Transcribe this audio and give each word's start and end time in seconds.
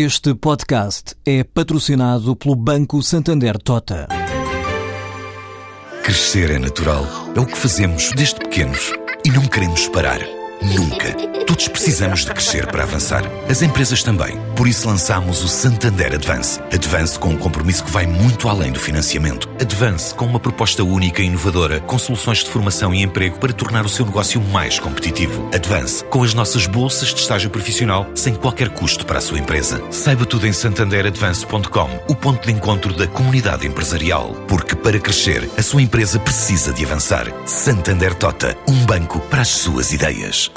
Este 0.00 0.32
podcast 0.32 1.16
é 1.26 1.42
patrocinado 1.42 2.36
pelo 2.36 2.54
Banco 2.54 3.02
Santander 3.02 3.58
Tota. 3.58 4.06
Crescer 6.04 6.52
é 6.52 6.58
natural. 6.60 7.04
É 7.34 7.40
o 7.40 7.44
que 7.44 7.56
fazemos 7.58 8.12
desde 8.12 8.36
pequenos 8.36 8.92
e 9.24 9.30
não 9.32 9.44
queremos 9.48 9.88
parar. 9.88 10.37
Nunca. 10.62 11.12
Todos 11.46 11.68
precisamos 11.68 12.24
de 12.24 12.32
crescer 12.32 12.66
para 12.66 12.82
avançar. 12.82 13.22
As 13.48 13.62
empresas 13.62 14.02
também. 14.02 14.38
Por 14.54 14.68
isso 14.68 14.88
lançamos 14.88 15.42
o 15.42 15.48
Santander 15.48 16.14
Advance. 16.14 16.60
Advance 16.72 17.18
com 17.18 17.30
um 17.30 17.36
compromisso 17.38 17.84
que 17.84 17.90
vai 17.90 18.06
muito 18.06 18.48
além 18.48 18.72
do 18.72 18.78
financiamento. 18.78 19.48
Advance 19.60 20.14
com 20.14 20.26
uma 20.26 20.40
proposta 20.40 20.84
única 20.84 21.22
e 21.22 21.26
inovadora, 21.26 21.80
com 21.80 21.98
soluções 21.98 22.38
de 22.38 22.50
formação 22.50 22.92
e 22.92 23.02
emprego 23.02 23.38
para 23.38 23.52
tornar 23.52 23.86
o 23.86 23.88
seu 23.88 24.04
negócio 24.04 24.40
mais 24.40 24.78
competitivo. 24.78 25.48
Advance 25.54 26.04
com 26.04 26.22
as 26.22 26.34
nossas 26.34 26.66
bolsas 26.66 27.14
de 27.14 27.20
estágio 27.20 27.50
profissional 27.50 28.06
sem 28.14 28.34
qualquer 28.34 28.68
custo 28.70 29.06
para 29.06 29.18
a 29.18 29.22
sua 29.22 29.38
empresa. 29.38 29.82
Saiba 29.90 30.26
tudo 30.26 30.46
em 30.46 30.52
santanderadvance.com, 30.52 32.00
o 32.08 32.14
ponto 32.14 32.46
de 32.46 32.52
encontro 32.52 32.92
da 32.92 33.06
comunidade 33.06 33.66
empresarial. 33.66 34.34
Porque 34.46 34.74
para 34.74 34.98
crescer, 34.98 35.48
a 35.56 35.62
sua 35.62 35.82
empresa 35.82 36.18
precisa 36.18 36.72
de 36.72 36.84
avançar. 36.84 37.26
Santander 37.46 38.14
Tota, 38.14 38.56
um 38.68 38.84
banco 38.84 39.20
para 39.20 39.42
as 39.42 39.48
suas 39.48 39.92
ideias. 39.92 40.47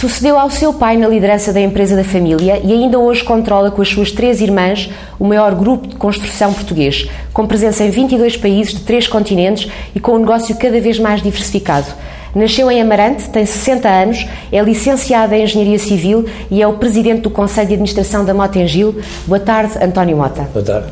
Sucedeu 0.00 0.38
ao 0.38 0.50
seu 0.50 0.72
pai 0.72 0.96
na 0.96 1.06
liderança 1.06 1.52
da 1.52 1.60
empresa 1.60 1.94
da 1.94 2.02
família 2.02 2.58
e 2.64 2.72
ainda 2.72 2.98
hoje 2.98 3.22
controla 3.22 3.70
com 3.70 3.82
as 3.82 3.88
suas 3.90 4.10
três 4.10 4.40
irmãs 4.40 4.88
o 5.18 5.26
maior 5.26 5.54
grupo 5.54 5.88
de 5.88 5.96
construção 5.96 6.54
português, 6.54 7.06
com 7.34 7.46
presença 7.46 7.84
em 7.84 7.90
22 7.90 8.34
países 8.34 8.72
de 8.72 8.80
três 8.80 9.06
continentes 9.06 9.70
e 9.94 10.00
com 10.00 10.12
um 10.12 10.20
negócio 10.20 10.56
cada 10.56 10.80
vez 10.80 10.98
mais 10.98 11.22
diversificado. 11.22 11.88
Nasceu 12.34 12.70
em 12.70 12.80
Amarante, 12.80 13.28
tem 13.28 13.44
60 13.44 13.88
anos, 13.88 14.26
é 14.52 14.62
licenciado 14.62 15.34
em 15.34 15.42
Engenharia 15.42 15.78
Civil 15.78 16.26
e 16.50 16.62
é 16.62 16.66
o 16.66 16.74
presidente 16.74 17.22
do 17.22 17.30
Conselho 17.30 17.68
de 17.68 17.74
Administração 17.74 18.24
da 18.24 18.32
Motengil. 18.32 19.00
Boa 19.26 19.40
tarde, 19.40 19.72
António 19.82 20.16
Mota. 20.16 20.48
Boa 20.52 20.64
tarde. 20.64 20.88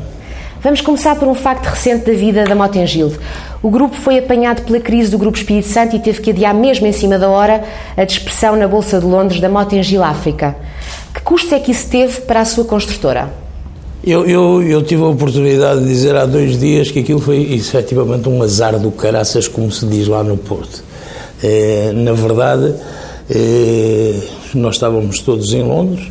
Vamos 0.61 0.81
começar 0.81 1.15
por 1.15 1.29
um 1.29 1.33
facto 1.33 1.67
recente 1.67 2.11
da 2.11 2.17
vida 2.17 2.43
da 2.43 2.53
Motengil. 2.53 3.13
O 3.63 3.69
grupo 3.69 3.95
foi 3.95 4.17
apanhado 4.17 4.63
pela 4.63 4.81
crise 4.81 5.09
do 5.09 5.17
Grupo 5.17 5.37
Espírito 5.37 5.69
Santo 5.69 5.95
e 5.95 5.99
teve 5.99 6.19
que 6.19 6.31
adiar 6.31 6.53
mesmo 6.53 6.85
em 6.85 6.91
cima 6.91 7.17
da 7.17 7.29
hora 7.29 7.63
a 7.95 8.03
dispersão 8.03 8.57
na 8.57 8.67
Bolsa 8.67 8.99
de 8.99 9.05
Londres 9.05 9.39
da 9.39 9.47
Motengil 9.47 10.03
África. 10.03 10.57
Que 11.13 11.21
custos 11.21 11.53
é 11.53 11.59
que 11.59 11.71
isso 11.71 11.89
teve 11.89 12.21
para 12.21 12.41
a 12.41 12.45
sua 12.45 12.65
construtora? 12.65 13.29
Eu, 14.03 14.25
eu, 14.25 14.61
eu, 14.63 14.83
tive 14.83 15.03
a 15.03 15.07
oportunidade 15.07 15.81
de 15.81 15.87
dizer 15.87 16.15
há 16.15 16.25
dois 16.25 16.57
dias 16.57 16.91
que 16.91 16.99
aquilo 16.99 17.19
foi 17.21 17.53
efetivamente 17.53 18.27
um 18.27 18.41
azar 18.41 18.77
do 18.77 18.91
caraças, 18.91 19.47
como 19.47 19.71
se 19.71 19.85
diz 19.85 20.07
lá 20.07 20.23
no 20.23 20.37
Porto. 20.37 20.88
É, 21.41 21.91
na 21.93 22.13
verdade, 22.13 22.73
é, 23.29 24.19
nós 24.53 24.75
estávamos 24.75 25.19
todos 25.19 25.53
em 25.53 25.63
Londres, 25.63 26.09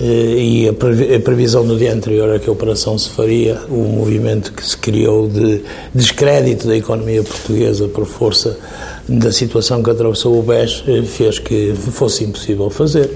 e 0.00 0.68
a 0.68 1.20
previsão 1.20 1.64
do 1.64 1.78
dia 1.78 1.94
anterior 1.94 2.34
a 2.34 2.38
que 2.40 2.48
a 2.48 2.52
operação 2.52 2.98
se 2.98 3.10
faria, 3.10 3.60
o 3.68 3.84
movimento 3.84 4.52
que 4.52 4.66
se 4.66 4.76
criou 4.76 5.28
de 5.28 5.62
descrédito 5.94 6.66
da 6.66 6.76
economia 6.76 7.22
portuguesa 7.22 7.86
por 7.86 8.04
força 8.04 8.58
da 9.08 9.30
situação 9.30 9.82
que 9.82 9.90
atravessou 9.90 10.38
o 10.38 10.42
BES 10.42 10.82
eh, 10.88 11.02
fez 11.02 11.38
que 11.38 11.74
fosse 11.76 12.24
impossível 12.24 12.70
fazer. 12.70 13.08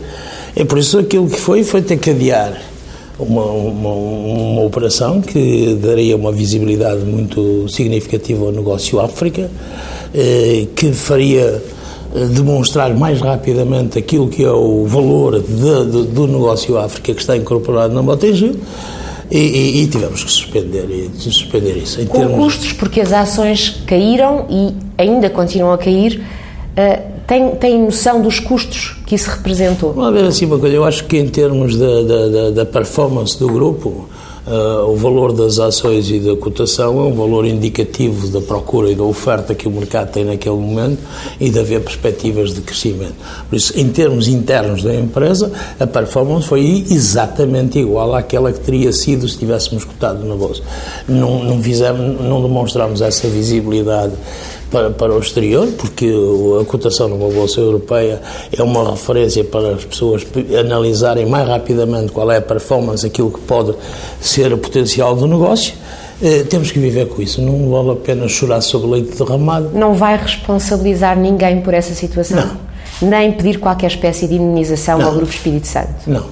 É 0.55 0.65
por 0.65 0.79
isso 0.79 0.99
aquilo 0.99 1.29
que 1.29 1.41
foi, 1.41 1.65
foi 1.65 1.83
ter 1.83 1.97
que 1.97 2.11
adiar 2.11 2.61
uma, 3.19 3.45
uma, 3.45 3.91
uma 3.91 4.63
operação 4.63 5.21
que 5.21 5.75
daria 5.83 6.15
uma 6.15 6.31
visibilidade 6.31 7.03
muito 7.05 7.69
significativa 7.69 8.45
ao 8.45 8.53
negócio 8.53 9.01
África, 9.01 9.43
eh, 9.43 9.98
que 10.75 10.93
faria 10.93 11.63
demonstrar 12.33 12.95
mais 12.95 13.21
rapidamente 13.21 13.99
aquilo 13.99 14.29
que 14.29 14.43
é 14.43 14.51
o 14.51 14.87
valor 14.87 15.41
de, 15.41 15.45
de, 15.45 16.07
do 16.07 16.27
negócio 16.27 16.79
África 16.79 17.13
que 17.13 17.21
está 17.21 17.37
incorporado 17.37 17.95
na 17.95 18.03
Motengil 18.03 18.57
e, 19.31 19.39
e, 19.39 19.83
e, 19.83 19.87
tivemos 19.89 20.25
que 20.25 20.31
suspender, 20.31 20.87
e, 20.89 21.11
suspender 21.21 21.77
isso. 21.77 22.01
Em 22.01 22.07
Com 22.07 22.19
termos... 22.19 22.37
custos, 22.37 22.73
porque 22.73 23.01
as 23.01 23.13
ações 23.13 23.83
caíram 23.87 24.47
e 24.49 24.75
ainda 24.97 25.29
continuam 25.29 25.73
a 25.73 25.79
cair, 25.79 26.23
uh, 26.73 27.03
tem, 27.27 27.51
tem 27.57 27.83
noção 27.83 28.23
dos 28.23 28.41
custos 28.41 28.97
que 29.07 29.15
isso 29.15 29.29
representou? 29.31 29.93
Vamos 29.93 30.19
ver 30.19 30.27
assim 30.29 30.47
uma 30.47 30.59
coisa, 30.59 30.75
eu 30.75 30.85
acho 30.85 31.05
que 31.05 31.19
em 31.19 31.29
termos 31.29 31.77
da, 31.77 32.03
da, 32.03 32.51
da 32.51 32.65
performance 32.65 33.39
do 33.39 33.49
grupo, 33.49 34.09
o 34.87 34.97
valor 34.97 35.33
das 35.33 35.59
ações 35.59 36.11
e 36.11 36.19
da 36.19 36.35
cotação 36.37 36.99
é 37.01 37.03
um 37.03 37.15
valor 37.15 37.45
indicativo 37.45 38.29
da 38.29 38.41
procura 38.41 38.91
e 38.91 38.95
da 38.95 39.03
oferta 39.03 39.55
que 39.55 39.69
o 39.69 39.71
mercado 39.71 40.11
tem 40.11 40.25
naquele 40.25 40.57
momento 40.57 40.99
e 41.39 41.51
de 41.51 41.59
haver 41.59 41.83
perspectivas 41.83 42.55
de 42.55 42.61
crescimento. 42.63 43.15
Por 43.49 43.57
isso, 43.57 43.79
em 43.79 43.89
termos 43.89 44.27
internos 44.29 44.83
da 44.83 44.95
empresa, 44.95 45.53
a 45.79 45.87
performance 45.87 46.47
foi 46.47 46.85
exatamente 46.91 47.79
igual 47.79 48.15
àquela 48.15 48.53
que 48.53 48.61
teria 48.61 48.93
sido 48.93 49.29
se 49.29 49.37
tivéssemos 49.37 49.85
cotado 49.85 50.25
na 50.25 50.35
Bolsa. 50.35 50.63
Não, 51.07 51.45
não, 51.45 51.63
fizemos, 51.63 52.21
não 52.21 52.43
demonstramos 52.43 53.03
essa 53.03 53.29
visibilidade 53.29 54.15
para, 54.71 54.91
para 54.91 55.15
o 55.15 55.19
exterior, 55.19 55.69
porque 55.79 56.13
a 56.61 56.65
cotação 56.65 57.09
numa 57.09 57.29
Bolsa 57.31 57.61
Europeia 57.61 58.21
é 58.57 58.63
uma 58.63 58.91
referência 58.91 59.45
para 59.45 59.73
as 59.73 59.85
pessoas 59.85 60.27
analisarem 60.59 61.27
mais 61.27 61.49
rapidamente 61.49 62.13
qual 62.13 62.31
é 62.31 62.39
a 62.39 62.43
performance, 62.43 63.07
aquilo 63.07 63.31
que 63.31 63.41
pode 63.41 63.75
ser 64.21 64.53
o 64.53 64.59
potencial 64.59 65.15
do 65.17 65.27
negócio. 65.27 65.75
Eh, 66.21 66.43
temos 66.43 66.71
que 66.71 66.79
viver 66.79 67.07
com 67.09 67.23
isso, 67.23 67.41
não 67.41 67.71
vale 67.71 67.93
a 67.93 67.97
pena 67.97 68.29
chorar 68.29 68.61
sobre 68.61 68.91
leite 68.91 69.17
derramado. 69.17 69.71
Não 69.73 69.95
vai 69.95 70.17
responsabilizar 70.17 71.17
ninguém 71.17 71.61
por 71.61 71.73
essa 71.73 71.95
situação? 71.95 72.39
Não. 73.01 73.09
Nem 73.09 73.33
pedir 73.33 73.61
qualquer 73.61 73.87
espécie 73.87 74.27
de 74.27 74.35
indemnização 74.35 74.99
não. 74.99 75.07
ao 75.07 75.15
Grupo 75.15 75.33
Espírito 75.33 75.69
Santo? 75.69 76.09
Não. 76.09 76.25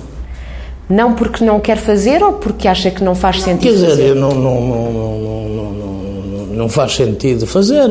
Não 0.89 1.15
porque 1.15 1.45
não 1.45 1.59
quer 1.61 1.77
fazer 1.77 2.23
ou 2.23 2.35
porque 2.35 2.69
acha 2.69 2.91
que 2.91 3.03
não 3.03 3.15
faz 3.15 3.43
sentido 3.43 3.63
Quer 3.63 3.73
dizer, 3.73 3.89
fazer? 3.89 4.15
não, 4.15 4.31
não, 4.31 4.61
não, 4.61 4.93
não, 4.93 5.19
não 5.19 5.73
não 5.73 6.06
faz 6.69 6.97
sentido 6.97 7.47
fazer, 7.47 7.89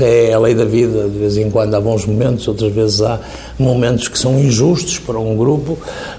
é 0.00 0.32
a 0.32 0.38
lei 0.38 0.54
da 0.54 0.64
vida, 0.64 1.08
de 1.08 1.18
vez 1.18 1.36
em 1.36 1.50
quando 1.50 1.74
há 1.74 1.80
bons 1.80 2.06
momentos, 2.06 2.46
outras 2.46 2.72
vezes 2.72 3.02
há 3.02 3.18
momentos 3.58 4.08
que 4.08 4.18
são 4.18 4.38
injustos 4.38 4.98
para 4.98 5.18
um 5.18 5.36
grupo, 5.36 5.76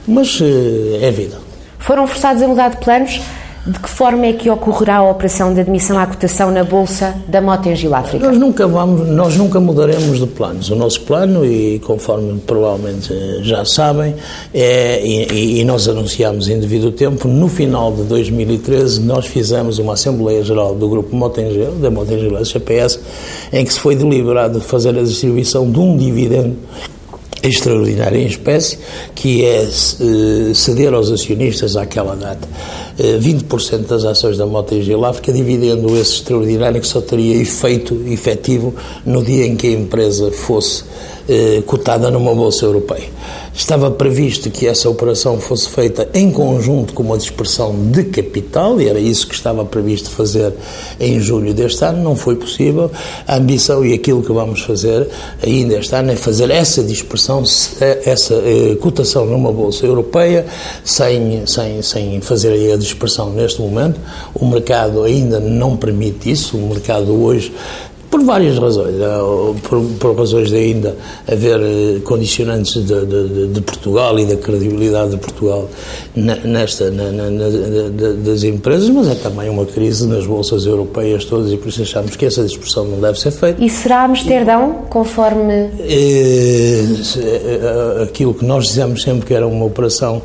mas 0.08 0.40
eh, 0.42 1.00
é 1.02 1.12
vida. 1.12 1.38
Foram 1.80 2.06
forçados 2.06 2.42
a 2.42 2.48
mudar 2.48 2.70
de 2.70 2.78
planos? 2.78 3.22
De 3.66 3.80
que 3.80 3.90
forma 3.90 4.28
é 4.28 4.34
que 4.34 4.48
ocorrerá 4.48 4.98
a 4.98 5.10
operação 5.10 5.52
de 5.52 5.60
admissão 5.60 5.98
à 5.98 6.06
cotação 6.06 6.52
na 6.52 6.64
Bolsa 6.64 7.16
da 7.28 7.42
Motengil 7.42 7.96
África? 7.96 8.28
Nós 8.28 8.38
nunca, 8.38 8.68
vamos, 8.68 9.08
nós 9.08 9.36
nunca 9.36 9.60
mudaremos 9.60 10.20
de 10.20 10.28
planos. 10.28 10.70
O 10.70 10.76
nosso 10.76 11.02
plano, 11.02 11.44
e 11.44 11.80
conforme 11.80 12.40
provavelmente 12.46 13.12
já 13.42 13.66
sabem, 13.66 14.14
é, 14.54 15.04
e, 15.04 15.62
e 15.62 15.64
nós 15.64 15.88
anunciámos 15.88 16.48
em 16.48 16.60
devido 16.60 16.92
tempo, 16.92 17.28
no 17.28 17.48
final 17.48 17.92
de 17.92 18.04
2013 18.04 19.02
nós 19.02 19.26
fizemos 19.26 19.80
uma 19.80 19.94
Assembleia 19.94 20.44
Geral 20.44 20.76
do 20.76 20.88
Grupo 20.88 21.16
Motengil, 21.16 21.72
da 21.72 21.90
Motengil 21.90 22.38
SGPS, 22.38 23.00
em 23.52 23.66
que 23.66 23.74
se 23.74 23.80
foi 23.80 23.96
deliberado 23.96 24.62
fazer 24.62 24.90
a 24.90 25.02
distribuição 25.02 25.72
de 25.72 25.80
um 25.80 25.98
dividendo 25.98 26.56
extraordinária 27.48 28.18
em 28.18 28.28
espécie, 28.28 28.78
que 29.14 29.44
é 29.44 29.64
eh, 29.64 30.54
ceder 30.54 30.94
aos 30.94 31.12
acionistas 31.12 31.76
àquela 31.76 32.16
data 32.16 32.48
20% 32.98 33.74
eh, 33.74 33.78
das 33.80 34.06
ações 34.06 34.38
da 34.38 34.46
Motengil 34.46 35.04
África, 35.06 35.32
dividendo 35.32 35.96
esse 35.98 36.16
extraordinário 36.16 36.80
que 36.80 36.88
só 36.88 37.02
teria 37.02 37.36
efeito 37.42 38.02
efetivo 38.08 38.74
no 39.06 39.24
dia 39.24 39.46
em 39.46 39.56
que 39.56 39.68
a 39.68 39.72
empresa 39.72 40.32
fosse 40.32 40.84
eh, 41.28 41.64
cotada 41.66 42.10
numa 42.12 42.34
bolsa 42.34 42.66
europeia. 42.66 43.10
Estava 43.56 43.90
previsto 43.90 44.52
que 44.52 44.68
essa 44.68 44.90
operação 44.90 45.40
fosse 45.40 45.70
feita 45.70 46.10
em 46.14 46.30
conjunto 46.30 46.94
com 46.94 47.04
uma 47.04 47.18
dispersão 47.18 47.74
de 47.90 48.04
capital, 48.04 48.82
e 48.82 48.90
era 48.90 49.00
isso 49.00 49.26
que 49.30 49.34
estava 49.34 49.64
previsto 49.64 50.10
fazer 50.10 50.54
em 51.00 51.22
julho 51.22 51.54
deste 51.54 51.86
ano, 51.86 52.04
não 52.04 52.18
foi 52.18 52.36
possível. 52.36 52.92
A 53.26 53.38
ambição 53.38 53.86
e 53.86 53.94
aquilo 53.94 54.22
que 54.22 54.32
vamos 54.34 54.60
fazer 54.60 55.08
ainda 55.42 55.76
este 55.76 55.96
ano 55.96 56.12
é 56.12 56.18
fazer 56.18 56.52
essa 56.52 56.84
dispersão, 56.84 57.44
essa 58.06 58.34
eh, 58.34 58.76
cotação 58.82 59.26
numa 59.26 59.54
bolsa 59.54 59.86
europeia, 59.86 60.46
sem, 60.84 61.48
sem, 61.48 61.82
sem 61.82 62.20
fazer 62.20 62.74
a 62.74 62.76
dispersão 62.76 63.30
neste 63.30 63.62
momento. 63.62 64.02
O 64.34 64.46
mercado 64.46 65.02
ainda 65.04 65.40
não 65.40 65.78
permite 65.78 66.30
isso, 66.30 66.58
o 66.58 66.68
mercado 66.68 67.14
hoje 67.24 67.54
por 68.10 68.24
várias 68.24 68.58
razões. 68.58 68.96
Por, 69.68 69.82
por 70.00 70.18
razões 70.18 70.50
de 70.50 70.56
ainda 70.56 70.96
haver 71.28 71.60
eh, 71.62 72.00
condicionantes 72.04 72.74
de, 72.74 73.06
de, 73.06 73.48
de, 73.48 73.62
Portugal 73.62 74.18
e 74.20 74.26
da 74.26 74.36
credibilidade 74.36 75.12
de 75.12 75.18
Portugal 75.18 75.70
nesta, 76.16 76.90
na, 76.92 77.12
na, 77.12 77.30
na, 77.30 77.46
das 78.24 78.44
empresas, 78.44 78.90
mas 78.90 79.08
é 79.08 79.16
também 79.16 79.50
uma 79.50 79.66
crise 79.66 80.08
nas 80.08 80.26
bolsas 80.26 80.66
europeias 80.66 81.26
todas 81.26 81.52
e 81.52 81.58
por 81.58 81.70
isso 81.70 81.82
achamos 81.82 82.16
que 82.16 82.26
essa 82.26 82.44
dispersão 82.44 82.86
não 82.86 83.00
deve 83.00 83.20
ser 83.20 83.32
feita. 83.32 83.64
E 83.64 83.70
será 83.70 84.04
Amsterdão, 84.04 84.86
conforme. 84.90 85.70
É, 85.80 86.84
aquilo 88.04 88.34
que 88.34 88.46
nós 88.46 88.66
dizemos 88.66 89.02
sempre 89.02 89.26
que 89.26 89.34
era 89.34 89.48
uma 89.48 89.66
operação 89.66 90.22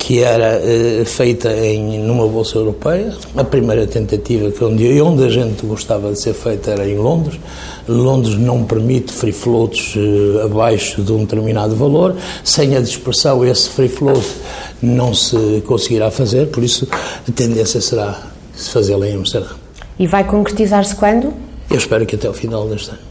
que 0.00 0.20
era 0.20 0.58
uh, 0.58 1.04
feita 1.04 1.52
em, 1.52 1.98
numa 1.98 2.26
bolsa 2.26 2.56
europeia. 2.56 3.14
A 3.36 3.44
primeira 3.44 3.86
tentativa 3.86 4.50
que 4.50 4.64
onde, 4.64 5.00
onde 5.02 5.22
a 5.24 5.28
gente 5.28 5.64
gostava 5.66 6.10
de 6.10 6.18
ser 6.18 6.32
feita 6.32 6.70
era 6.70 6.88
em 6.88 6.96
Londres. 6.96 7.38
Londres 7.86 8.36
não 8.36 8.64
permite 8.64 9.12
free 9.12 9.30
floats 9.30 9.94
uh, 9.96 10.46
abaixo 10.46 11.02
de 11.02 11.12
um 11.12 11.18
determinado 11.18 11.76
valor. 11.76 12.16
Sem 12.42 12.74
a 12.76 12.80
dispersão, 12.80 13.44
esse 13.44 13.68
free 13.68 13.90
float 13.90 14.26
não 14.80 15.14
se 15.14 15.62
conseguirá 15.66 16.10
fazer, 16.10 16.46
por 16.46 16.64
isso 16.64 16.88
a 16.90 17.30
tendência 17.32 17.80
será 17.82 18.22
fazê-la 18.54 19.06
em 19.06 19.16
Amsterdã. 19.16 19.50
E 19.98 20.06
vai 20.06 20.24
concretizar-se 20.24 20.96
quando? 20.96 21.34
Eu 21.70 21.76
espero 21.76 22.06
que 22.06 22.16
até 22.16 22.28
o 22.28 22.32
final 22.32 22.66
deste 22.66 22.90
ano. 22.90 23.09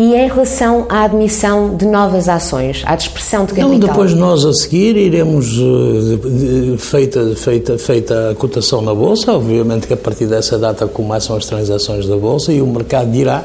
E 0.00 0.14
em 0.14 0.28
relação 0.28 0.86
à 0.88 1.02
admissão 1.02 1.76
de 1.76 1.84
novas 1.84 2.26
ações, 2.26 2.82
à 2.86 2.96
dispersão 2.96 3.44
de 3.44 3.52
capital? 3.52 3.68
Não, 3.68 3.78
depois 3.78 4.14
nós 4.14 4.46
a 4.46 4.54
seguir 4.54 4.96
iremos, 4.96 5.58
eh, 5.58 6.78
feita, 6.78 7.36
feita, 7.36 7.76
feita 7.76 8.30
a 8.30 8.34
cotação 8.34 8.80
na 8.80 8.94
Bolsa, 8.94 9.30
obviamente 9.30 9.86
que 9.86 9.92
a 9.92 9.98
partir 9.98 10.24
dessa 10.24 10.58
data 10.58 10.86
começam 10.86 11.36
as 11.36 11.44
transações 11.44 12.06
da 12.06 12.16
Bolsa 12.16 12.50
e 12.50 12.62
o 12.62 12.66
mercado 12.66 13.10
dirá 13.10 13.44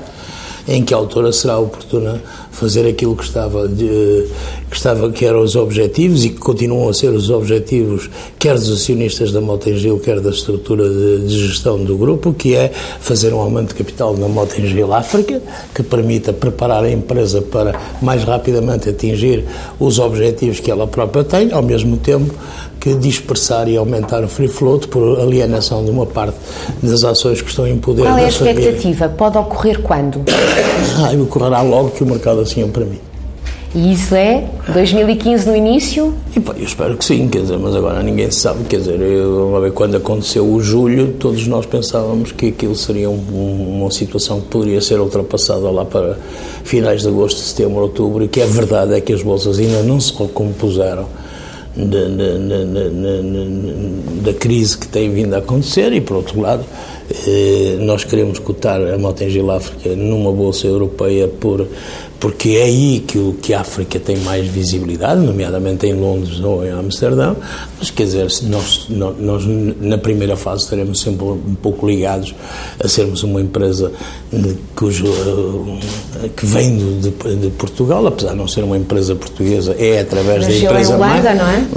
em 0.65 0.81
que 0.81 0.93
altura 0.93 1.33
será 1.33 1.59
oportuna 1.59 2.21
fazer 2.55 2.87
aquilo 2.87 3.15
que 3.15 3.23
estava, 3.23 3.67
de, 3.67 4.27
que 4.69 4.75
estava 4.75 5.11
que 5.11 5.25
eram 5.25 5.41
os 5.41 5.55
objetivos 5.55 6.23
e 6.23 6.29
que 6.29 6.37
continuam 6.37 6.89
a 6.89 6.93
ser 6.93 7.09
os 7.09 7.29
objetivos 7.29 8.09
quer 8.39 8.55
dos 8.55 8.71
acionistas 8.71 9.31
da 9.31 9.41
Motengil, 9.41 9.99
quer 9.99 10.19
da 10.19 10.29
estrutura 10.29 10.87
de, 10.87 11.27
de, 11.27 11.47
gestão 11.47 11.83
do 11.83 11.97
grupo, 11.97 12.33
que 12.33 12.55
é 12.55 12.71
fazer 12.99 13.33
um 13.33 13.39
aumento 13.39 13.69
de 13.69 13.75
capital 13.75 14.15
na 14.15 14.27
Motengil 14.27 14.93
África, 14.93 15.41
que 15.73 15.83
permita 15.83 16.31
preparar 16.31 16.83
a 16.83 16.89
empresa 16.89 17.41
para 17.41 17.79
mais 18.01 18.23
rapidamente 18.23 18.89
atingir 18.89 19.45
os 19.79 19.99
objetivos 19.99 20.59
que 20.59 20.71
ela 20.71 20.87
própria 20.87 21.23
tem, 21.23 21.51
ao 21.51 21.61
mesmo 21.61 21.97
tempo 21.97 22.33
que 22.85 22.93
dispersar 22.93 23.67
e 23.67 23.75
aumentar 23.75 24.23
o 24.23 24.27
free 24.27 24.47
float 24.47 24.87
por 24.89 25.19
alienação 25.19 25.83
de 25.83 25.89
uma 25.89 26.05
parte 26.05 26.37
das 26.83 27.03
ações 27.03 27.41
que 27.41 27.49
estão 27.49 27.67
em 27.67 27.79
poder 27.79 28.03
Qual 28.03 28.15
é 28.15 28.25
a 28.25 28.27
expectativa? 28.27 29.09
Pode 29.09 29.39
ocorrer 29.39 29.81
quando? 29.81 30.23
Ah, 30.97 31.11
ocorrerá 31.21 31.61
logo 31.61 31.89
que 31.89 32.03
o 32.03 32.05
mercado 32.05 32.44
assim 32.45 32.63
o 32.63 32.69
permite. 32.69 33.15
E 33.75 33.91
isso 33.91 34.15
é 34.15 34.47
2015 34.69 35.49
no 35.49 35.53
início? 35.53 36.13
E, 36.33 36.39
pá, 36.39 36.53
eu 36.57 36.63
espero 36.63 36.95
que 36.95 37.03
sim, 37.03 37.27
quer 37.27 37.41
dizer, 37.41 37.57
mas 37.57 37.75
agora 37.75 38.01
ninguém 38.01 38.31
sabe, 38.31 38.63
quer 38.63 38.77
dizer, 38.77 39.01
eu, 39.01 39.69
quando 39.75 39.97
aconteceu 39.97 40.45
o 40.49 40.61
julho, 40.61 41.11
todos 41.19 41.45
nós 41.45 41.65
pensávamos 41.65 42.31
que 42.31 42.47
aquilo 42.47 42.73
seria 42.73 43.09
um, 43.09 43.81
uma 43.81 43.91
situação 43.91 44.39
que 44.39 44.47
poderia 44.47 44.79
ser 44.79 44.97
ultrapassada 45.01 45.69
lá 45.69 45.83
para 45.83 46.17
finais 46.63 47.01
de 47.01 47.09
agosto, 47.09 47.41
setembro, 47.41 47.81
outubro, 47.81 48.23
e 48.23 48.29
que 48.29 48.41
a 48.41 48.45
verdade 48.45 48.93
é 48.93 49.01
que 49.01 49.11
as 49.11 49.21
bolsas 49.21 49.59
ainda 49.59 49.83
não 49.83 49.99
se 49.99 50.13
recompuseram 50.17 51.07
da, 51.75 52.07
da, 52.07 52.37
da, 52.37 54.31
da, 54.31 54.33
crise 54.33 54.77
que 54.77 54.87
tem 54.87 55.11
vindo 55.11 55.33
a 55.33 55.39
acontecer 55.39 55.91
e, 55.91 55.99
por 55.99 56.15
outro 56.15 56.39
lado, 56.39 56.63
nós 57.81 58.03
queremos 58.03 58.39
cotar 58.39 58.81
a 58.81 58.97
Motengil 58.97 59.51
África 59.51 59.95
numa 59.95 60.31
bolsa 60.31 60.67
europeia 60.67 61.27
por 61.27 61.67
porque 62.19 62.51
é 62.51 62.63
aí 62.63 63.03
que, 63.05 63.17
o, 63.17 63.33
que 63.39 63.53
a 63.53 63.61
África 63.61 63.99
tem 63.99 64.17
mais 64.17 64.47
visibilidade, 64.47 65.21
nomeadamente 65.21 65.85
em 65.85 65.93
Londres 65.93 66.39
ou 66.39 66.65
em 66.65 66.71
Amsterdão, 66.71 67.35
mas 67.77 67.91
quer 67.91 68.05
dizer, 68.05 68.27
nós, 68.43 68.87
nós 68.89 69.43
na 69.79 69.97
primeira 69.97 70.35
fase 70.35 70.63
estaremos 70.63 71.01
sempre 71.01 71.25
um 71.25 71.55
pouco 71.61 71.85
ligados 71.85 72.33
a 72.83 72.87
sermos 72.87 73.21
uma 73.21 73.41
empresa 73.41 73.91
cujo, 74.75 75.05
eh, 75.05 76.29
que 76.35 76.45
vem 76.45 76.99
de, 76.99 77.11
de 77.11 77.49
Portugal, 77.51 78.07
apesar 78.07 78.31
de 78.31 78.37
não 78.37 78.47
ser 78.47 78.63
uma 78.63 78.77
empresa 78.77 79.13
portuguesa, 79.13 79.75
é 79.77 79.99
através 79.99 80.45
mas 80.45 80.47
da 80.47 80.65
empresa 80.65 80.97
mãe. 80.97 81.21
não 81.35 81.47
é? 81.47 81.67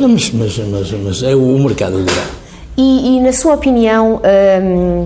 Mas, 0.00 0.32
mas, 0.32 0.58
mas, 0.58 0.90
mas, 0.90 1.22
é 1.22 1.36
o 1.36 1.58
mercado 1.58 2.02
dirá. 2.02 2.41
E, 2.76 3.16
e, 3.16 3.20
na 3.20 3.32
sua 3.32 3.54
opinião, 3.54 4.20
eh, 4.22 5.02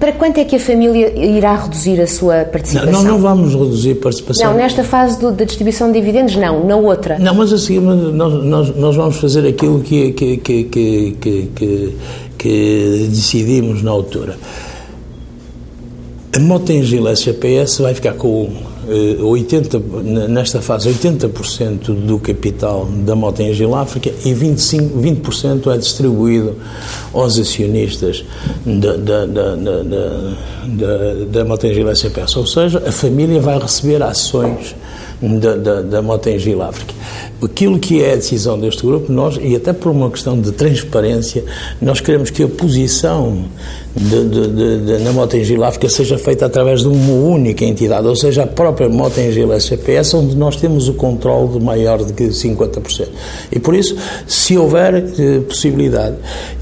para 0.00 0.12
quanto 0.12 0.38
é 0.38 0.44
que 0.44 0.56
a 0.56 0.60
família 0.60 1.12
irá 1.16 1.54
reduzir 1.54 2.00
a 2.00 2.06
sua 2.06 2.44
participação? 2.44 2.90
Não, 2.90 3.02
não 3.02 3.18
vamos 3.18 3.52
reduzir 3.52 3.92
a 3.92 4.02
participação. 4.02 4.50
Não, 4.50 4.56
nesta 4.56 4.82
fase 4.82 5.20
do, 5.20 5.30
da 5.30 5.44
distribuição 5.44 5.92
de 5.92 6.00
dividendos, 6.00 6.34
não, 6.36 6.66
na 6.66 6.76
outra. 6.76 7.18
Não, 7.18 7.34
mas 7.34 7.52
a 7.52 7.58
seguir 7.58 7.80
nós, 7.80 8.42
nós, 8.42 8.76
nós 8.76 8.96
vamos 8.96 9.16
fazer 9.16 9.46
aquilo 9.46 9.80
que, 9.80 10.12
que, 10.12 10.36
que, 10.38 10.64
que, 10.64 11.16
que, 11.54 11.96
que 12.38 13.08
decidimos 13.10 13.82
na 13.82 13.90
altura. 13.90 14.38
A 16.34 16.38
Motengil 16.40 17.04
vai 17.04 17.94
ficar 17.94 18.14
com 18.14 18.50
80, 19.22 19.76
eh, 19.76 20.28
nesta 20.28 20.60
fase 20.60 20.88
80% 20.88 21.92
do 21.92 22.18
capital 22.18 22.86
da 22.86 23.14
Motengil 23.14 23.74
África 23.74 24.10
e 24.24 24.34
25, 24.34 24.98
20% 24.98 25.74
é 25.74 25.78
distribuído 25.78 26.56
aos 27.12 27.38
acionistas 27.38 28.24
da, 28.64 28.96
da, 28.96 29.26
da, 29.26 29.56
da, 29.56 29.82
da, 29.82 31.14
da 31.30 31.44
Motengil 31.44 31.88
SGPS. 31.90 32.38
Ou 32.38 32.46
seja, 32.46 32.82
a 32.86 32.92
família 32.92 33.40
vai 33.40 33.58
receber 33.58 34.02
ações 34.02 34.74
da, 35.20 35.56
da, 35.56 35.82
da 35.82 36.02
Motengil 36.02 36.62
África. 36.62 36.94
Aquilo 37.44 37.78
que 37.78 38.02
é 38.02 38.12
a 38.12 38.16
decisão 38.16 38.58
deste 38.58 38.84
grupo, 38.84 39.12
nós, 39.12 39.38
e 39.40 39.54
até 39.54 39.72
por 39.72 39.90
uma 39.90 40.10
questão 40.10 40.40
de 40.40 40.52
transparência, 40.52 41.44
nós 41.80 42.00
queremos 42.00 42.30
que 42.30 42.42
a 42.42 42.48
posição 42.48 43.44
de, 43.96 44.28
de, 44.28 44.48
de, 44.48 44.98
de, 44.98 45.56
na 45.56 45.68
África 45.68 45.88
seja 45.88 46.18
feita 46.18 46.46
através 46.46 46.80
de 46.80 46.88
uma 46.88 47.12
única 47.12 47.64
entidade, 47.64 48.06
ou 48.08 48.16
seja, 48.16 48.42
a 48.42 48.46
própria 48.46 48.88
Motengil 48.88 49.52
SCPS, 49.52 50.14
onde 50.14 50.36
nós 50.36 50.56
temos 50.56 50.88
o 50.88 50.94
controle 50.94 51.58
de 51.58 51.64
maior 51.64 52.02
de 52.04 52.12
50%. 52.12 53.08
E 53.52 53.60
por 53.60 53.74
isso, 53.74 53.96
se 54.26 54.58
houver 54.58 54.94
eh, 54.94 55.40
possibilidade, 55.40 56.16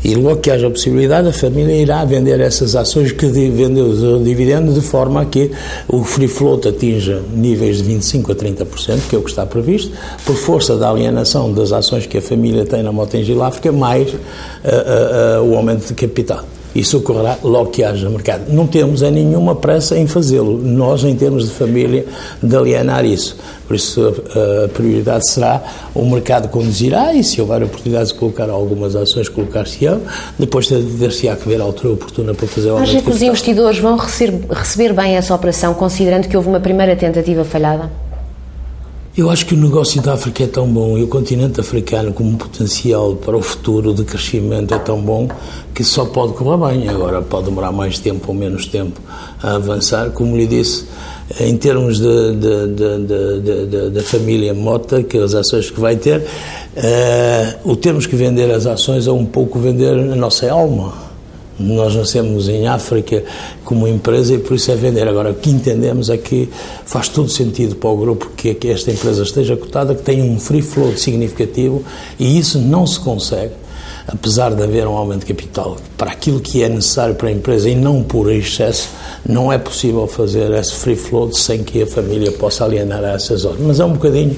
e 0.04 0.14
logo 0.14 0.40
que 0.40 0.50
haja 0.50 0.68
possibilidade, 0.68 1.28
a 1.28 1.32
família 1.32 1.74
irá 1.74 2.04
vender 2.04 2.40
essas 2.40 2.76
ações 2.76 3.12
que 3.12 3.26
vendeu 3.26 3.86
o 3.86 4.22
dividendo 4.22 4.72
de 4.72 4.80
forma 4.80 5.22
a 5.22 5.24
que 5.24 5.50
o 5.88 6.04
free 6.04 6.28
float 6.28 6.68
atinja 6.68 7.22
níveis 7.34 7.82
de 7.82 7.90
25% 7.94 8.30
a 8.30 8.34
30%, 8.34 9.00
que 9.08 9.16
é 9.16 9.18
o 9.18 9.22
que 9.22 9.30
está 9.30 9.46
previsto, 9.46 9.90
por 10.26 10.36
força 10.36 10.71
da 10.76 10.90
alienação 10.90 11.52
das 11.52 11.72
ações 11.72 12.06
que 12.06 12.18
a 12.18 12.22
família 12.22 12.64
tem 12.64 12.82
na 12.82 12.92
Motengil 12.92 13.42
África, 13.42 13.72
mais 13.72 14.12
uh, 14.12 14.16
uh, 14.16 15.42
uh, 15.42 15.52
o 15.52 15.56
aumento 15.56 15.86
de 15.86 15.94
capital. 15.94 16.44
Isso 16.74 16.98
ocorrerá 16.98 17.38
logo 17.42 17.70
que 17.70 17.84
haja 17.84 18.08
mercado. 18.08 18.50
Não 18.50 18.66
temos 18.66 19.02
a 19.02 19.10
nenhuma 19.10 19.54
pressa 19.54 19.96
em 19.98 20.06
fazê-lo. 20.06 20.56
Nós, 20.56 21.04
em 21.04 21.14
termos 21.14 21.44
de 21.44 21.50
família, 21.50 22.06
de 22.42 22.56
alienar 22.56 23.04
isso. 23.04 23.36
Por 23.66 23.76
isso, 23.76 24.14
a, 24.64 24.68
prioridade 24.68 25.28
será 25.28 25.62
o 25.94 26.04
mercado 26.04 26.48
conduzirá 26.48 27.12
e, 27.12 27.22
se 27.22 27.40
houver 27.40 27.62
oportunidade 27.62 28.08
de 28.08 28.14
colocar 28.14 28.48
algumas 28.48 28.96
ações, 28.96 29.28
colocar-se-ão. 29.28 30.00
Depois 30.38 30.66
ter-se-á 30.66 31.36
que 31.36 31.46
ver 31.46 31.60
a 31.60 31.64
altura 31.64 31.94
oportuna 31.94 32.32
para 32.32 32.46
fazer 32.46 32.70
o 32.70 32.78
Acha 32.78 33.02
que 33.02 33.10
os 33.10 33.20
investidores 33.20 33.78
vão 33.78 33.96
receber, 33.96 34.46
receber 34.50 34.94
bem 34.94 35.16
essa 35.16 35.34
operação, 35.34 35.74
considerando 35.74 36.26
que 36.26 36.36
houve 36.36 36.48
uma 36.48 36.60
primeira 36.60 36.96
tentativa 36.96 37.44
falhada? 37.44 37.90
Eu 39.14 39.28
acho 39.28 39.44
que 39.44 39.52
o 39.52 39.58
negócio 39.58 40.00
da 40.00 40.14
África 40.14 40.44
é 40.44 40.46
tão 40.46 40.66
bom 40.66 40.96
e 40.96 41.02
o 41.02 41.06
continente 41.06 41.60
africano, 41.60 42.14
como 42.14 42.34
potencial 42.38 43.14
para 43.14 43.36
o 43.36 43.42
futuro 43.42 43.92
de 43.92 44.04
crescimento, 44.04 44.72
é 44.72 44.78
tão 44.78 45.02
bom 45.02 45.28
que 45.74 45.84
só 45.84 46.06
pode 46.06 46.32
correr 46.32 46.56
bem. 46.56 46.88
Agora, 46.88 47.20
pode 47.20 47.44
demorar 47.44 47.72
mais 47.72 47.98
tempo 47.98 48.28
ou 48.28 48.34
menos 48.34 48.64
tempo 48.64 48.98
a 49.42 49.56
avançar. 49.56 50.12
Como 50.12 50.34
lhe 50.34 50.46
disse, 50.46 50.86
em 51.38 51.54
termos 51.58 52.00
da 52.00 52.08
família 54.02 54.54
Mota, 54.54 55.02
que 55.02 55.18
as 55.18 55.34
ações 55.34 55.70
que 55.70 55.78
vai 55.78 55.96
ter, 55.96 56.20
uh, 56.20 57.70
o 57.70 57.76
termos 57.76 58.06
que 58.06 58.16
vender 58.16 58.50
as 58.50 58.64
ações 58.64 59.06
é 59.06 59.12
um 59.12 59.26
pouco 59.26 59.58
vender 59.58 59.92
a 59.92 60.16
nossa 60.16 60.50
alma 60.50 61.11
nós 61.58 61.94
nascemos 61.94 62.48
em 62.48 62.66
África 62.66 63.22
como 63.64 63.86
empresa 63.86 64.34
e 64.34 64.38
por 64.38 64.54
isso 64.54 64.70
é 64.70 64.74
vender. 64.74 65.06
Agora, 65.06 65.30
o 65.30 65.34
que 65.34 65.50
entendemos 65.50 66.10
é 66.10 66.16
que 66.16 66.48
faz 66.84 67.08
todo 67.08 67.28
sentido 67.28 67.76
para 67.76 67.90
o 67.90 67.96
grupo 67.96 68.30
que, 68.36 68.56
esta 68.68 68.90
empresa 68.90 69.22
esteja 69.22 69.56
cotada, 69.56 69.94
que 69.94 70.02
tenha 70.02 70.24
um 70.24 70.38
free 70.38 70.62
flow 70.62 70.96
significativo 70.96 71.84
e 72.18 72.38
isso 72.38 72.58
não 72.58 72.86
se 72.86 72.98
consegue, 72.98 73.52
apesar 74.06 74.54
de 74.54 74.62
haver 74.62 74.86
um 74.86 74.96
aumento 74.96 75.20
de 75.20 75.26
capital 75.26 75.76
para 75.96 76.10
aquilo 76.10 76.40
que 76.40 76.62
é 76.62 76.68
necessário 76.68 77.14
para 77.14 77.28
a 77.28 77.32
empresa 77.32 77.68
e 77.68 77.74
não 77.74 78.02
por 78.02 78.30
excesso, 78.32 78.88
não 79.28 79.52
é 79.52 79.58
possível 79.58 80.06
fazer 80.06 80.50
esse 80.52 80.72
free 80.74 80.96
flow 80.96 81.32
sem 81.32 81.62
que 81.62 81.82
a 81.82 81.86
família 81.86 82.32
possa 82.32 82.64
alienar 82.64 83.04
a 83.04 83.12
essas 83.12 83.44
horas. 83.44 83.60
Mas 83.60 83.78
é 83.78 83.84
um 83.84 83.92
bocadinho 83.92 84.36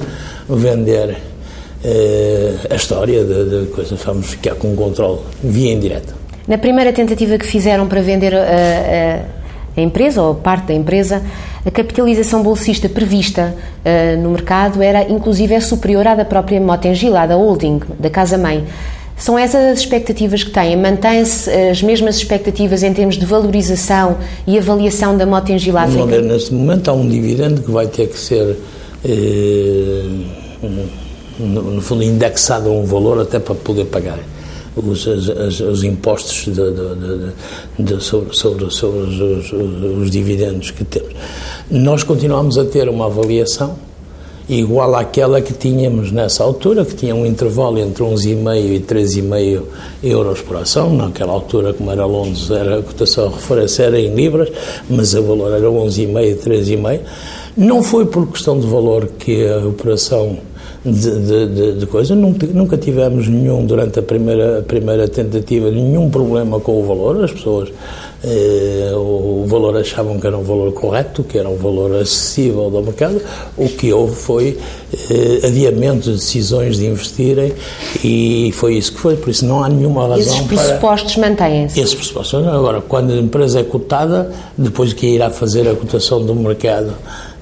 vender 0.48 1.16
eh, 1.82 2.54
a 2.70 2.74
história 2.74 3.24
de 3.24 3.66
coisa, 3.66 3.96
vamos 4.04 4.26
ficar 4.26 4.54
com 4.56 4.72
um 4.72 4.76
controle 4.76 5.20
via 5.42 5.72
indireta. 5.72 6.23
Na 6.46 6.58
primeira 6.58 6.92
tentativa 6.92 7.38
que 7.38 7.46
fizeram 7.46 7.86
para 7.86 8.02
vender 8.02 8.34
a, 8.34 8.38
a, 8.38 9.80
a 9.80 9.80
empresa, 9.80 10.20
ou 10.22 10.34
parte 10.34 10.66
da 10.66 10.74
empresa, 10.74 11.22
a 11.64 11.70
capitalização 11.70 12.42
bolsista 12.42 12.86
prevista 12.88 13.54
uh, 13.56 14.20
no 14.20 14.30
mercado 14.30 14.82
era, 14.82 15.10
inclusive, 15.10 15.54
é 15.54 15.60
superior 15.60 16.06
à 16.06 16.14
da 16.14 16.24
própria 16.24 16.60
Motengil, 16.60 17.16
à 17.16 17.26
da 17.26 17.34
holding, 17.34 17.80
da 17.98 18.10
casa-mãe. 18.10 18.64
São 19.16 19.38
essas 19.38 19.72
as 19.72 19.78
expectativas 19.78 20.42
que 20.42 20.50
têm? 20.50 20.76
Mantêm-se 20.76 21.48
as 21.50 21.82
mesmas 21.82 22.16
expectativas 22.16 22.82
em 22.82 22.92
termos 22.92 23.16
de 23.16 23.24
valorização 23.24 24.18
e 24.46 24.58
avaliação 24.58 25.16
da 25.16 25.24
Motengil 25.24 25.78
África? 25.78 26.20
Não, 26.20 26.28
neste 26.28 26.52
momento 26.52 26.90
há 26.90 26.92
um 26.92 27.08
dividendo 27.08 27.62
que 27.62 27.70
vai 27.70 27.86
ter 27.86 28.08
que 28.08 28.18
ser... 28.18 28.56
Eh, 29.04 30.04
no, 31.38 31.62
no 31.62 31.80
fundo, 31.80 32.02
indexado 32.02 32.68
a 32.68 32.72
um 32.72 32.84
valor 32.84 33.20
até 33.20 33.38
para 33.38 33.54
poder 33.54 33.84
pagar 33.86 34.18
os, 34.76 35.06
as, 35.06 35.60
os 35.60 35.84
impostos 35.84 36.44
de, 36.46 36.52
de, 36.52 37.94
de, 37.96 38.04
sobre, 38.04 38.34
sobre, 38.36 38.70
sobre 38.70 38.98
os, 39.00 39.52
os, 39.52 39.52
os 40.02 40.10
dividendos 40.10 40.70
que 40.70 40.84
temos. 40.84 41.12
Nós 41.70 42.02
continuamos 42.02 42.58
a 42.58 42.64
ter 42.64 42.88
uma 42.88 43.06
avaliação 43.06 43.76
igual 44.48 44.94
àquela 44.94 45.40
que 45.40 45.54
tínhamos 45.54 46.12
nessa 46.12 46.44
altura, 46.44 46.84
que 46.84 46.94
tinha 46.94 47.14
um 47.14 47.24
intervalo 47.24 47.78
entre 47.78 48.04
11,5 48.04 48.74
e 48.74 48.80
3,5 48.80 49.62
euros 50.02 50.40
por 50.42 50.56
ação. 50.56 50.94
Naquela 50.94 51.32
altura, 51.32 51.72
como 51.72 51.90
era 51.90 52.04
Londres, 52.04 52.50
era 52.50 52.78
a 52.78 52.82
cotação 52.82 53.30
referência 53.30 53.84
era 53.84 53.98
em 53.98 54.14
libras, 54.14 54.50
mas 54.88 55.14
o 55.14 55.22
valor 55.22 55.52
era 55.52 55.66
11,5 55.66 56.22
e 56.22 56.34
3,5. 56.34 57.00
Não 57.56 57.82
foi 57.82 58.04
por 58.06 58.26
questão 58.26 58.58
de 58.58 58.66
valor 58.66 59.06
que 59.18 59.46
a 59.46 59.58
operação 59.66 60.38
de, 60.84 61.46
de, 61.46 61.72
de, 61.78 61.86
coisa. 61.86 62.14
Nunca, 62.14 62.46
nunca, 62.46 62.76
tivemos 62.76 63.26
nenhum, 63.26 63.64
durante 63.64 63.98
a 63.98 64.02
primeira, 64.02 64.58
a 64.58 64.62
primeira 64.62 65.08
tentativa, 65.08 65.70
nenhum 65.70 66.10
problema 66.10 66.60
com 66.60 66.80
o 66.80 66.84
valor. 66.84 67.24
As 67.24 67.32
pessoas, 67.32 67.70
eh, 68.22 68.92
o 68.94 69.44
valor 69.46 69.76
achavam 69.78 70.20
que 70.20 70.26
era 70.26 70.36
um 70.36 70.42
valor 70.42 70.72
correto, 70.72 71.24
que 71.24 71.38
era 71.38 71.48
um 71.48 71.56
valor 71.56 71.96
acessível 71.96 72.68
do 72.70 72.82
mercado. 72.82 73.20
O 73.56 73.66
que 73.68 73.92
houve 73.92 74.14
foi 74.14 74.58
eh, 75.10 75.46
adiamento 75.46 76.10
de 76.10 76.16
decisões 76.16 76.76
de 76.76 76.86
investirem 76.86 77.54
e 78.04 78.50
foi 78.52 78.74
isso 78.74 78.92
que 78.92 79.00
foi. 79.00 79.16
Por 79.16 79.30
isso 79.30 79.46
não 79.46 79.64
há 79.64 79.70
nenhuma 79.70 80.06
razão 80.06 80.18
Esses 80.18 80.40
pressupostos 80.40 81.14
para... 81.14 81.30
mantêm-se? 81.30 81.80
Esses 81.80 81.94
pressupostos. 81.94 82.46
Agora, 82.46 82.82
quando 82.82 83.10
a 83.10 83.16
empresa 83.16 83.60
é 83.60 83.64
cotada, 83.64 84.30
depois 84.58 84.92
que 84.92 85.06
irá 85.06 85.30
fazer 85.30 85.66
a 85.66 85.74
cotação 85.74 86.24
do 86.24 86.34
mercado 86.34 86.92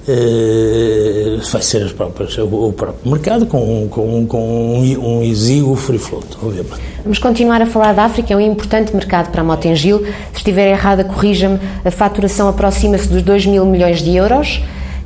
Uh, 0.05 1.39
vai 1.49 1.61
ser 1.61 1.81
as 1.81 1.93
próprias, 1.93 2.37
o, 2.37 2.67
o 2.67 2.73
próprio 2.73 3.09
mercado 3.09 3.45
com, 3.45 3.87
com, 3.87 4.25
com 4.27 4.77
um, 4.77 5.19
um 5.19 5.23
exíguo 5.23 5.77
free 5.77 5.97
float, 5.97 6.27
obviamente. 6.43 6.81
Vamos 7.03 7.19
continuar 7.19 7.61
a 7.61 7.65
falar 7.65 7.93
da 7.93 8.03
África, 8.03 8.33
é 8.33 8.35
um 8.35 8.41
importante 8.41 8.93
mercado 8.93 9.31
para 9.31 9.39
a 9.39 9.43
Motengil. 9.45 10.05
Se 10.33 10.39
estiver 10.39 10.67
errada, 10.69 11.05
corrija-me, 11.05 11.57
a 11.85 11.91
faturação 11.91 12.49
aproxima-se 12.49 13.07
dos 13.07 13.21
2 13.21 13.45
mil 13.45 13.65
milhões 13.65 14.01
de 14.01 14.13
euros, 14.13 14.61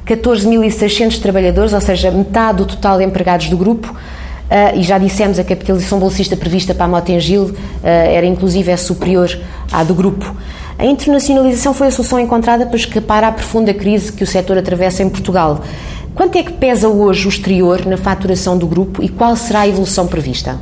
14.600 0.07 1.19
trabalhadores, 1.19 1.73
ou 1.73 1.81
seja, 1.81 2.09
metade 2.09 2.57
do 2.57 2.65
total 2.65 2.97
de 2.97 3.03
empregados 3.03 3.49
do 3.49 3.57
grupo. 3.57 3.91
Uh, 3.91 4.79
e 4.79 4.81
já 4.81 4.97
dissemos, 4.97 5.37
a 5.37 5.43
capitalização 5.43 5.99
bolsista 5.99 6.35
prevista 6.35 6.73
para 6.73 6.85
a 6.85 6.87
Motengil 6.87 7.43
uh, 7.43 7.55
era 7.83 8.25
inclusive 8.25 8.71
é 8.71 8.77
superior 8.77 9.29
à 9.71 9.83
do 9.83 9.93
grupo. 9.93 10.35
A 10.79 10.85
internacionalização 10.85 11.73
foi 11.73 11.87
a 11.87 11.91
solução 11.91 12.19
encontrada 12.19 12.65
para 12.65 12.75
escapar 12.75 13.23
à 13.23 13.31
profunda 13.31 13.73
crise 13.73 14.13
que 14.13 14.23
o 14.23 14.27
setor 14.27 14.59
atravessa 14.59 15.01
em 15.01 15.09
Portugal. 15.09 15.63
Quanto 16.13 16.37
é 16.37 16.43
que 16.43 16.53
pesa 16.53 16.87
hoje 16.87 17.25
o 17.25 17.29
exterior 17.29 17.83
na 17.85 17.97
faturação 17.97 18.55
do 18.55 18.67
grupo 18.67 19.01
e 19.03 19.09
qual 19.09 19.35
será 19.35 19.61
a 19.61 19.67
evolução 19.67 20.05
prevista? 20.05 20.59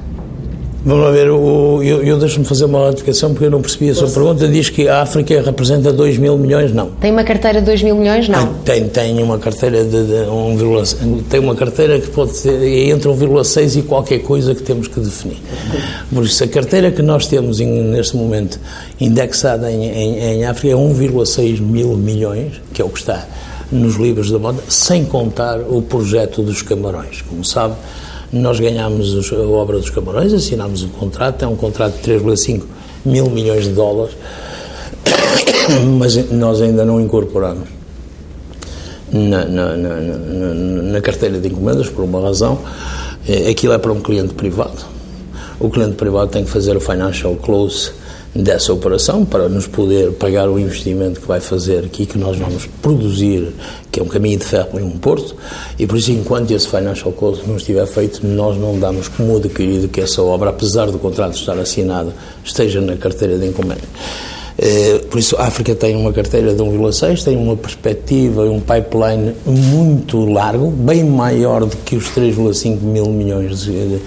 Vamos 0.86 1.04
lá 1.04 1.10
ver, 1.10 1.25
eu, 1.25 1.82
eu, 1.82 2.20
deixo-me 2.20 2.46
fazer 2.46 2.65
uma 2.65 2.86
ratificação 2.86 3.32
porque 3.32 3.46
eu 3.46 3.50
não 3.50 3.60
percebi 3.60 3.89
a 3.89 3.96
sua 3.96 4.08
pergunta. 4.08 4.48
Diz 4.48 4.70
que 4.70 4.88
a 4.88 5.01
África 5.01 5.42
representa 5.42 5.92
2 5.92 6.20
mil 6.20 6.38
milhões, 6.38 6.72
não. 6.72 6.92
Tem 6.92 7.12
uma 7.12 7.24
carteira 7.24 7.60
de 7.60 7.65
2 7.65 7.82
mil 7.82 7.96
milhões, 7.96 8.30
não? 8.30 8.54
Tem, 8.63 8.88
tem 8.88 9.24
uma 9.24 9.39
carteira 9.39 9.84
de, 9.84 10.06
de 10.06 10.30
1, 10.30 11.24
tem 11.27 11.39
uma 11.39 11.56
carteira 11.56 12.00
que 12.00 12.08
pode 12.12 12.38
ser 12.38 12.62
entre 12.92 13.10
1,6 13.10 13.80
e 13.80 13.82
qualquer 13.82 14.20
coisa 14.20 14.54
que 14.54 14.62
temos 14.62 14.88
que 14.88 15.00
definir. 15.00 15.42
Por 16.13 16.24
isso, 16.24 16.44
a 16.44 16.48
carteira 16.48 16.92
que 16.92 17.01
nós 17.01 17.25
temos 17.25 17.60
em, 17.60 17.65
neste 17.65 18.15
momento 18.15 18.60
indexada 19.01 19.72
em, 19.72 19.86
em, 19.86 20.20
em 20.20 20.46
África 20.46 20.75
é 20.75 20.77
1,6 20.77 21.62
mil 21.62 21.98
milhões, 21.98 22.62
que 22.72 22.80
é 22.80 22.86
o 22.86 22.89
que 22.89 23.00
está 23.00 23.25
nos 23.72 23.96
livros 23.96 24.30
da 24.30 24.38
moda, 24.38 24.62
sem 24.70 25.04
contar 25.04 25.62
o 25.62 25.82
projeto 25.82 26.44
dos 26.44 26.62
camarões. 26.62 27.24
Como 27.24 27.44
sabe, 27.44 27.74
nós 28.32 28.60
ganhámos 28.60 29.32
a 29.32 29.38
obra 29.48 29.77
dos 29.77 29.89
Camarões, 29.89 30.34
assinámos 30.34 30.84
um 30.84 30.89
contrato, 30.89 31.44
é 31.44 31.48
um 31.48 31.55
contrato 31.55 32.01
de 32.01 32.12
3,5 32.12 32.63
mil 33.05 33.29
milhões 33.29 33.65
de 33.65 33.72
dólares, 33.72 34.15
mas 35.98 36.32
nós 36.32 36.62
ainda 36.62 36.84
não 36.84 37.00
incorporamos 37.00 37.67
na, 39.12 39.46
na, 39.46 39.77
na, 39.77 40.00
na, 40.00 41.01
carteira 41.01 41.39
de 41.39 41.48
encomendas, 41.48 41.89
por 41.89 42.03
uma 42.03 42.22
razão. 42.22 42.60
É, 43.27 43.50
aquilo 43.50 43.74
é 43.74 43.77
para 43.77 43.91
um 43.91 44.01
cliente 44.01 44.34
privado. 44.34 44.86
O 45.60 45.70
cliente 45.70 45.96
privado 45.96 46.32
tem 46.32 46.44
que 46.44 46.50
fazer 46.50 46.75
o 46.75 46.82
financial 46.82 47.36
close 47.36 47.91
dessa 48.36 48.74
operação 48.74 49.24
para 49.24 49.48
nos 49.48 49.65
poder 49.65 50.12
pagar 50.12 50.50
o 50.50 50.60
investimento 50.60 51.22
que 51.22 51.27
vai 51.27 51.39
fazer 51.39 51.86
aqui, 51.86 52.06
que 52.06 52.18
nós 52.18 52.38
vamos 52.38 52.65
produzir, 52.82 53.54
que 53.89 54.01
é 54.01 54.04
um 54.04 54.08
caminho 54.08 54.38
de 54.38 54.46
ferro 54.46 54.77
em 54.77 54.84
um 54.84 54.98
porto, 54.98 55.36
e 55.80 55.88
por 55.88 55.98
isso, 55.98 56.12
enquanto 56.12 56.51
esse 56.51 56.68
financial 56.68 57.13
close 57.13 57.44
não 57.48 57.56
estiver 57.56 57.88
feito, 57.88 58.27
nós 58.27 58.58
não 58.58 58.77
damos 58.77 59.08
como 59.08 59.38
adquirido 59.38 59.88
que 59.88 60.01
essa 60.01 60.22
obra, 60.22 60.50
apesar 60.50 60.92
do 60.92 61.00
contrato 61.00 61.36
estar 61.36 61.58
assinado, 61.58 62.12
esteja 62.44 62.82
na 62.82 62.98
carteira 62.98 63.38
de 63.38 63.48
encomenda. 63.48 63.84
Eh, 64.58 65.02
por 65.10 65.20
isso, 65.20 65.36
a 65.36 65.48
África 65.48 65.76
tem 65.76 65.96
uma 65.96 66.14
carteira 66.14 66.54
de 66.54 66.62
1,6, 66.62 67.24
tem 67.24 67.36
uma 67.36 67.58
perspectiva 67.58 68.46
e 68.46 68.50
um 68.50 68.62
pipeline 68.62 69.34
muito 69.46 70.26
largo, 70.26 70.72
bem 70.72 71.04
maior 71.04 71.66
do 71.66 71.76
que 71.76 71.98
os 71.98 72.06
3,5 72.12 72.80
mil 72.82 73.08
milhões 73.08 73.64
de, 73.64 74.00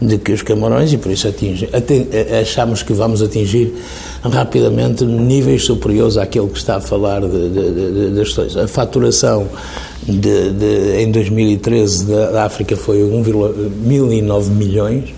de, 0.00 0.16
que 0.16 0.32
os 0.32 0.40
Camarões, 0.40 0.90
e 0.92 0.96
por 0.96 1.12
isso 1.12 1.28
atinge, 1.28 1.68
eh, 1.72 2.40
achamos 2.40 2.82
que 2.82 2.94
vamos 2.94 3.20
atingir 3.20 3.74
rapidamente 4.22 5.04
níveis 5.04 5.64
superiores 5.64 6.16
àquele 6.16 6.48
que 6.48 6.58
está 6.58 6.76
a 6.76 6.80
falar 6.80 7.20
de, 7.20 7.48
de, 7.50 8.10
das 8.14 8.32
coisas. 8.32 8.56
A 8.56 8.66
faturação 8.66 9.48
em 10.08 11.10
2013 11.10 12.06
da 12.06 12.44
África 12.44 12.74
foi 12.74 13.02
1,009 13.02 14.50
milhões 14.50 15.10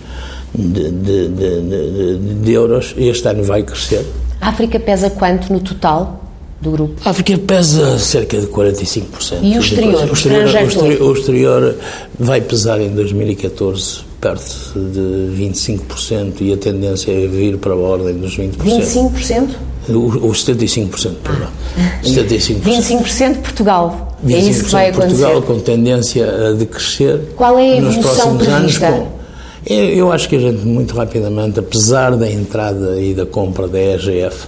de 0.53 2.51
euros, 2.51 2.93
e 2.97 3.07
este 3.07 3.27
ano 3.29 3.43
vai 3.43 3.63
crescer 3.63 4.05
a 4.43 4.49
África 4.49 4.77
pesa 4.77 5.09
quanto 5.09 5.53
no 5.53 5.61
total 5.61 6.21
do 6.59 6.71
grupo? 6.71 7.01
A 7.05 7.11
África 7.11 7.37
pesa 7.37 7.97
cerca 7.97 8.39
de 8.39 8.47
45%. 8.47 9.39
E 9.41 9.57
o 9.57 9.61
exterior? 9.61 10.09
O 10.09 10.13
exterior, 10.13 10.43
o 10.43 10.67
exterior, 10.67 11.01
o 11.01 11.13
exterior 11.13 11.75
vai 12.19 12.41
pesar 12.41 12.81
em 12.81 12.89
2014 12.89 14.01
perto 14.19 14.73
de 14.75 15.43
25% 15.43 16.41
e 16.41 16.53
a 16.53 16.57
tendência 16.57 17.11
é 17.11 17.27
vir 17.27 17.57
para 17.57 17.73
a 17.73 17.77
ordem 17.77 18.15
dos 18.15 18.37
20%. 18.37 18.57
25%? 18.57 19.49
Os 19.89 20.45
75%, 20.45 21.15
perdão. 21.23 21.49
Ah. 21.77 21.99
75%. 22.03 22.61
25% 22.61 23.37
Portugal. 23.41 24.17
25% 24.25 24.33
é 24.33 24.39
isso 24.39 24.63
que 24.65 24.71
vai 24.71 24.89
acontecer. 24.89 25.07
Portugal 25.09 25.41
com 25.41 25.59
tendência 25.59 26.25
a 26.25 26.65
crescer. 26.65 27.21
Qual 27.35 27.59
é 27.59 27.73
a 27.73 27.77
evolução 27.77 28.37
prevista? 28.37 28.87
Anos, 28.87 29.07
com, 29.07 29.22
eu 29.65 30.11
acho 30.11 30.27
que 30.27 30.35
a 30.35 30.39
gente, 30.39 30.65
muito 30.65 30.93
rapidamente, 30.95 31.59
apesar 31.59 32.15
da 32.15 32.29
entrada 32.29 32.99
e 32.99 33.13
da 33.13 33.25
compra 33.25 33.67
da 33.67 33.79
EGF, 33.79 34.47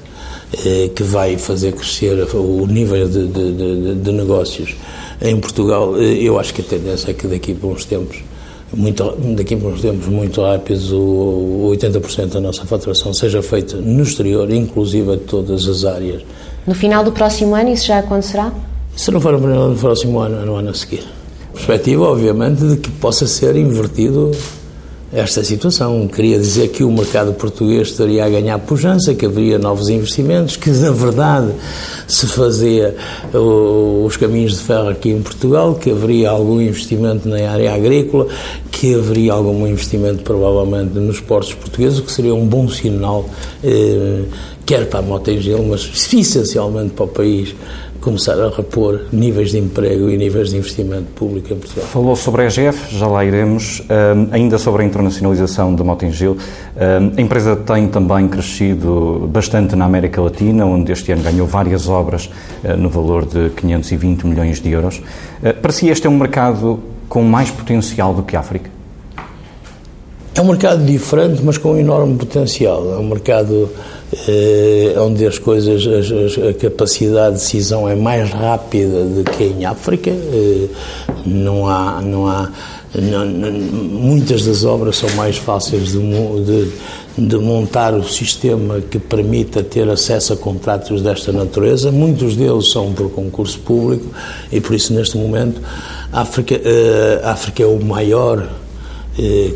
eh, 0.65 0.89
que 0.93 1.03
vai 1.03 1.38
fazer 1.38 1.74
crescer 1.74 2.27
o 2.34 2.67
nível 2.67 3.07
de, 3.07 3.27
de, 3.27 3.51
de, 3.53 3.95
de, 3.95 4.12
negócios 4.12 4.75
em 5.22 5.39
Portugal, 5.39 5.95
eh, 5.98 6.22
eu 6.22 6.39
acho 6.39 6.53
que 6.53 6.62
a 6.62 6.63
tendência 6.63 7.12
é 7.12 7.13
que 7.13 7.27
daqui 7.27 7.53
para 7.53 7.69
uns 7.69 7.86
tempos, 7.86 8.17
muito, 8.74 9.03
daqui 9.36 9.55
para 9.55 9.69
uns 9.69 9.81
tempos 9.81 10.07
muito 10.07 10.41
rápidos, 10.41 10.91
o 10.91 11.72
80% 11.72 12.27
da 12.27 12.39
nossa 12.39 12.65
faturação 12.65 13.13
seja 13.13 13.41
feita 13.41 13.77
no 13.77 14.03
exterior, 14.03 14.51
inclusive 14.51 15.13
a 15.13 15.17
todas 15.17 15.67
as 15.67 15.84
áreas. 15.86 16.22
No 16.67 16.75
final 16.75 17.03
do 17.03 17.12
próximo 17.12 17.55
ano 17.55 17.72
isso 17.72 17.88
já 17.88 18.00
acontecerá? 18.00 18.51
Se 18.95 19.12
não 19.12 19.19
for 19.19 19.34
no 19.34 19.39
final 19.39 19.69
do 19.69 19.79
próximo 19.79 20.19
ano, 20.19 20.41
é 20.41 20.45
no 20.45 20.55
ano 20.55 20.69
a 20.69 20.74
seguir. 20.74 21.03
Perspectiva, 21.53 22.05
obviamente, 22.05 22.65
de 22.65 22.77
que 22.77 22.91
possa 22.91 23.25
ser 23.27 23.55
invertido 23.55 24.31
esta 25.15 25.43
situação. 25.43 26.07
Queria 26.07 26.38
dizer 26.38 26.67
que 26.67 26.84
o 26.84 26.91
mercado 26.91 27.34
português 27.34 27.88
estaria 27.88 28.25
a 28.25 28.29
ganhar 28.29 28.60
pujança, 28.60 29.15
que 29.15 29.25
haveria 29.25 29.57
novos 29.57 29.88
investimentos, 29.88 30.57
que 30.57 30.69
na 30.69 30.91
verdade 30.91 31.53
se 32.07 32.27
fazia 32.27 32.95
os 33.34 34.17
caminhos 34.17 34.57
de 34.57 34.60
ferro 34.60 34.89
aqui 34.89 35.10
em 35.10 35.22
Portugal, 35.22 35.75
que 35.75 35.89
haveria 35.89 36.29
algum 36.29 36.60
investimento 36.60 37.27
na 37.27 37.50
área 37.50 37.74
agrícola, 37.74 38.27
que 38.72 38.93
haveria 38.93 39.34
algum 39.34 39.65
investimento 39.65 40.22
provavelmente 40.22 40.93
nos 41.00 41.22
portos 41.22 41.53
portugueses, 41.53 42.00
o 42.00 42.03
que 42.03 42.12
seria 42.12 42.36
um 42.36 42.45
bom 42.45 42.67
sinal, 42.67 43.29
eh, 43.63 44.24
quer 44.65 44.89
para 44.89 45.00
a 45.00 45.01
Motengil, 45.01 45.63
mas 45.63 45.89
essencialmente 46.13 46.91
para 46.91 47.05
o 47.05 47.07
país 47.07 47.55
começar 48.05 48.39
a 48.39 48.50
repor 48.50 49.01
níveis 49.12 49.50
de 49.50 49.57
emprego 49.57 50.12
e 50.12 50.15
níveis 50.15 50.51
de 50.51 50.57
investimento 50.57 51.12
público 51.15 51.51
em 51.51 51.57
Portugal. 51.57 51.88
Falou 51.88 52.15
sobre 52.15 52.43
a 52.43 52.45
EGF, 52.45 52.95
já 52.95 53.07
lá 53.07 53.25
iremos. 53.25 53.81
Um, 53.81 54.27
ainda 54.31 54.59
sobre 54.59 54.83
a 54.83 54.85
internacionalização 54.85 55.74
da 55.74 55.83
Motengil, 55.83 56.38
um, 56.38 57.17
a 57.17 57.19
empresa 57.19 57.55
tem 57.55 57.88
também 57.88 58.27
crescido 58.27 59.27
bastante 59.33 59.75
na 59.75 59.85
América 59.85 60.21
Latina, 60.21 60.67
onde 60.67 60.91
este 60.91 61.12
ano 61.13 61.24
ganhou 61.24 61.47
várias 61.47 61.89
obras 61.89 62.29
uh, 62.63 62.77
no 62.77 62.89
valor 62.89 63.25
de 63.25 63.50
520 63.50 64.27
milhões 64.27 64.62
de 64.62 64.69
euros. 64.69 65.01
Uh, 65.41 65.59
para 65.59 65.71
si 65.71 65.89
este 65.89 66.05
é 66.05 66.09
um 66.09 66.17
mercado 66.17 66.79
com 67.09 67.24
mais 67.24 67.50
potencial 67.50 68.13
do 68.13 68.21
que 68.21 68.35
a 68.35 68.39
África? 68.39 68.75
É 70.38 70.42
um 70.42 70.46
mercado 70.48 70.86
diferente, 70.86 71.42
mas 71.42 71.58
com 71.58 71.72
um 71.72 71.77
enorme 71.77 72.18
potencial. 72.18 72.94
É 72.94 72.98
um 72.98 73.08
mercado 73.08 73.70
eh, 74.27 74.94
onde 74.98 75.25
as 75.25 75.39
coisas, 75.39 75.88
as, 75.88 76.38
a 76.38 76.54
capacidade 76.54 77.38
de 77.38 77.42
decisão 77.42 77.88
é 77.88 77.96
mais 77.96 78.32
rápida 78.32 79.06
do 79.06 79.24
que 79.24 79.46
em 79.46 79.63
África. 79.63 80.10
Eh, 80.12 80.68
não 81.25 81.65
há, 81.70 82.01
não 82.01 82.27
há 82.27 82.51
Não, 82.94 83.24
não, 83.24 83.50
muitas 83.50 84.46
das 84.46 84.65
obras 84.65 84.98
são 84.98 85.10
mais 85.12 85.38
fáceis 85.38 85.94
de, 85.94 86.00
de, 86.00 86.72
de, 87.18 87.38
montar 87.38 87.94
o 87.94 88.04
sistema 88.04 88.82
que 88.82 89.00
permita 89.00 89.63
ter 89.63 89.89
acesso 89.89 90.34
a 90.34 90.38
contratos 90.38 91.01
desta 91.01 91.32
natureza. 91.32 91.94
Muitos 91.94 92.36
deles 92.36 92.72
são 92.72 92.92
por 92.92 93.10
concurso 93.10 93.60
público 93.60 94.08
e 94.51 94.60
por 94.60 94.75
isso 94.75 94.94
neste 94.94 95.18
momento 95.18 95.62
a 96.12 96.22
África, 96.22 96.60
eh, 96.62 97.22
a 97.24 97.32
África 97.32 97.63
é 97.63 97.65
o 97.65 97.82
maior 97.82 98.64
eh, 99.17 99.53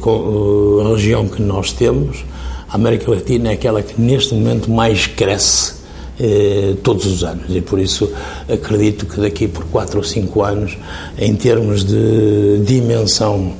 a 0.84 0.89
região 0.89 1.28
que 1.28 1.42
nós 1.42 1.72
temos. 1.72 2.24
A 2.70 2.75
América 2.75 3.12
Latina 3.12 3.50
é 3.50 3.54
aquela 3.54 3.82
que 3.82 4.00
neste 4.00 4.34
momento 4.34 4.70
mais 4.70 5.08
cresce 5.08 5.74
eh, 6.20 6.75
todos 6.84 7.06
os 7.06 7.24
anos 7.24 7.46
e 7.50 7.62
por 7.62 7.80
isso 7.80 8.12
acredito 8.48 9.06
que 9.06 9.20
daqui 9.20 9.48
por 9.48 9.66
4 9.66 9.98
ou 9.98 10.04
5 10.04 10.44
anos, 10.44 10.78
em 11.18 11.36
termos 11.36 11.84
de 11.84 12.60
dimensão, 12.66 13.54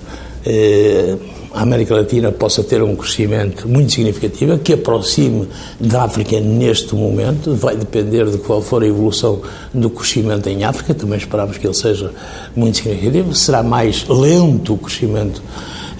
eh, 0.46 1.18
a 1.54 1.62
América 1.62 1.96
Latina 1.96 2.32
possa 2.32 2.64
ter 2.64 2.84
um 2.84 2.96
crescimento 2.96 3.68
muito 3.68 3.92
significativo 3.92 4.58
que 4.60 4.74
aproxime 4.74 5.48
da 5.80 6.04
África 6.04 6.40
neste 6.40 6.94
momento. 6.94 7.56
Vai 7.56 7.76
depender 7.76 8.26
de 8.26 8.38
qual 8.38 8.62
for 8.62 8.84
a 8.84 8.88
evolução 8.88 9.42
do 9.74 9.90
crescimento 9.90 10.48
em 10.48 10.64
África. 10.64 10.94
Também 10.94 11.18
esperamos 11.18 11.58
que 11.58 11.66
ele 11.66 11.74
seja 11.74 12.12
muito 12.56 12.78
significativo. 12.78 13.34
Será 13.34 13.64
mais 13.64 14.08
lento 14.08 14.76
o 14.76 14.78
crescimento 14.78 15.42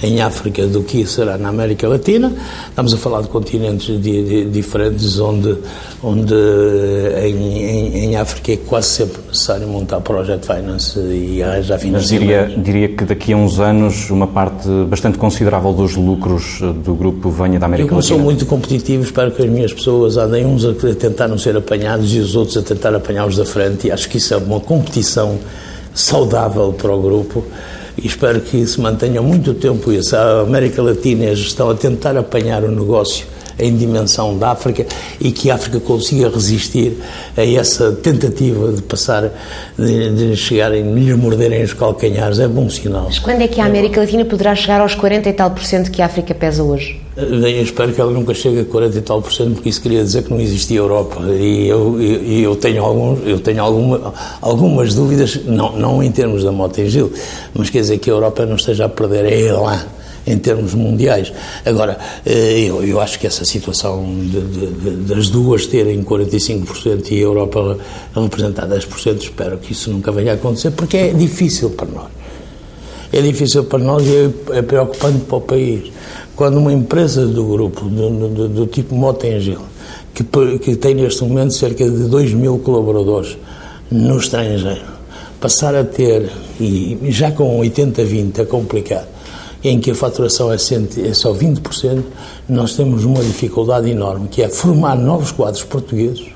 em 0.02 0.22
África 0.22 0.66
do 0.66 0.82
que 0.84 1.06
será 1.06 1.38
na 1.38 1.50
América 1.50 1.88
Latina. 1.88 2.34
Estamos 2.70 2.94
a 2.94 2.98
falar 2.98 3.22
de 3.22 3.28
continentes 3.28 4.02
de, 4.02 4.24
de, 4.24 4.46
diferentes, 4.46 5.20
onde, 5.20 5.58
onde 6.02 6.34
em, 7.22 7.36
em, 7.36 8.06
em, 8.06 8.16
África 8.16 8.54
é 8.54 8.58
quase 8.58 8.88
sempre 8.88 9.20
necessário 9.28 9.68
montar 9.68 10.00
Project 10.00 10.46
Finance 10.46 11.00
e 11.00 11.44
arranjar 11.44 11.78
financiamento. 11.80 12.28
Mas 12.28 12.48
diria, 12.48 12.64
diria 12.64 12.90
que 12.90 13.04
daqui 13.04 13.34
a 13.34 13.38
uns 13.38 13.60
anos 13.60 14.10
uma 14.10 14.28
parte 14.28 14.68
bastante 14.88 15.18
considerável 15.18 15.74
dos 15.74 15.96
lucros 15.96 16.60
do 16.84 16.96
grupo 16.96 17.30
venha 17.30 17.60
da 17.60 17.66
América 17.66 17.92
Eu, 17.92 17.98
Latina. 17.98 18.16
Eu 18.16 18.18
sou 18.18 18.20
muito 18.20 18.46
competitivo, 18.46 19.04
espero 19.04 19.32
que 19.32 19.42
as 19.42 19.50
minhas 19.50 19.74
pessoas 19.74 20.16
andem 20.16 20.46
uns 20.46 20.64
a 20.66 20.74
tentar 20.74 21.28
não 21.28 21.38
ser 21.38 21.58
apanhados 21.58 22.14
e 22.14 22.20
os 22.20 22.36
outros 22.36 22.58
a 22.58 22.62
tentar 22.62 22.96
apanhá-los 22.96 23.36
da 23.36 23.46
frente 23.46 23.88
e 23.88 23.92
acho 23.92 24.10
que 24.10 24.18
isso 24.18 24.34
é 24.34 24.38
uma 24.38 24.60
competição 24.60 25.38
saudável 25.94 26.74
para 26.74 26.94
o 26.94 27.02
grupo 27.02 27.44
e 28.02 28.08
espero 28.08 28.42
que 28.42 28.66
se 28.66 28.80
mantenha 28.80 29.22
muito 29.22 29.54
tempo 29.54 29.92
isso. 29.92 30.16
A 30.16 30.42
América 30.42 30.82
Latina 30.82 31.26
e 31.26 31.30
a 31.30 31.36
gestão 31.36 31.70
a 31.70 31.76
tentar 31.76 32.16
apanhar 32.18 32.64
o 32.64 32.72
negócio 32.72 33.26
em 33.60 33.76
dimensão 33.76 34.38
da 34.38 34.52
África 34.52 34.86
e 35.20 35.32
que 35.32 35.52
a 35.52 35.56
África 35.56 35.80
consiga 35.80 36.30
resistir 36.30 36.98
a 37.36 37.46
essa 37.46 37.92
tentativa 37.92 38.72
de 38.72 38.82
passar, 38.82 39.30
de, 39.78 40.10
de 40.12 40.36
chegarem, 40.38 40.94
lhe 40.94 41.14
morderem 41.14 41.62
os 41.62 41.74
calcanhares, 41.74 42.40
é 42.40 42.48
bom 42.48 42.70
sinal. 42.70 43.06
Mas 43.06 43.20
quando 43.20 43.42
é 43.42 43.48
que 43.48 43.60
a 43.60 43.66
América 43.66 44.00
Latina 44.00 44.24
poderá 44.24 44.56
chegar 44.56 44.80
aos 44.80 44.96
40 44.96 45.28
e 45.28 45.34
tal 45.34 45.52
por 45.52 45.64
cento 45.64 45.92
que 45.92 46.02
a 46.02 46.06
África 46.06 46.34
pesa 46.34 46.64
hoje? 46.64 47.02
Espero 47.62 47.92
que 47.92 48.00
ela 48.00 48.12
nunca 48.12 48.34
chegue 48.34 48.62
a 48.62 48.66
40 48.66 48.98
e 48.98 49.02
tal 49.02 49.22
por 49.22 49.34
cento, 49.34 49.56
porque 49.56 49.70
isso 49.70 49.82
queria 49.82 50.04
dizer 50.04 50.24
que 50.24 50.30
não 50.32 50.40
existia 50.40 50.78
Europa. 50.78 51.22
E 51.34 51.68
eu, 51.68 52.02
eu, 52.02 52.24
eu 52.24 52.56
tenho, 52.56 52.84
alguns, 52.84 53.20
eu 53.28 53.40
tenho 53.40 53.62
alguma, 53.62 54.14
algumas 54.42 54.94
dúvidas, 54.94 55.40
não, 55.46 55.76
não 55.76 56.02
em 56.02 56.12
termos 56.12 56.44
da 56.44 56.52
Motengil, 56.52 57.12
mas 57.54 57.70
quer 57.70 57.82
dizer 57.82 57.98
que 57.98 58.10
a 58.10 58.14
Europa 58.14 58.46
não 58.46 58.56
esteja 58.56 58.86
a 58.86 58.90
perder 58.90 59.26
a 59.26 59.32
Elan 59.32 59.80
em 60.26 60.38
termos 60.38 60.74
mundiais. 60.74 61.34
Agora, 61.66 61.98
eh, 62.26 62.66
eu, 62.68 62.84
eu 62.84 63.02
acho 63.02 63.20
que 63.20 63.28
essa 63.28 63.44
situação 63.44 64.06
de, 64.06 64.42
de, 64.42 64.92
das 65.14 65.30
duas 65.30 65.66
terem 65.66 66.04
45% 66.04 67.12
e 67.12 67.18
a 67.18 67.22
Europa 67.22 67.78
representar 68.16 68.68
10%, 68.68 69.22
espero 69.22 69.58
que 69.58 69.74
isso 69.74 69.90
nunca 69.90 70.12
venha 70.12 70.34
a 70.34 70.36
acontecer, 70.36 70.72
porque 70.72 70.98
é 70.98 71.10
difícil 71.10 71.72
para 71.72 71.88
nós. 71.88 72.08
É 73.12 73.22
difícil 73.22 73.64
para 73.64 73.80
nós 73.80 74.06
e 74.06 74.32
é, 74.52 74.60
é 74.60 74.62
preocupante 74.62 75.20
para 75.22 75.38
o 75.38 75.42
país. 75.42 75.92
Quando 76.40 76.58
uma 76.58 76.72
empresa 76.72 77.28
do 77.28 77.44
grupo, 77.44 77.84
do, 77.84 78.30
do, 78.30 78.48
do 78.48 78.66
tipo 78.66 78.96
Motengil, 78.96 79.60
que, 80.14 80.24
que 80.60 80.78
tem 80.78 80.96
neste 80.96 81.22
momento 81.22 81.54
cerca 81.54 81.84
de 81.84 82.06
2 82.06 82.34
mil 82.34 82.60
colaboradores 82.60 83.38
no 83.92 84.18
estrangeiro, 84.18 84.86
passar 85.42 85.76
a 85.76 85.84
ter, 85.84 86.32
e 86.58 86.98
já 87.10 87.30
com 87.30 87.60
80-20 87.60 88.40
é 88.40 88.46
complicado, 88.46 89.10
em 89.62 89.82
que 89.82 89.92
a 89.92 89.96
faturação 89.96 90.50
é, 90.50 90.56
é 90.56 91.14
só 91.14 91.34
20%, 91.34 92.04
nós 92.48 92.74
temos 92.74 93.04
uma 93.04 93.22
dificuldade 93.22 93.90
enorme, 93.90 94.30
que 94.30 94.42
é 94.42 94.48
formar 94.48 94.96
novos 94.96 95.34
quadros 95.34 95.66
portugueses 95.66 96.28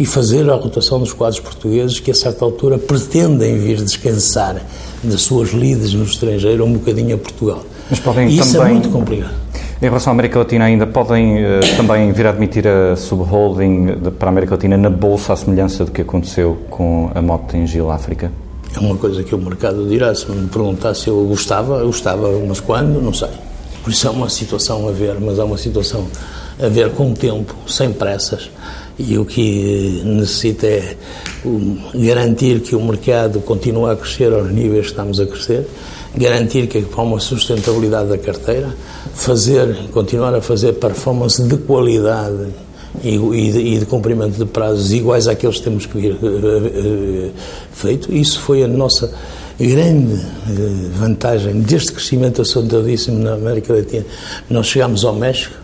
e 0.00 0.06
fazer 0.06 0.48
a 0.48 0.54
rotação 0.54 0.98
dos 1.00 1.12
quadros 1.12 1.40
portugueses 1.40 2.00
que, 2.00 2.10
a 2.10 2.14
certa 2.14 2.46
altura, 2.46 2.78
pretendem 2.78 3.58
vir 3.58 3.82
descansar 3.82 4.64
das 5.02 5.20
suas 5.20 5.50
lides 5.50 5.92
no 5.92 6.04
estrangeiro 6.04 6.64
um 6.64 6.72
bocadinho 6.72 7.16
a 7.16 7.18
Portugal. 7.18 7.62
Mas 7.90 8.00
podem 8.00 8.28
e 8.28 8.38
isso 8.38 8.52
também, 8.52 8.68
é 8.68 8.72
muito 8.74 8.88
complicado. 8.90 9.34
Em 9.80 9.86
relação 9.86 10.12
à 10.12 10.14
América 10.14 10.38
Latina, 10.38 10.64
ainda 10.64 10.86
podem 10.86 11.44
uh, 11.44 11.60
também 11.76 12.10
vir 12.12 12.26
a 12.26 12.30
admitir 12.30 12.66
a 12.66 12.96
subholding 12.96 13.96
de, 13.96 14.10
para 14.10 14.28
a 14.28 14.30
América 14.30 14.54
Latina 14.54 14.76
na 14.76 14.88
Bolsa, 14.88 15.34
à 15.34 15.36
semelhança 15.36 15.84
do 15.84 15.90
que 15.90 16.00
aconteceu 16.00 16.58
com 16.70 17.10
a 17.14 17.20
moto 17.20 17.56
em 17.56 17.66
Gil 17.66 17.90
África? 17.90 18.32
É 18.74 18.80
uma 18.80 18.96
coisa 18.96 19.22
que 19.22 19.34
o 19.34 19.38
mercado 19.38 19.86
dirá. 19.88 20.14
Se 20.14 20.30
me 20.30 20.48
perguntar 20.48 20.94
se 20.94 21.08
eu 21.08 21.24
gostava, 21.24 21.78
eu 21.78 21.86
gostava, 21.86 22.28
mas 22.46 22.60
quando, 22.60 23.00
não 23.00 23.12
sei. 23.12 23.28
Por 23.82 23.90
isso 23.90 24.06
é 24.06 24.10
uma 24.10 24.30
situação 24.30 24.88
a 24.88 24.92
ver, 24.92 25.16
mas 25.20 25.38
é 25.38 25.44
uma 25.44 25.58
situação 25.58 26.06
a 26.58 26.68
ver 26.68 26.90
com 26.92 27.12
o 27.12 27.14
tempo, 27.14 27.54
sem 27.66 27.92
pressas. 27.92 28.50
E 28.98 29.18
o 29.18 29.24
que 29.24 30.02
necessita 30.04 30.66
é 30.66 30.96
garantir 31.94 32.60
que 32.60 32.74
o 32.74 32.82
mercado 32.82 33.40
continue 33.40 33.90
a 33.90 33.96
crescer 33.96 34.32
aos 34.32 34.50
níveis 34.50 34.86
que 34.86 34.92
estamos 34.92 35.20
a 35.20 35.26
crescer, 35.26 35.68
garantir 36.16 36.66
que 36.66 36.84
há 36.96 37.02
uma 37.02 37.18
sustentabilidade 37.18 38.08
da 38.08 38.18
carteira, 38.18 38.74
fazer, 39.14 39.76
continuar 39.92 40.34
a 40.34 40.40
fazer 40.40 40.74
performance 40.74 41.42
de 41.42 41.56
qualidade 41.56 42.48
e, 43.02 43.16
e, 43.16 43.52
de, 43.52 43.58
e 43.58 43.78
de 43.78 43.86
cumprimento 43.86 44.38
de 44.38 44.44
prazos 44.44 44.92
iguais 44.92 45.26
àqueles 45.26 45.58
que 45.58 45.64
temos 45.64 45.86
que 45.86 45.98
vir 45.98 46.12
uh, 46.14 46.26
uh, 46.26 47.30
feito. 47.72 48.12
Isso 48.12 48.40
foi 48.40 48.62
a 48.62 48.68
nossa 48.68 49.12
grande 49.58 50.14
uh, 50.14 50.90
vantagem 50.94 51.60
deste 51.60 51.92
crescimento 51.92 52.42
assustadíssimo 52.42 53.18
na 53.18 53.34
América 53.34 53.72
Latina. 53.72 54.04
Nós 54.48 54.66
chegámos 54.66 55.04
ao 55.04 55.14
México, 55.14 55.56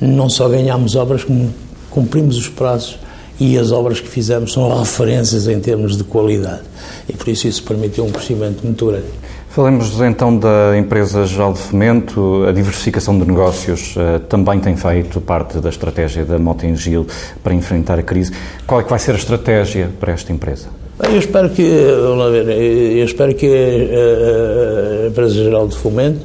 não 0.00 0.28
só 0.28 0.48
ganhámos 0.48 0.94
obras, 0.94 1.24
como 1.24 1.52
cumprimos 1.90 2.36
os 2.36 2.48
prazos 2.48 2.96
e 3.40 3.58
as 3.58 3.72
obras 3.72 4.00
que 4.00 4.08
fizemos 4.08 4.52
são 4.52 4.78
referências 4.78 5.48
em 5.48 5.58
termos 5.58 5.96
de 5.96 6.04
qualidade. 6.04 6.62
E 7.08 7.14
por 7.14 7.28
isso 7.28 7.48
isso 7.48 7.62
permitiu 7.64 8.04
um 8.04 8.10
crescimento 8.10 8.62
muito 8.62 8.86
grande. 8.86 9.06
Falemos 9.50 10.00
então 10.00 10.38
da 10.38 10.78
empresa 10.78 11.26
Geral 11.26 11.52
de 11.52 11.58
Fomento. 11.58 12.44
A 12.48 12.52
diversificação 12.52 13.18
de 13.18 13.26
negócios 13.26 13.96
uh, 13.96 14.20
também 14.20 14.60
tem 14.60 14.76
feito 14.76 15.20
parte 15.20 15.58
da 15.58 15.68
estratégia 15.68 16.24
da 16.24 16.38
Motengil 16.38 17.04
para 17.42 17.52
enfrentar 17.52 17.98
a 17.98 18.02
crise. 18.04 18.30
Qual 18.64 18.80
é 18.80 18.84
que 18.84 18.90
vai 18.90 19.00
ser 19.00 19.10
a 19.10 19.16
estratégia 19.16 19.90
para 19.98 20.12
esta 20.12 20.32
empresa? 20.32 20.68
Eu 21.02 21.18
espero 21.18 21.50
que, 21.50 21.68
vamos 22.00 22.30
ver, 22.30 22.48
eu 22.48 23.04
espero 23.04 23.34
que 23.34 23.46
a, 23.48 25.06
a 25.06 25.08
empresa 25.08 25.34
Geral 25.34 25.66
de 25.66 25.76
Fomento 25.76 26.24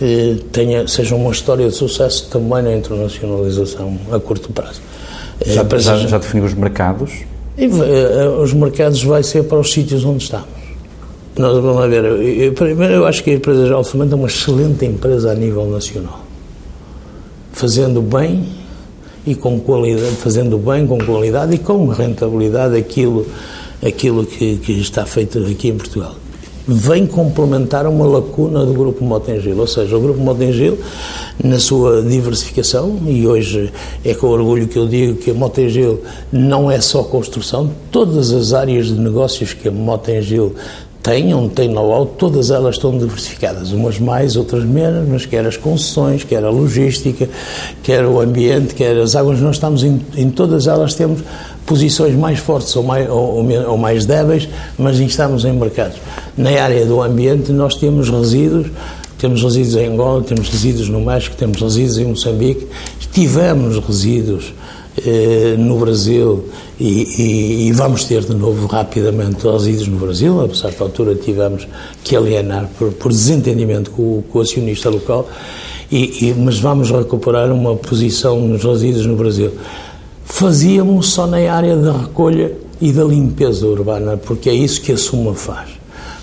eh, 0.00 0.36
tenha, 0.50 0.88
seja 0.88 1.14
uma 1.14 1.30
história 1.30 1.68
de 1.68 1.74
sucesso 1.74 2.30
também 2.30 2.62
na 2.62 2.74
internacionalização 2.74 3.98
a 4.10 4.18
curto 4.18 4.50
prazo. 4.50 4.80
Já, 5.44 5.62
já, 5.78 5.98
já 6.06 6.16
definiu 6.16 6.46
os 6.46 6.54
mercados? 6.54 7.12
Os 8.40 8.54
mercados 8.54 9.04
vai 9.04 9.22
ser 9.22 9.42
para 9.42 9.58
os 9.58 9.70
sítios 9.70 10.06
onde 10.06 10.22
estamos. 10.22 10.61
Nós 11.36 11.62
vamos 11.62 11.88
ver, 11.88 12.52
primeiro 12.52 12.92
eu 12.92 13.06
acho 13.06 13.24
que 13.24 13.30
a 13.30 13.34
empresa 13.34 13.64
de 13.64 13.72
Alfamento 13.72 14.12
é 14.12 14.16
uma 14.16 14.28
excelente 14.28 14.84
empresa 14.84 15.32
a 15.32 15.34
nível 15.34 15.64
nacional. 15.64 16.20
Fazendo 17.52 18.02
bem 18.02 18.46
e 19.26 19.34
com 19.34 19.58
qualidade, 19.58 20.14
fazendo 20.16 20.58
bem, 20.58 20.86
com 20.86 20.98
qualidade 20.98 21.54
e 21.54 21.58
com 21.58 21.86
rentabilidade 21.86 22.76
aquilo, 22.76 23.26
aquilo 23.82 24.26
que, 24.26 24.56
que 24.56 24.72
está 24.72 25.06
feito 25.06 25.38
aqui 25.38 25.68
em 25.68 25.76
Portugal. 25.76 26.14
Vem 26.68 27.06
complementar 27.06 27.86
uma 27.86 28.04
lacuna 28.04 28.66
do 28.66 28.74
Grupo 28.74 29.02
Motengil, 29.02 29.58
ou 29.58 29.66
seja, 29.66 29.96
o 29.96 30.00
Grupo 30.00 30.20
Motengil, 30.20 30.78
na 31.42 31.58
sua 31.58 32.02
diversificação, 32.02 33.00
e 33.06 33.26
hoje 33.26 33.72
é 34.04 34.12
com 34.14 34.26
orgulho 34.26 34.68
que 34.68 34.78
eu 34.78 34.86
digo 34.86 35.16
que 35.16 35.30
a 35.30 35.34
Motengil 35.34 36.02
não 36.30 36.70
é 36.70 36.80
só 36.80 37.02
construção, 37.02 37.70
todas 37.90 38.32
as 38.32 38.52
áreas 38.52 38.88
de 38.88 39.00
negócios 39.00 39.54
que 39.54 39.66
a 39.66 39.72
Motengil 39.72 40.54
têm, 41.02 41.34
onde 41.34 41.50
tem 41.50 41.68
know-how, 41.68 42.06
todas 42.06 42.50
elas 42.50 42.76
estão 42.76 42.96
diversificadas, 42.96 43.72
umas 43.72 43.98
mais, 43.98 44.36
outras 44.36 44.64
menos, 44.64 45.08
mas 45.08 45.26
quer 45.26 45.44
as 45.44 45.56
concessões, 45.56 46.22
quer 46.22 46.44
a 46.44 46.50
logística, 46.50 47.28
quer 47.82 48.06
o 48.06 48.20
ambiente, 48.20 48.74
quer 48.74 48.96
as 48.96 49.16
águas, 49.16 49.40
nós 49.40 49.56
estamos 49.56 49.82
em, 49.82 50.00
em 50.16 50.30
todas 50.30 50.66
elas, 50.66 50.94
temos 50.94 51.20
posições 51.66 52.14
mais 52.14 52.38
fortes 52.38 52.74
ou 52.76 52.84
mais, 52.84 53.10
ou, 53.10 53.44
ou 53.68 53.76
mais 53.76 54.06
débeis, 54.06 54.48
mas 54.78 54.98
estamos 54.98 55.44
em 55.44 55.52
mercados. 55.52 55.96
Na 56.36 56.50
área 56.50 56.86
do 56.86 57.02
ambiente 57.02 57.50
nós 57.50 57.74
temos 57.74 58.08
resíduos, 58.08 58.68
temos 59.18 59.42
resíduos 59.42 59.76
em 59.76 59.86
Angola, 59.86 60.22
temos 60.22 60.48
resíduos 60.48 60.88
no 60.88 61.00
México, 61.00 61.34
temos 61.36 61.60
resíduos 61.60 61.98
em 61.98 62.04
Moçambique, 62.04 62.66
tivemos 63.12 63.78
resíduos 63.84 64.52
eh, 64.98 65.54
no 65.58 65.78
Brasil 65.78 66.44
e, 66.78 66.86
e, 66.86 67.68
e, 67.68 67.72
vamos 67.72 68.04
ter 68.04 68.22
de 68.22 68.34
novo 68.34 68.66
rapidamente 68.66 69.46
resíduos 69.46 69.88
no 69.88 69.96
Brasil. 69.96 70.40
A 70.44 70.54
certa 70.54 70.84
altura 70.84 71.14
tivemos 71.14 71.66
que 72.04 72.14
alienar 72.14 72.68
por, 72.78 72.92
por 72.92 73.10
desentendimento 73.10 73.90
com, 73.90 74.22
com, 74.30 74.38
o 74.38 74.42
acionista 74.42 74.90
local, 74.90 75.28
e, 75.90 76.34
mas 76.36 76.58
vamos 76.58 76.90
recuperar 76.90 77.50
uma 77.52 77.74
posição 77.74 78.40
nos 78.40 78.62
resíduos 78.64 79.06
no 79.06 79.16
Brasil. 79.16 79.52
Fazíamos 80.24 81.10
só 81.10 81.26
na 81.26 81.38
área 81.52 81.76
da 81.76 81.92
recolha 81.92 82.52
e 82.80 82.92
da 82.92 83.04
limpeza 83.04 83.66
urbana, 83.66 84.16
porque 84.16 84.50
é 84.50 84.54
isso 84.54 84.80
que 84.82 84.92
a 84.92 84.96
Suma 84.96 85.34
faz. 85.34 85.70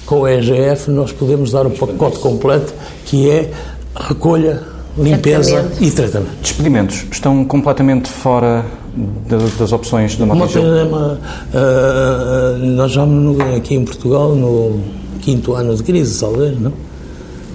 Com 0.06 0.22
o 0.22 0.28
EGF 0.28 0.92
nós 0.92 1.12
podemos 1.12 1.52
dar 1.52 1.66
o 1.66 1.72
pacote 1.72 2.20
completo 2.20 2.74
que 3.06 3.30
é 3.30 3.52
recolha, 3.96 4.62
limpeza 4.98 5.52
tratamento. 5.52 5.84
e 5.84 5.92
tratamento. 5.92 6.42
Despedimentos 6.42 7.06
estão 7.12 7.46
completamente 7.46 8.10
fora 8.10 8.66
de, 8.96 9.58
das 9.58 9.72
opções 9.72 10.16
da 10.16 10.26
Motogel? 10.26 10.64
Uh, 10.64 12.58
nós 12.66 12.96
vamos 12.96 13.40
aqui 13.56 13.76
em 13.76 13.86
Portugal 13.86 14.36
no 14.36 14.82
quinto 15.22 15.54
ano 15.54 15.76
de 15.76 15.84
crise, 15.84 16.20
talvez, 16.20 16.60
não? 16.60 16.74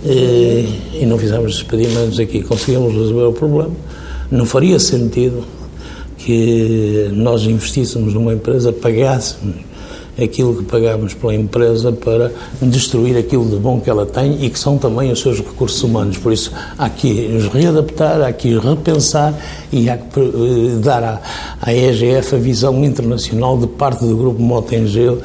E, 0.04 1.00
e 1.00 1.06
não 1.06 1.18
fizemos 1.18 1.54
despedimentos 1.54 2.20
aqui. 2.20 2.42
Conseguimos 2.42 2.92
resolver 2.92 3.24
o 3.24 3.32
problema. 3.32 3.70
Não 4.30 4.44
faria 4.44 4.78
sentido 4.78 5.44
que 6.18 7.10
nós 7.12 7.42
investíssemos 7.42 8.14
numa 8.14 8.32
empresa, 8.32 8.72
pagássemos 8.72 9.56
aquilo 10.22 10.56
que 10.56 10.64
pagamos 10.64 11.14
pela 11.14 11.34
empresa 11.34 11.92
para 11.92 12.32
destruir 12.60 13.16
aquilo 13.16 13.48
de 13.48 13.56
bom 13.56 13.80
que 13.80 13.90
ela 13.90 14.06
tem 14.06 14.44
e 14.44 14.50
que 14.50 14.58
são 14.58 14.78
também 14.78 15.10
os 15.10 15.20
seus 15.20 15.38
recursos 15.38 15.82
humanos. 15.82 16.18
Por 16.18 16.32
isso, 16.32 16.52
há 16.78 16.88
que 16.88 17.34
os 17.36 17.46
readaptar, 17.48 18.22
há 18.22 18.32
que 18.32 18.58
repensar 18.58 19.34
e 19.72 19.88
há 19.90 19.96
que 19.96 20.20
eh, 20.20 20.78
dar 20.80 21.02
à, 21.02 21.22
à 21.60 21.74
EGF 21.74 22.34
a 22.34 22.38
visão 22.38 22.84
internacional 22.84 23.58
de 23.58 23.66
parte 23.66 24.04
do 24.04 24.16
grupo 24.16 24.40
Motengel. 24.40 25.18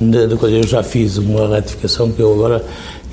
De, 0.00 0.18
eu 0.42 0.66
já 0.66 0.82
fiz 0.82 1.16
uma 1.18 1.48
retificação 1.48 2.10
que 2.10 2.20
eu 2.20 2.32
agora 2.32 2.64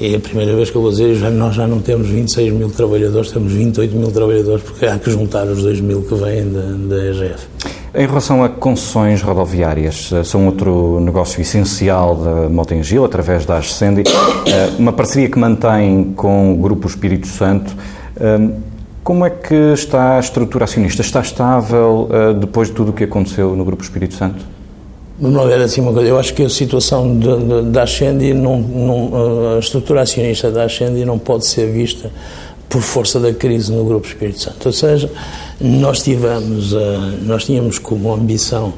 é 0.02 0.16
a 0.16 0.20
primeira 0.20 0.56
vez 0.56 0.72
que 0.72 0.76
eu 0.76 0.82
vou 0.82 0.90
dizer, 0.90 1.14
já, 1.14 1.30
nós 1.30 1.54
já 1.54 1.68
não 1.68 1.80
temos 1.80 2.08
26 2.08 2.54
mil 2.54 2.72
trabalhadores, 2.72 3.30
temos 3.30 3.54
28 3.54 3.96
mil 3.96 4.12
trabalhadores, 4.12 4.64
porque 4.64 4.88
há 4.88 4.98
que 4.98 5.12
juntar 5.12 5.46
os 5.46 5.62
2 5.62 5.80
mil 5.80 6.02
que 6.02 6.16
vêm 6.16 6.52
da 6.90 7.06
EGF. 7.06 7.81
Em 7.94 8.08
relação 8.08 8.42
a 8.42 8.48
concessões 8.48 9.22
rodoviárias, 9.22 10.12
eh, 10.14 10.24
são 10.24 10.46
outro 10.46 11.02
negócio 11.02 11.42
essencial 11.42 12.16
da 12.16 12.48
Motengil, 12.48 13.04
através 13.04 13.46
da 13.46 13.58
Ascendi, 13.58 14.04
eh, 14.48 14.70
uma 14.80 14.94
parceria 14.94 15.30
que 15.30 15.38
mantém 15.38 16.14
com 16.16 16.54
o 16.54 16.56
Grupo 16.56 16.88
Espírito 16.88 17.28
Santo. 17.28 17.76
Eh, 18.18 18.50
como 19.04 19.26
é 19.26 19.30
que 19.30 19.74
está 19.74 20.16
a 20.16 20.20
estrutura 20.22 20.64
acionista? 20.64 21.02
Está 21.02 21.20
estável 21.20 22.08
depois 22.40 22.70
de 22.70 22.76
tudo 22.76 22.92
o 22.92 22.94
que 22.94 23.04
aconteceu 23.04 23.56
no 23.56 23.66
Grupo 23.66 23.82
Espírito 23.82 24.14
Santo? 24.14 24.46
Vamos 25.20 25.48
ver 25.48 25.60
assim 25.60 25.82
uma 25.82 25.92
coisa. 25.92 26.08
Eu 26.08 26.20
acho 26.20 26.34
que 26.36 26.44
a 26.44 26.50
situação 26.50 27.20
da 27.72 27.84
Ascendi, 27.84 28.32
não, 28.32 28.60
não, 28.60 29.56
a 29.56 29.60
estrutura 29.60 30.02
acionista 30.02 30.52
da 30.52 30.66
Ascendi 30.66 31.04
não 31.04 31.18
pode 31.18 31.48
ser 31.48 31.72
vista 31.72 32.12
por 32.72 32.82
força 32.82 33.20
da 33.20 33.34
crise 33.34 33.70
no 33.70 33.84
Grupo 33.84 34.08
Espírito 34.08 34.40
Santo. 34.40 34.66
Ou 34.66 34.72
seja, 34.72 35.12
nós 35.60 36.02
tivemos, 36.02 36.74
eh, 36.74 36.78
nós 37.24 37.44
tínhamos 37.44 37.78
como 37.78 38.14
ambição 38.14 38.74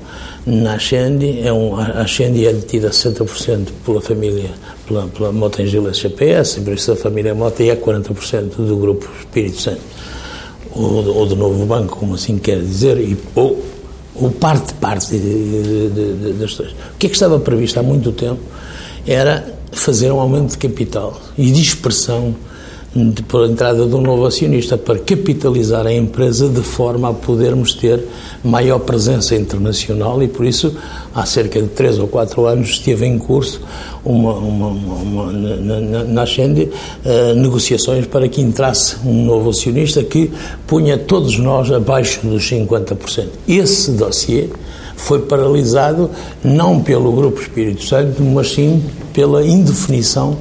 na 0.48 0.74
Ascendi, 0.74 1.42
é 1.42 1.54
um, 1.54 1.78
a 1.78 2.02
Ascendi 2.02 2.48
é 2.48 2.52
detida 2.52 2.90
60% 2.90 3.68
pela 3.86 4.02
família, 4.02 4.50
pela, 4.88 5.08
pela 5.08 5.32
Motengil 5.32 5.88
SGPS, 5.88 6.60
por 6.62 6.74
isso 6.74 6.92
a 6.92 6.96
família 6.96 7.36
Mota 7.36 7.64
é 7.64 7.76
40% 7.76 8.56
do 8.58 8.76
Grupo 8.78 9.08
Espírito 9.20 9.62
Santo, 9.62 9.82
ou, 10.72 11.06
ou 11.16 11.26
do 11.28 11.36
novo 11.36 11.64
banco, 11.66 11.98
como 11.98 12.16
assim 12.16 12.40
quer 12.40 12.60
dizer, 12.60 12.98
e, 12.98 13.16
ou, 13.36 13.64
ou 14.16 14.32
parte, 14.32 14.74
parte 14.74 15.16
das 16.40 16.54
coisas. 16.56 16.74
O 16.74 16.98
que 16.98 17.06
é 17.06 17.10
que 17.10 17.16
estava 17.16 17.40
previsto 17.40 17.80
há 17.80 17.84
muito 17.84 18.12
tempo 18.12 18.42
era 19.06 19.54
fazer 19.72 20.12
um 20.12 20.20
aumento 20.20 20.52
de 20.52 20.58
capital 20.58 21.22
e 21.38 21.52
de 22.96 23.24
pela 23.24 23.48
entrada 23.48 23.88
de 23.88 23.96
um 23.96 24.02
novo 24.02 24.26
acionista 24.26 24.78
para 24.78 25.00
capitalizar 25.00 25.88
a 25.88 25.94
empresa 25.94 26.48
de 26.48 26.62
forma 26.62 27.10
a 27.10 27.14
podermos 27.14 27.74
ter 27.74 28.04
maior 28.44 28.80
presença 28.80 29.36
internacional 29.36 30.22
e 30.22 30.28
por 30.28 30.46
isso 30.46 30.76
há 31.14 31.26
cerca 31.26 31.60
de 31.60 31.70
três 31.70 31.98
ou 31.98 32.08
quatro 32.08 32.46
anos 32.46 32.70
esteve 32.70 33.08
em 33.08 33.18
curso 33.18 33.62
uma, 34.06 34.34
uma, 34.36 34.68
uma, 34.68 34.94
uma 34.94 35.32
na, 35.32 36.24
Ascendi 36.24 36.70
uh, 37.04 37.36
negociações 37.36 38.06
para 38.06 38.28
que 38.30 38.42
entrasse 38.42 38.98
um 39.06 39.26
novo 39.26 39.50
acionista 39.50 40.04
que 40.04 40.32
punha 40.68 40.98
todos 40.98 41.38
nós 41.38 41.72
abaixo 41.72 42.26
dos 42.26 42.44
50%. 42.50 43.28
Esse 43.48 43.92
dossiê 43.92 44.50
foi 44.96 45.20
paralisado 45.20 46.10
não 46.44 46.82
pelo 46.82 47.12
Grupo 47.12 47.42
Espírito 47.42 47.84
Santo, 47.84 48.22
mas 48.24 48.52
sim 48.52 48.84
pela 49.12 49.46
indefinição 49.46 50.38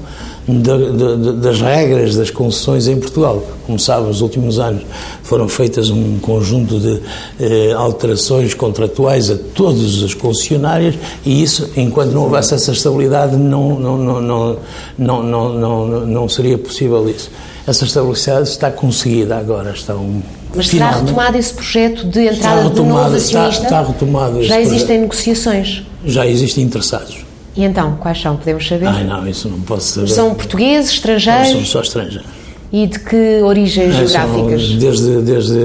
das 0.48 1.60
regras 1.60 2.16
das 2.16 2.30
concessões 2.30 2.88
em 2.88 2.98
Portugal. 2.98 3.42
Como 3.64 3.78
sabe, 3.78 4.08
nos 4.08 4.20
últimos 4.20 4.58
anos 4.58 4.82
foram 5.22 5.48
feitas 5.48 5.88
um 5.88 6.18
conjunto 6.18 6.80
de 6.80 7.00
eh, 7.40 7.72
alterações 7.72 8.52
contratuais 8.52 9.30
a 9.30 9.36
todas 9.54 10.02
as 10.02 10.14
concessionárias 10.14 10.96
e 11.24 11.42
isso, 11.42 11.70
enquanto 11.76 12.10
não 12.10 12.22
houvesse 12.22 12.54
essa 12.54 12.72
estabilidade, 12.72 13.36
não, 13.36 13.78
não, 13.78 13.96
não, 13.96 14.20
não, 14.20 14.58
não, 14.98 15.22
não, 15.22 15.54
não, 15.54 16.06
não 16.06 16.28
seria 16.28 16.58
possível 16.58 17.08
isso. 17.08 17.30
Essa 17.66 17.84
estabilidade 17.84 18.48
está 18.48 18.70
conseguida 18.70 19.36
agora, 19.36 19.70
está 19.70 19.94
um 19.94 20.20
mas 20.54 20.68
será 20.68 20.90
retomado 20.90 21.38
esse 21.38 21.54
projeto 21.54 22.06
de 22.06 22.26
entrada 22.26 22.68
de 22.68 22.80
um 22.80 22.86
novo 22.86 23.16
acionista? 23.16 23.48
Está, 23.48 23.62
está 23.62 23.82
retomado. 23.82 24.42
Já 24.42 24.60
existem 24.60 25.00
negociações? 25.00 25.82
Já 26.04 26.26
existem 26.26 26.64
interessados. 26.64 27.24
E 27.54 27.64
então, 27.64 27.96
quais 27.96 28.20
são? 28.20 28.36
Podemos 28.36 28.66
saber? 28.66 28.86
Ai, 28.86 29.04
não, 29.04 29.28
isso 29.28 29.48
não 29.48 29.60
posso 29.60 29.94
saber. 29.94 30.08
São 30.08 30.34
portugueses, 30.34 30.92
estrangeiros? 30.92 31.48
Não, 31.48 31.56
são 31.56 31.64
só 31.66 31.80
estrangeiros. 31.82 32.42
E 32.72 32.86
de 32.86 32.98
que 33.00 33.42
origens 33.42 33.94
é, 33.94 34.06
geográficas? 34.06 34.68
Desde, 34.70 35.20
desde 35.20 35.58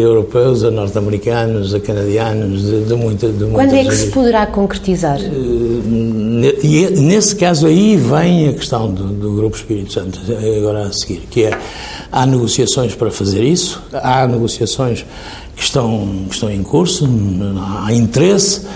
europeus 0.00 0.64
a 0.64 0.70
norte-americanos, 0.70 1.74
a 1.74 1.80
canadianos, 1.80 2.62
de, 2.62 2.84
de, 2.84 2.94
muita, 2.94 3.28
de 3.28 3.44
Quando 3.44 3.74
é 3.74 3.84
que 3.84 3.94
se 3.94 4.06
poderá 4.06 4.46
concretizar? 4.46 5.20
E 5.20 6.90
nesse 6.98 7.36
caso 7.36 7.66
aí 7.66 7.98
vem 7.98 8.48
a 8.48 8.54
questão 8.54 8.90
do, 8.90 9.08
do 9.08 9.36
Grupo 9.36 9.54
Espírito 9.54 9.92
Santo, 9.92 10.18
agora 10.58 10.84
a 10.84 10.92
seguir, 10.92 11.26
que 11.30 11.44
é, 11.44 11.58
há 12.10 12.24
negociações 12.24 12.94
para 12.94 13.10
fazer 13.10 13.44
isso, 13.44 13.82
há 13.92 14.26
negociações 14.26 15.04
que 15.56 15.62
estão, 15.62 16.26
que 16.28 16.34
estão 16.34 16.50
em 16.50 16.62
curso, 16.62 17.08
há 17.82 17.90
interesse, 17.90 18.66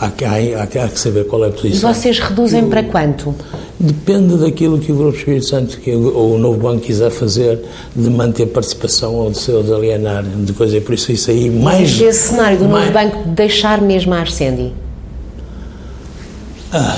há, 0.00 0.06
há, 0.06 0.62
há, 0.62 0.88
que 0.88 1.00
saber 1.00 1.26
qual 1.26 1.44
é 1.44 1.48
a 1.48 1.50
posição. 1.50 1.90
E 1.90 1.94
vocês 1.94 2.20
reduzem 2.20 2.68
para 2.68 2.84
quanto? 2.84 3.34
Depende 3.78 4.36
daquilo 4.36 4.78
que 4.78 4.92
o 4.92 4.96
Grupo 4.96 5.18
Espírito 5.18 5.46
Santo 5.46 5.78
que, 5.78 5.92
ou 5.92 6.36
o 6.36 6.38
novo 6.38 6.58
banco 6.58 6.82
quiser 6.82 7.10
fazer, 7.10 7.60
de 7.96 8.08
manter 8.08 8.46
participação 8.46 9.16
ou 9.16 9.30
de, 9.32 9.50
ou 9.50 9.62
de 9.64 9.74
alienar, 9.74 10.22
de 10.22 10.52
coisa. 10.52 10.80
Por 10.80 10.94
isso, 10.94 11.10
isso 11.10 11.32
aí 11.32 11.50
mais. 11.50 11.98
E 11.98 12.04
esse 12.04 12.28
cenário 12.28 12.58
do 12.58 12.68
mais, 12.68 12.86
novo 12.86 12.92
banco 12.92 13.28
deixar 13.30 13.80
mesmo 13.80 14.14
a 14.14 14.20
Arcendi? 14.20 14.72
Ah, 16.72 16.96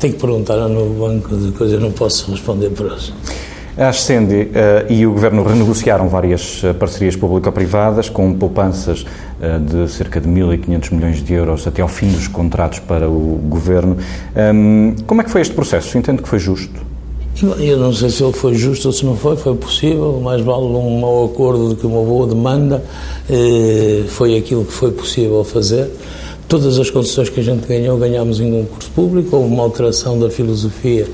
tenho 0.00 0.14
que 0.14 0.20
perguntar 0.20 0.58
ao 0.58 0.68
novo 0.70 1.06
banco 1.06 1.36
de 1.36 1.52
coisa, 1.52 1.74
eu 1.74 1.80
não 1.80 1.92
posso 1.92 2.30
responder 2.30 2.70
por 2.70 2.86
hoje. 2.86 3.12
A 3.78 3.90
Ascendi 3.90 4.34
uh, 4.34 4.92
e 4.92 5.06
o 5.06 5.12
Governo 5.12 5.44
renegociaram 5.44 6.08
várias 6.08 6.64
uh, 6.64 6.74
parcerias 6.74 7.14
público-privadas 7.14 8.08
com 8.08 8.34
poupanças 8.34 9.02
uh, 9.02 9.60
de 9.60 9.88
cerca 9.88 10.20
de 10.20 10.28
1.500 10.28 10.92
milhões 10.92 11.22
de 11.22 11.32
euros 11.32 11.64
até 11.64 11.80
ao 11.80 11.86
fim 11.86 12.08
dos 12.08 12.26
contratos 12.26 12.80
para 12.80 13.08
o 13.08 13.40
Governo. 13.48 13.96
Um, 14.36 14.96
como 15.06 15.20
é 15.20 15.24
que 15.24 15.30
foi 15.30 15.42
este 15.42 15.54
processo? 15.54 15.96
Entendo 15.96 16.20
que 16.24 16.28
foi 16.28 16.40
justo? 16.40 16.74
Eu 17.60 17.78
não 17.78 17.92
sei 17.92 18.10
se 18.10 18.20
ele 18.20 18.32
foi 18.32 18.56
justo 18.56 18.88
ou 18.88 18.92
se 18.92 19.06
não 19.06 19.16
foi, 19.16 19.36
foi 19.36 19.54
possível, 19.54 20.20
mais 20.20 20.42
vale 20.42 20.64
um 20.64 20.98
mau 20.98 21.26
acordo 21.26 21.68
do 21.68 21.76
que 21.76 21.86
uma 21.86 22.02
boa 22.02 22.26
demanda, 22.26 22.82
foi 24.08 24.36
aquilo 24.36 24.64
que 24.64 24.72
foi 24.72 24.90
possível 24.90 25.44
fazer. 25.44 25.88
Todas 26.48 26.80
as 26.80 26.90
concessões 26.90 27.28
que 27.28 27.38
a 27.38 27.42
gente 27.44 27.64
ganhou, 27.64 27.96
ganhámos 27.96 28.40
em 28.40 28.50
concurso 28.50 28.90
público, 28.90 29.36
houve 29.36 29.54
uma 29.54 29.62
alteração 29.62 30.18
da 30.18 30.28
filosofia 30.28 31.06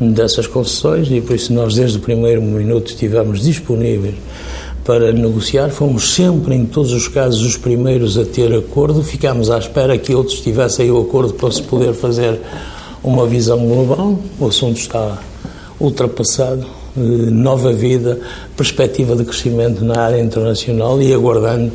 dessas 0.00 0.46
concessões 0.46 1.08
e 1.10 1.20
por 1.20 1.36
isso 1.36 1.52
nós 1.52 1.74
desde 1.74 1.98
o 1.98 2.00
primeiro 2.00 2.42
minuto 2.42 2.88
estivemos 2.88 3.40
disponíveis 3.40 4.14
para 4.84 5.12
negociar, 5.12 5.70
fomos 5.70 6.12
sempre 6.12 6.54
em 6.54 6.66
todos 6.66 6.92
os 6.92 7.08
casos 7.08 7.40
os 7.42 7.56
primeiros 7.56 8.18
a 8.18 8.24
ter 8.24 8.54
acordo, 8.54 9.02
ficámos 9.02 9.50
à 9.50 9.58
espera 9.58 9.96
que 9.96 10.14
outros 10.14 10.40
tivessem 10.40 10.90
o 10.90 11.00
acordo 11.00 11.32
para 11.34 11.50
se 11.50 11.62
poder 11.62 11.94
fazer 11.94 12.38
uma 13.02 13.26
visão 13.26 13.58
global, 13.66 14.18
o 14.38 14.46
assunto 14.46 14.78
está 14.78 15.18
ultrapassado, 15.80 16.66
nova 16.96 17.72
vida, 17.72 18.20
perspectiva 18.56 19.16
de 19.16 19.24
crescimento 19.24 19.84
na 19.84 20.00
área 20.00 20.20
internacional 20.20 21.00
e 21.00 21.12
aguardando 21.12 21.72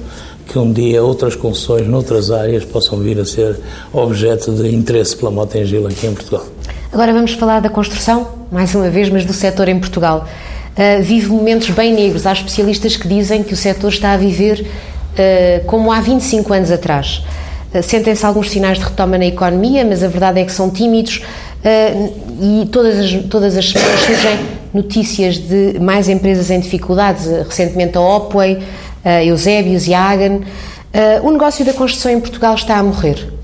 que 0.47 0.58
um 0.58 0.71
dia 0.71 1.03
outras 1.03 1.36
concessões 1.36 1.88
noutras 1.88 2.32
áreas 2.32 2.63
possam 2.63 2.99
vir 2.99 3.19
a 3.19 3.25
ser 3.25 3.60
objeto 3.91 4.51
de 4.51 4.73
interesse 4.73 5.15
pela 5.15 5.29
Motengil 5.29 5.86
aqui 5.88 6.08
em 6.08 6.13
Portugal. 6.13 6.45
Agora 6.91 7.13
vamos 7.13 7.34
falar 7.34 7.60
da 7.60 7.69
construção, 7.69 8.28
mais 8.52 8.73
uma 8.73 8.89
vez, 8.89 9.10
mas 9.10 9.23
do 9.23 9.32
setor 9.32 9.67
em 9.67 9.78
Portugal. 9.80 10.28
Uh, 10.71 11.04
vive 11.04 11.28
momentos 11.28 11.69
bem 11.69 11.93
negros. 11.93 12.25
Há 12.25 12.34
especialistas 12.34 12.97
que 12.97 13.08
dizem 13.08 13.43
que 13.43 13.54
o 13.54 13.58
setor 13.58 13.89
está 13.89 14.13
a 14.13 14.17
viver 14.17 14.65
como 15.65 15.91
há 15.91 15.99
25 15.99 16.54
anos 16.54 16.71
atrás. 16.71 17.21
Sentem-se 17.84 18.25
alguns 18.25 18.49
sinais 18.49 18.78
de 18.78 18.86
retoma 18.86 19.17
na 19.17 19.25
economia, 19.25 19.84
mas 19.84 20.02
a 20.02 20.08
verdade 20.08 20.39
é 20.39 20.45
que 20.45 20.52
são 20.52 20.69
tímidos 20.69 21.21
e 22.39 22.65
todas 22.71 22.97
as, 22.97 23.12
todas 23.25 23.58
as 23.58 23.69
semanas 23.69 23.99
surgem 23.99 24.39
notícias 24.73 25.38
de 25.38 25.78
mais 25.78 26.08
empresas 26.08 26.49
em 26.49 26.62
dificuldades. 26.62 27.25
Recentemente 27.25 27.97
a 27.97 28.02
Opway, 28.02 28.63
a 29.04 29.21
Eusébios 29.25 29.88
e 29.88 29.93
a 29.93 30.08
Hagen. 30.08 30.41
O 31.21 31.32
negócio 31.32 31.65
da 31.65 31.73
construção 31.73 32.13
em 32.13 32.19
Portugal 32.21 32.56
está 32.56 32.78
a 32.78 32.84
morrer. 32.84 33.38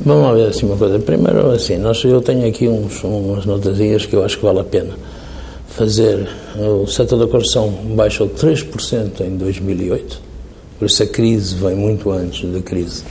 Vamos 0.00 0.38
ver 0.38 0.48
assim 0.48 0.66
uma 0.66 0.76
coisa. 0.76 0.98
Primeiro, 0.98 1.50
assim, 1.50 1.78
nós, 1.78 2.02
eu 2.04 2.20
tenho 2.20 2.46
aqui 2.46 2.68
uns, 2.68 3.02
umas 3.02 3.46
notazinhas 3.46 4.04
que 4.04 4.14
eu 4.14 4.24
acho 4.24 4.36
que 4.36 4.44
vale 4.44 4.60
a 4.60 4.64
pena 4.64 4.94
fazer. 5.68 6.28
O 6.58 6.86
setor 6.86 7.18
da 7.18 7.26
construção 7.26 7.70
baixou 7.94 8.28
3% 8.28 9.20
em 9.20 9.36
2008, 9.36 10.20
por 10.78 10.86
isso 10.86 11.02
a 11.02 11.06
crise 11.06 11.54
vem 11.54 11.74
muito 11.74 12.10
antes 12.10 12.50
da 12.50 12.60
crise 12.60 13.02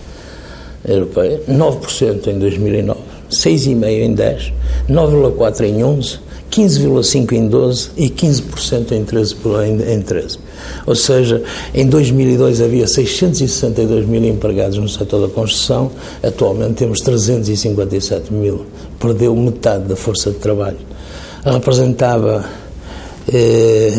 europeia. 0.87 1.41
9% 1.49 2.27
em 2.27 2.39
2009, 2.39 2.99
6,5% 3.29 3.85
em 4.01 4.13
10, 4.13 4.53
9,4% 4.89 5.63
em 5.63 5.83
11, 5.83 6.19
15,5% 6.51 7.31
em 7.33 7.47
12 7.47 7.89
e 7.97 8.09
15% 8.09 8.91
em 8.91 9.03
13, 9.03 9.35
em 9.87 10.01
13. 10.01 10.39
Ou 10.85 10.95
seja, 10.95 11.41
em 11.73 11.87
2002 11.87 12.61
havia 12.61 12.87
662 12.87 14.05
mil 14.05 14.23
empregados 14.23 14.77
no 14.77 14.87
setor 14.87 15.27
da 15.27 15.33
construção, 15.33 15.91
atualmente 16.23 16.75
temos 16.75 17.01
357 17.01 18.33
mil. 18.33 18.65
Perdeu 18.99 19.35
metade 19.35 19.85
da 19.85 19.95
força 19.95 20.31
de 20.31 20.37
trabalho. 20.37 20.77
Representava 21.43 22.45
eh, 23.31 23.93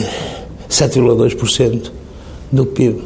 7,2% 0.68 1.90
do 2.52 2.66
PIB. 2.66 3.02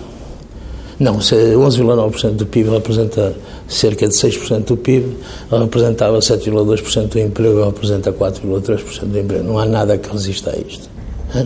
Não, 0.99 1.17
11,9% 1.17 2.33
do 2.33 2.45
PIB 2.45 2.69
representa 2.69 3.35
cerca 3.67 4.07
de 4.07 4.15
6% 4.15 4.65
do 4.65 4.77
PIB, 4.77 5.17
representava 5.51 6.19
7,2% 6.19 7.09
do 7.09 7.19
emprego, 7.19 7.65
representa 7.65 8.13
4,3% 8.13 9.07
do 9.07 9.19
emprego. 9.19 9.45
Não 9.45 9.59
há 9.59 9.65
nada 9.65 9.97
que 9.97 10.13
resista 10.13 10.51
a 10.51 10.59
isto. 10.59 10.90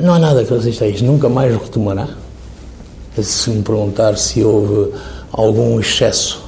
Não 0.01 0.14
há 0.14 0.18
nada 0.18 0.44
que 0.44 0.53
resista 0.53 0.85
a 0.85 0.88
isto. 0.88 1.05
Nunca 1.05 1.29
mais 1.29 1.53
retomará. 1.53 2.09
Se 3.20 3.51
me 3.51 3.62
perguntar 3.62 4.16
se 4.16 4.42
houve 4.42 4.92
algum 5.31 5.79
excesso 5.79 6.42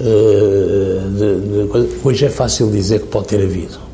uh, 0.00 1.10
de, 1.10 1.62
de 1.62 1.68
coisa, 1.68 1.88
hoje 2.04 2.24
é 2.26 2.30
fácil 2.30 2.70
dizer 2.70 3.00
que 3.00 3.06
pode 3.06 3.26
ter 3.28 3.42
havido. 3.42 3.87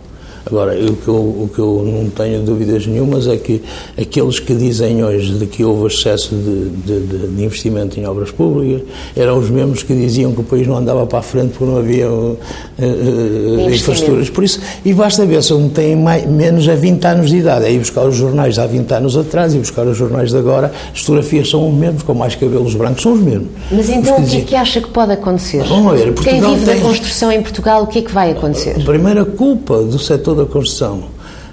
Agora, 0.47 0.75
o 0.75 0.97
que, 0.97 1.09
eu, 1.09 1.15
o 1.15 1.51
que 1.53 1.59
eu 1.59 1.83
não 1.85 2.11
tenho 2.11 2.43
dúvidas 2.43 2.87
nenhumas 2.87 3.27
é 3.27 3.37
que 3.37 3.63
aqueles 3.99 4.39
que 4.39 4.55
dizem 4.55 5.03
hoje 5.03 5.33
de 5.39 5.47
que 5.47 5.65
houve 5.65 5.87
excesso 5.87 6.35
de, 6.35 6.69
de, 6.69 7.29
de 7.29 7.43
investimento 7.43 7.99
em 7.99 8.07
obras 8.07 8.31
públicas 8.31 8.83
eram 9.17 9.39
os 9.39 9.49
mesmos 9.49 9.83
que 9.83 9.95
diziam 9.95 10.33
que 10.33 10.41
o 10.41 10.45
país 10.45 10.67
não 10.67 10.77
andava 10.77 11.07
para 11.07 11.21
a 11.21 11.23
frente 11.23 11.53
porque 11.57 11.65
não 11.65 11.79
havia 11.79 12.11
uh, 12.11 12.39
uh, 12.79 13.71
infraestruturas. 13.71 14.29
Por 14.29 14.45
isso, 14.45 14.61
e 14.85 14.93
basta 14.93 15.25
ver 15.25 15.43
se 15.43 15.55
um 15.55 15.69
tem 15.69 15.97
mais, 15.97 16.27
menos 16.27 16.69
a 16.69 16.75
20 16.75 17.05
anos 17.07 17.31
de 17.31 17.39
idade, 17.39 17.65
aí 17.65 17.79
buscar 17.79 18.03
os 18.03 18.15
jornais 18.15 18.59
há 18.59 18.67
20 18.67 18.93
anos 18.93 19.17
atrás 19.17 19.55
e 19.55 19.59
buscar 19.59 19.87
os 19.87 19.97
jornais 19.97 20.31
de 20.31 20.37
agora, 20.37 20.71
as 20.93 21.01
fotografias 21.01 21.49
são 21.49 21.69
os 21.69 21.75
mesmos, 21.75 22.03
com 22.03 22.13
mais 22.13 22.35
cabelos 22.35 22.75
brancos, 22.75 23.03
são 23.03 23.13
os 23.13 23.21
mesmos. 23.21 23.49
Mas 23.71 23.89
então 23.89 24.19
o 24.19 24.27
que 24.27 24.39
é 24.39 24.41
que 24.43 24.55
acha 24.55 24.81
que 24.81 24.89
pode 24.89 25.13
acontecer? 25.13 25.65
Vamos 25.65 25.99
ver, 25.99 26.13
Quem 26.15 26.41
vive 26.41 26.65
tem... 26.65 26.77
da 26.77 26.83
construção 26.83 27.33
em 27.33 27.41
Portugal, 27.41 27.85
o 27.85 27.87
que 27.87 28.01
é 28.01 28.03
que 28.03 28.13
vai 28.13 28.33
acontecer? 28.33 28.77
A 28.79 28.85
primeira 28.85 29.25
culpa 29.25 29.83
do 29.83 29.99
setor 29.99 30.34
da 30.35 30.45
construção 30.45 31.05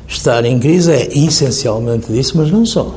estar 0.07 0.43
em 0.45 0.59
crise 0.59 0.91
é 0.91 1.07
essencialmente 1.17 2.11
disso, 2.11 2.37
mas 2.37 2.51
não 2.51 2.65
só. 2.65 2.95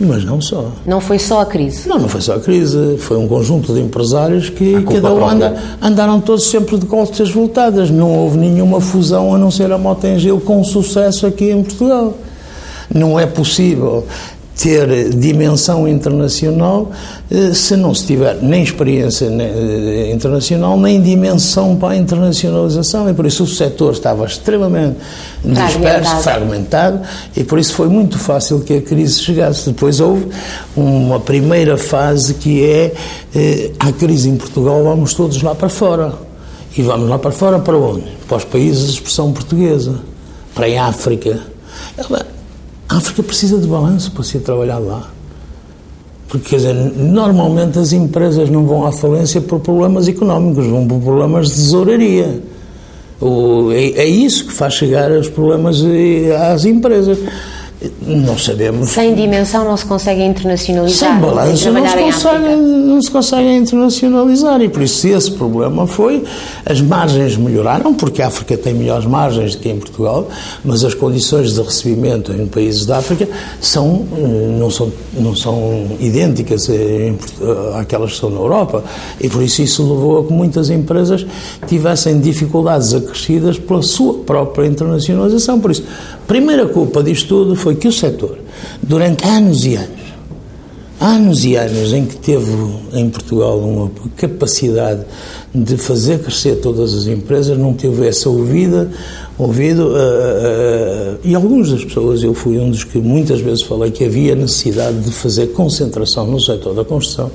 Mas 0.00 0.24
não 0.24 0.40
só. 0.40 0.70
Não 0.86 1.00
foi 1.00 1.18
só 1.18 1.40
a 1.40 1.46
crise? 1.46 1.88
Não, 1.88 1.98
não 1.98 2.08
foi 2.08 2.20
só 2.20 2.36
a 2.36 2.40
crise. 2.40 2.96
Foi 2.98 3.16
um 3.16 3.26
conjunto 3.26 3.74
de 3.74 3.80
empresários 3.80 4.48
que 4.48 4.80
cada 4.84 5.12
um 5.12 5.28
anda, 5.28 5.60
andaram 5.82 6.20
todos 6.20 6.46
sempre 6.46 6.78
de 6.78 6.86
costas 6.86 7.30
voltadas. 7.30 7.90
Não 7.90 8.16
houve 8.16 8.38
nenhuma 8.38 8.80
fusão 8.80 9.34
a 9.34 9.38
não 9.38 9.50
ser 9.50 9.72
a 9.72 9.78
Motengil 9.78 10.40
com 10.40 10.62
sucesso 10.62 11.26
aqui 11.26 11.50
em 11.50 11.64
Portugal. 11.64 12.14
Não 12.94 13.18
é 13.18 13.26
possível 13.26 14.06
ter 14.58 15.10
dimensão 15.10 15.86
internacional 15.86 16.90
eh, 17.30 17.54
se 17.54 17.76
não 17.76 17.94
se 17.94 18.06
tiver 18.06 18.42
nem 18.42 18.64
experiência 18.64 19.26
eh, 19.26 20.10
internacional, 20.12 20.76
nem 20.76 21.00
dimensão 21.00 21.76
para 21.76 21.90
a 21.90 21.96
internacionalização. 21.96 23.08
E 23.08 23.14
por 23.14 23.24
isso 23.24 23.44
o 23.44 23.46
setor 23.46 23.92
estava 23.92 24.26
extremamente 24.26 24.96
disperso, 25.44 26.16
fragmentado, 26.16 27.00
e 27.36 27.44
por 27.44 27.60
isso 27.60 27.72
foi 27.72 27.88
muito 27.88 28.18
fácil 28.18 28.60
que 28.60 28.78
a 28.78 28.82
crise 28.82 29.20
chegasse. 29.22 29.70
Depois 29.70 30.00
houve 30.00 30.26
uma 30.76 31.20
primeira 31.20 31.76
fase 31.76 32.34
que 32.34 32.64
é 32.64 32.92
eh, 33.34 33.70
a 33.78 33.92
crise 33.92 34.28
em 34.28 34.36
Portugal, 34.36 34.82
vamos 34.82 35.14
todos 35.14 35.40
lá 35.40 35.54
para 35.54 35.68
fora. 35.68 36.12
E 36.76 36.82
vamos 36.82 37.08
lá 37.08 37.18
para 37.18 37.30
fora 37.30 37.58
para 37.58 37.76
onde? 37.76 38.04
Para 38.28 38.36
os 38.36 38.44
países 38.44 38.86
de 38.86 38.92
expressão 38.94 39.32
portuguesa, 39.32 39.96
para 40.54 40.66
a 40.66 40.86
África. 40.86 41.40
A 42.88 42.96
África 42.96 43.22
precisa 43.22 43.58
de 43.58 43.66
balanço 43.66 44.10
para 44.12 44.24
ser 44.24 44.40
trabalhado 44.40 44.86
lá. 44.86 45.10
Porque, 46.28 46.50
quer 46.50 46.56
dizer, 46.56 46.74
normalmente 46.74 47.78
as 47.78 47.92
empresas 47.92 48.50
não 48.50 48.66
vão 48.66 48.86
à 48.86 48.92
falência 48.92 49.40
por 49.40 49.60
problemas 49.60 50.08
económicos, 50.08 50.66
vão 50.66 50.86
por 50.86 51.00
problemas 51.00 51.48
de 51.48 51.54
tesouraria. 51.54 52.42
É, 53.72 54.02
é 54.02 54.06
isso 54.06 54.46
que 54.46 54.52
faz 54.52 54.74
chegar 54.74 55.10
os 55.10 55.28
problemas 55.28 55.82
às 56.52 56.64
empresas. 56.64 57.18
Não 58.02 58.36
sabemos. 58.36 58.90
Sem 58.90 59.14
dimensão 59.14 59.64
não 59.64 59.76
se 59.76 59.84
consegue 59.84 60.24
internacionalizar. 60.24 61.12
Sem 61.12 61.20
balanço 61.20 61.70
não 61.70 61.86
se, 61.86 61.96
consegue, 61.96 62.56
não 62.56 63.02
se 63.02 63.10
consegue 63.10 63.56
internacionalizar. 63.56 64.60
E 64.62 64.68
por 64.68 64.82
isso 64.82 65.06
esse 65.06 65.30
problema 65.30 65.86
foi. 65.86 66.24
As 66.66 66.80
margens 66.80 67.36
melhoraram, 67.36 67.94
porque 67.94 68.20
a 68.20 68.26
África 68.26 68.56
tem 68.56 68.74
melhores 68.74 69.06
margens 69.06 69.54
do 69.54 69.60
que 69.60 69.68
em 69.68 69.78
Portugal, 69.78 70.28
mas 70.64 70.84
as 70.84 70.92
condições 70.92 71.52
de 71.52 71.62
recebimento 71.62 72.32
em 72.32 72.48
países 72.48 72.84
da 72.84 72.98
África 72.98 73.28
são, 73.60 74.04
eh, 74.16 74.56
não, 74.58 74.70
são, 74.72 74.92
não 75.12 75.36
são 75.36 75.86
idênticas 76.00 76.68
àquelas 77.78 78.10
que 78.10 78.14
estão 78.16 78.30
na 78.30 78.40
Europa. 78.40 78.82
E 79.20 79.28
por 79.28 79.40
isso 79.40 79.62
isso 79.62 79.82
levou 79.82 80.20
a 80.20 80.24
que 80.24 80.32
muitas 80.32 80.68
empresas 80.68 81.24
tivessem 81.68 82.18
dificuldades 82.18 82.92
acrescidas 82.92 83.56
pela 83.56 83.82
sua 83.82 84.14
própria 84.14 84.66
internacionalização. 84.66 85.60
Por 85.60 85.70
isso, 85.70 85.84
primeira 86.28 86.66
culpa 86.66 87.02
disto 87.02 87.28
tudo 87.28 87.56
foi 87.56 87.74
que 87.74 87.88
o 87.88 87.92
setor, 87.92 88.38
durante 88.82 89.26
anos 89.26 89.64
e 89.64 89.76
anos, 89.76 89.98
anos 91.00 91.44
e 91.44 91.56
anos 91.56 91.92
em 91.92 92.04
que 92.04 92.16
teve 92.16 92.52
em 92.92 93.08
Portugal 93.08 93.58
uma 93.58 93.90
capacidade 94.14 95.04
de 95.54 95.78
fazer 95.78 96.18
crescer 96.18 96.56
todas 96.56 96.92
as 96.92 97.06
empresas, 97.06 97.56
não 97.56 97.72
teve 97.72 98.06
essa 98.06 98.28
ouvida, 98.28 98.90
ouvido, 99.38 99.86
uh, 99.86 99.94
uh, 99.94 101.18
e 101.24 101.34
algumas 101.34 101.70
das 101.70 101.82
pessoas, 101.82 102.22
eu 102.22 102.34
fui 102.34 102.58
um 102.58 102.70
dos 102.70 102.84
que 102.84 102.98
muitas 102.98 103.40
vezes 103.40 103.62
falei 103.62 103.90
que 103.90 104.04
havia 104.04 104.34
necessidade 104.34 105.00
de 105.00 105.10
fazer 105.10 105.48
concentração 105.48 106.26
no 106.26 106.38
setor 106.38 106.74
da 106.74 106.84
construção, 106.84 107.30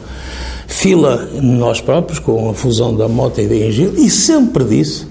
fila 0.67 1.27
nós 1.41 1.81
próprios, 1.81 2.19
com 2.19 2.51
a 2.51 2.53
fusão 2.53 2.95
da 2.95 3.07
Mota 3.07 3.41
e 3.41 3.47
da 3.47 3.55
Engil, 3.55 3.95
e 3.97 4.07
sempre 4.11 4.63
disse 4.63 5.07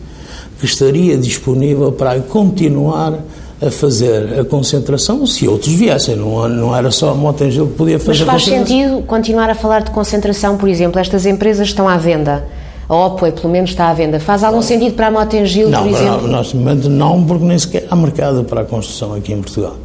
que 0.60 0.66
estaria 0.66 1.18
disponível 1.18 1.90
para 1.90 2.20
continuar 2.20 3.18
a 3.64 3.70
fazer 3.70 4.40
a 4.40 4.44
concentração 4.44 5.24
se 5.26 5.46
outros 5.46 5.72
viessem, 5.72 6.16
não, 6.16 6.48
não 6.48 6.76
era 6.76 6.90
só 6.90 7.10
a 7.10 7.14
Motengil 7.14 7.68
que 7.68 7.74
podia 7.74 7.98
fazer 7.98 8.24
Mas 8.24 8.42
faz 8.42 8.44
sentido 8.44 9.02
continuar 9.02 9.48
a 9.48 9.54
falar 9.54 9.82
de 9.82 9.90
concentração, 9.92 10.56
por 10.56 10.68
exemplo, 10.68 11.00
estas 11.00 11.26
empresas 11.26 11.68
estão 11.68 11.88
à 11.88 11.96
venda, 11.96 12.44
a 12.88 12.94
Opel 13.06 13.32
pelo 13.32 13.48
menos 13.48 13.70
está 13.70 13.88
à 13.88 13.94
venda, 13.94 14.18
faz 14.18 14.42
algum 14.42 14.60
sentido 14.60 14.94
para 14.94 15.06
a 15.06 15.10
Motengil, 15.10 15.70
não, 15.70 15.84
por 15.84 15.90
exemplo? 15.90 16.28
Não, 16.28 16.38
neste 16.38 16.56
momento 16.56 16.90
não, 16.90 17.24
porque 17.24 17.44
nem 17.44 17.58
sequer 17.58 17.86
há 17.88 17.94
mercado 17.94 18.42
para 18.44 18.62
a 18.62 18.64
construção 18.64 19.14
aqui 19.14 19.32
em 19.32 19.40
Portugal. 19.40 19.76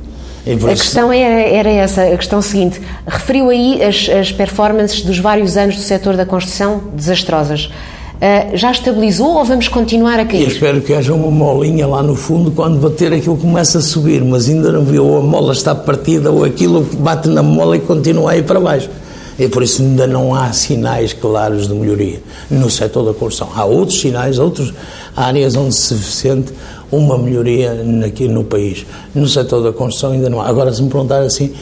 A 0.47 0.69
questão 0.69 1.11
era, 1.11 1.41
era, 1.41 1.69
essa, 1.69 2.03
a 2.03 2.17
questão 2.17 2.41
seguinte, 2.41 2.81
referiu 3.05 3.49
aí 3.49 3.83
as, 3.83 4.07
as 4.07 4.31
performances 4.31 5.01
dos 5.01 5.19
vários 5.19 5.57
anos 5.57 5.75
do 5.75 5.81
setor 5.81 6.15
da 6.15 6.25
construção 6.25 6.83
desastrosas. 6.93 7.69
Uh, 8.17 8.57
já 8.57 8.71
estabilizou 8.71 9.35
ou 9.35 9.45
vamos 9.45 9.67
continuar 9.67 10.19
a 10.19 10.25
cair? 10.25 10.41
Eu 10.41 10.47
espero 10.47 10.81
que 10.81 10.91
haja 10.91 11.13
uma 11.13 11.29
molinha 11.29 11.85
lá 11.85 12.01
no 12.01 12.15
fundo 12.15 12.49
quando 12.49 12.79
bater 12.79 13.13
aquilo 13.13 13.37
começa 13.37 13.77
a 13.77 13.81
subir, 13.81 14.23
mas 14.23 14.49
ainda 14.49 14.71
não 14.71 14.83
viu 14.83 15.05
ou 15.05 15.19
a 15.19 15.21
mola 15.21 15.53
está 15.53 15.75
partida 15.75 16.31
ou 16.31 16.43
aquilo 16.43 16.81
bate 16.97 17.29
na 17.29 17.43
mola 17.43 17.77
e 17.77 17.79
continua 17.79 18.31
a 18.31 18.37
ir 18.37 18.43
para 18.43 18.59
baixo. 18.59 18.89
E 19.37 19.47
por 19.47 19.61
isso 19.61 19.83
ainda 19.83 20.07
não 20.07 20.33
há 20.33 20.51
sinais 20.51 21.13
claros 21.13 21.67
de 21.67 21.75
melhoria 21.75 22.19
no 22.49 22.71
setor 22.71 23.03
da 23.03 23.13
construção. 23.13 23.49
Há 23.55 23.65
outros 23.65 24.01
sinais, 24.01 24.39
outras 24.39 24.73
áreas 25.15 25.55
onde 25.55 25.75
se 25.75 25.95
sente 26.01 26.51
uma 26.91 27.19
melhoria 27.19 27.85
aqui 28.03 28.27
no 28.27 28.43
país. 28.43 28.83
No 29.13 29.27
setor 29.27 29.61
da 29.61 29.71
construção 29.71 30.13
ainda 30.13 30.27
não 30.27 30.41
há. 30.41 30.47
Agora, 30.47 30.73
se 30.73 30.81
me 30.81 30.89
perguntar 30.89 31.19
assim, 31.19 31.53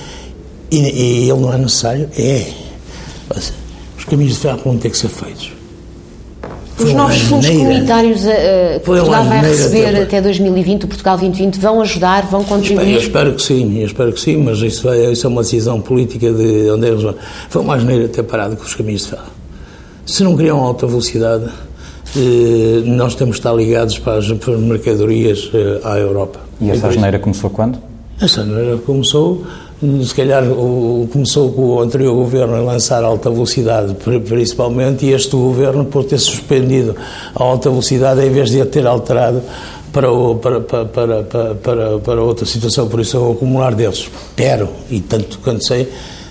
e, 0.71 0.77
e 0.77 1.29
ele 1.29 1.41
não 1.41 1.51
é 1.51 1.57
necessário? 1.57 2.09
É. 2.17 2.47
Os 3.97 4.05
caminhos 4.05 4.35
de 4.35 4.39
ferro 4.39 4.61
vão 4.63 4.77
ter 4.77 4.89
que 4.89 4.97
ser 4.97 5.09
feitos 5.09 5.54
Os 6.77 6.93
novos 6.93 7.17
fundos 7.21 7.49
comunitários 7.49 8.25
uh, 8.25 8.27
que 8.73 8.79
Portugal 8.85 9.23
vai 9.25 9.41
receber 9.41 10.01
até 10.01 10.21
2020, 10.21 10.83
o 10.83 10.87
Portugal 10.87 11.17
2020, 11.17 11.59
vão 11.59 11.81
ajudar, 11.81 12.25
vão 12.25 12.43
contribuir? 12.43 12.93
Eu 12.93 12.99
espero 12.99 13.33
que 13.33 13.41
sim, 13.41 13.79
eu 13.79 13.85
espero 13.85 14.11
que 14.11 14.19
sim, 14.19 14.37
mas 14.37 14.59
isso, 14.59 14.89
é, 14.89 15.11
isso 15.11 15.25
é 15.25 15.29
uma 15.29 15.41
decisão 15.41 15.79
política 15.79 16.31
de 16.33 16.69
onde 16.69 16.87
eles 16.87 17.01
vão. 17.01 17.15
Foi 17.49 17.61
uma 17.61 17.75
asneira 17.75 18.07
ter 18.07 18.23
parado 18.23 18.57
com 18.57 18.63
os 18.63 18.75
caminhos 18.75 19.03
de 19.03 19.09
ferro. 19.09 19.35
Se 20.05 20.23
não 20.23 20.35
criam 20.35 20.59
alta 20.59 20.85
velocidade, 20.85 21.45
eh, 22.15 22.81
nós 22.85 23.15
temos 23.15 23.35
de 23.35 23.39
estar 23.39 23.53
ligados 23.53 23.97
para 23.99 24.17
as, 24.17 24.31
para 24.31 24.53
as 24.53 24.59
mercadorias 24.59 25.49
eh, 25.53 25.81
à 25.83 25.97
Europa. 25.97 26.39
E 26.61 26.69
essa 26.69 26.87
asneira 26.87 27.19
começou 27.19 27.49
quando? 27.49 27.77
Essa 28.21 28.41
asneira 28.41 28.77
começou 28.77 29.45
se 30.03 30.13
calhar 30.13 30.43
começou 31.11 31.51
com 31.51 31.61
o 31.61 31.81
anterior 31.81 32.13
governo 32.13 32.55
a 32.55 32.59
lançar 32.59 33.03
alta 33.03 33.29
velocidade, 33.29 33.95
principalmente, 34.27 35.05
e 35.05 35.13
este 35.13 35.35
governo 35.35 35.85
por 35.85 36.03
ter 36.03 36.19
suspendido 36.19 36.95
a 37.33 37.43
alta 37.43 37.69
velocidade 37.69 38.25
em 38.25 38.29
vez 38.29 38.49
de 38.49 38.61
a 38.61 38.65
ter 38.65 38.85
alterado 38.85 39.41
para, 39.91 40.11
o, 40.11 40.35
para, 40.35 40.59
para, 40.59 41.23
para, 41.55 41.99
para, 41.99 42.21
outra 42.21 42.45
situação, 42.45 42.89
por 42.89 42.99
isso 42.99 43.17
o 43.17 43.31
acumular 43.31 43.73
deles. 43.73 43.99
Espero, 43.99 44.69
e 44.89 44.99
tanto 44.99 45.39
quanto 45.39 45.65
sei, 45.65 45.87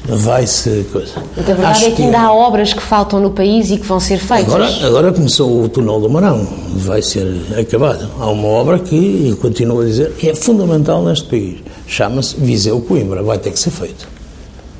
vai-se 0.06 0.86
coisa. 0.92 1.12
a 1.36 1.40
verdade 1.40 1.66
Acho 1.66 1.84
é 1.84 1.90
que, 1.90 1.96
que 1.96 2.02
ainda 2.02 2.20
há 2.20 2.32
obras 2.32 2.72
que 2.72 2.82
faltam 2.82 3.20
no 3.20 3.30
país 3.30 3.70
e 3.70 3.78
que 3.78 3.86
vão 3.86 3.98
ser 3.98 4.18
feitas. 4.18 4.52
Agora, 4.52 4.86
agora 4.86 5.12
começou 5.12 5.64
o 5.64 5.68
túnel 5.68 6.00
do 6.00 6.10
Marão, 6.10 6.46
vai 6.76 7.00
ser 7.00 7.26
acabado. 7.58 8.08
Há 8.18 8.30
uma 8.30 8.48
obra 8.48 8.78
que, 8.78 8.94
e 8.94 9.36
continuo 9.40 9.80
a 9.80 9.84
dizer, 9.84 10.12
é 10.22 10.34
fundamental 10.34 11.02
neste 11.02 11.26
país. 11.26 11.58
Chama-se 11.86 12.36
Viseu 12.36 12.80
Coimbra, 12.80 13.22
vai 13.22 13.38
ter 13.38 13.50
que 13.50 13.58
ser 13.58 13.70
feito. 13.70 14.08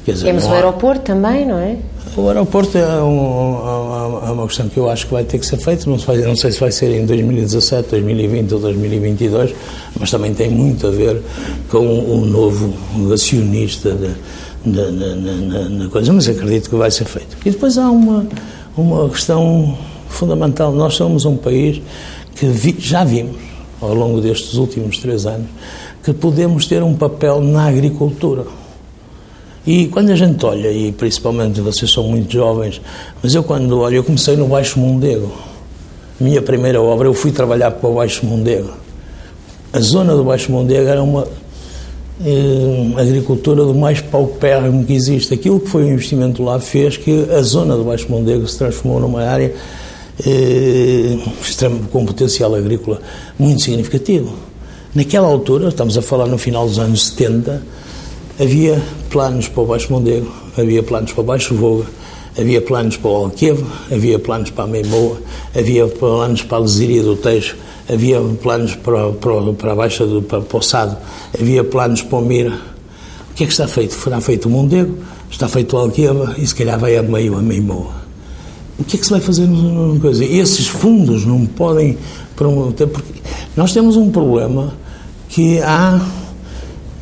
Dizer, 0.06 0.26
Temos 0.26 0.44
o 0.44 0.52
aeroporto 0.52 1.00
também, 1.00 1.46
não 1.46 1.58
é? 1.58 1.78
O 2.14 2.28
aeroporto 2.28 2.76
é, 2.76 3.02
um, 3.02 4.20
é, 4.26 4.30
uma 4.30 4.46
questão 4.46 4.68
que 4.68 4.76
eu 4.76 4.88
acho 4.88 5.06
que 5.06 5.14
vai 5.14 5.24
ter 5.24 5.38
que 5.38 5.46
ser 5.46 5.56
feito. 5.56 5.88
Não, 5.88 5.98
sei 6.36 6.52
se 6.52 6.60
vai 6.60 6.70
ser 6.70 6.94
em 6.94 7.06
2017, 7.06 7.88
2020 7.90 8.52
ou 8.52 8.60
2022, 8.60 9.54
mas 9.98 10.10
também 10.10 10.34
tem 10.34 10.50
muito 10.50 10.86
a 10.86 10.90
ver 10.90 11.22
com 11.70 11.78
o 11.78 12.18
um 12.18 12.24
novo 12.26 12.72
acionista 13.12 13.92
de, 13.92 14.10
na, 14.64 14.90
na, 14.90 15.68
na, 15.68 15.88
coisa, 15.88 16.12
mas 16.12 16.28
acredito 16.28 16.70
que 16.70 16.76
vai 16.76 16.90
ser 16.90 17.04
feito. 17.04 17.36
E 17.44 17.50
depois 17.50 17.76
há 17.76 17.90
uma, 17.90 18.26
uma 18.76 19.08
questão 19.08 19.76
fundamental. 20.08 20.72
Nós 20.72 20.94
somos 20.94 21.24
um 21.24 21.36
país 21.36 21.82
que 22.34 22.46
vi, 22.46 22.74
já 22.78 23.04
vimos, 23.04 23.36
ao 23.80 23.94
longo 23.94 24.20
destes 24.20 24.54
últimos 24.54 24.98
três 24.98 25.26
anos, 25.26 25.48
que 26.02 26.12
podemos 26.12 26.66
ter 26.66 26.82
um 26.82 26.94
papel 26.94 27.40
na 27.40 27.68
agricultura. 27.68 28.44
E 29.66 29.86
quando 29.88 30.10
a 30.10 30.16
gente 30.16 30.44
olha, 30.44 30.70
e 30.70 30.92
principalmente 30.92 31.60
vocês 31.60 31.90
são 31.90 32.04
muito 32.04 32.32
jovens, 32.32 32.80
mas 33.22 33.34
eu 33.34 33.42
quando 33.42 33.78
olho, 33.78 33.96
eu 33.96 34.04
comecei 34.04 34.36
no 34.36 34.46
Baixo 34.46 34.78
Mondego. 34.78 35.32
Minha 36.20 36.42
primeira 36.42 36.80
obra, 36.80 37.08
eu 37.08 37.14
fui 37.14 37.32
trabalhar 37.32 37.70
para 37.70 37.88
o 37.88 37.94
Baixo 37.94 38.24
Mondego. 38.26 38.70
A 39.72 39.80
zona 39.80 40.14
do 40.14 40.22
Baixo 40.22 40.52
Mondego 40.52 40.86
era 40.86 41.02
uma 41.02 41.26
eh, 42.20 43.00
agricultura 43.00 43.64
do 43.64 43.74
mais 43.74 44.00
paupérrimo 44.00 44.84
que 44.84 44.92
existe. 44.92 45.34
Aquilo 45.34 45.58
que 45.58 45.68
foi 45.68 45.84
o 45.84 45.88
investimento 45.88 46.42
lá 46.42 46.60
fez 46.60 46.96
que 46.96 47.26
a 47.30 47.42
zona 47.42 47.76
do 47.76 47.84
Baixo 47.84 48.06
Mondego 48.10 48.46
se 48.46 48.58
transformou 48.58 49.00
numa 49.00 49.22
área 49.22 49.54
eh, 50.24 51.18
com 51.90 52.04
potencial 52.04 52.54
agrícola 52.54 53.00
muito 53.38 53.62
significativo. 53.62 54.32
Naquela 54.94 55.26
altura, 55.26 55.68
estamos 55.68 55.98
a 55.98 56.02
falar 56.02 56.26
no 56.26 56.38
final 56.38 56.68
dos 56.68 56.78
anos 56.78 57.06
70, 57.06 57.60
havia 58.38 58.80
planos 59.10 59.48
para 59.48 59.62
o 59.62 59.66
Baixo 59.66 59.92
Mondego, 59.92 60.30
havia 60.56 60.84
planos 60.84 61.12
para 61.12 61.20
o 61.20 61.24
Baixo 61.24 61.54
Voga, 61.54 61.86
havia 62.38 62.60
planos 62.60 62.96
para 62.96 63.10
o 63.10 63.16
Alqueva, 63.16 63.66
havia 63.90 64.20
planos 64.20 64.50
para 64.50 64.64
a 64.64 64.66
Meimoa, 64.68 65.18
havia 65.52 65.88
planos 65.88 66.42
para 66.42 66.58
a 66.58 66.60
Lesíria 66.60 67.02
do 67.02 67.16
Teixo, 67.16 67.56
havia 67.88 68.20
planos 68.42 68.74
para, 68.76 69.12
para, 69.12 69.52
para 69.52 69.72
a 69.72 69.74
Baixa 69.74 70.06
do 70.06 70.22
para, 70.22 70.40
para 70.40 70.58
o 70.58 70.62
Sado, 70.62 70.96
havia 71.38 71.64
planos 71.64 72.02
para 72.02 72.18
o 72.18 72.22
Mira. 72.22 72.54
O 73.30 73.34
que 73.34 73.44
é 73.44 73.46
que 73.46 73.52
está 73.52 73.66
feito? 73.66 73.94
Será 73.94 74.20
feito 74.20 74.46
o 74.46 74.50
Mondego, 74.50 74.96
está 75.30 75.48
feito 75.48 75.76
o 75.76 75.78
Alqueva 75.78 76.34
e 76.38 76.46
se 76.46 76.54
calhar 76.54 76.78
vai 76.78 76.96
a 76.96 77.02
meio 77.02 77.36
a 77.36 77.42
Meimoa. 77.42 78.04
O 78.78 78.84
que 78.84 78.96
é 78.96 78.98
que 78.98 79.04
se 79.04 79.10
vai 79.10 79.20
fazer 79.20 79.46
numa 79.46 79.98
coisa? 80.00 80.24
Esses 80.24 80.66
fundos 80.66 81.24
não 81.24 81.46
podem 81.46 81.96
porque 82.36 83.20
nós 83.56 83.72
temos 83.72 83.96
um 83.96 84.10
problema 84.10 84.74
que 85.28 85.60
há 85.60 86.00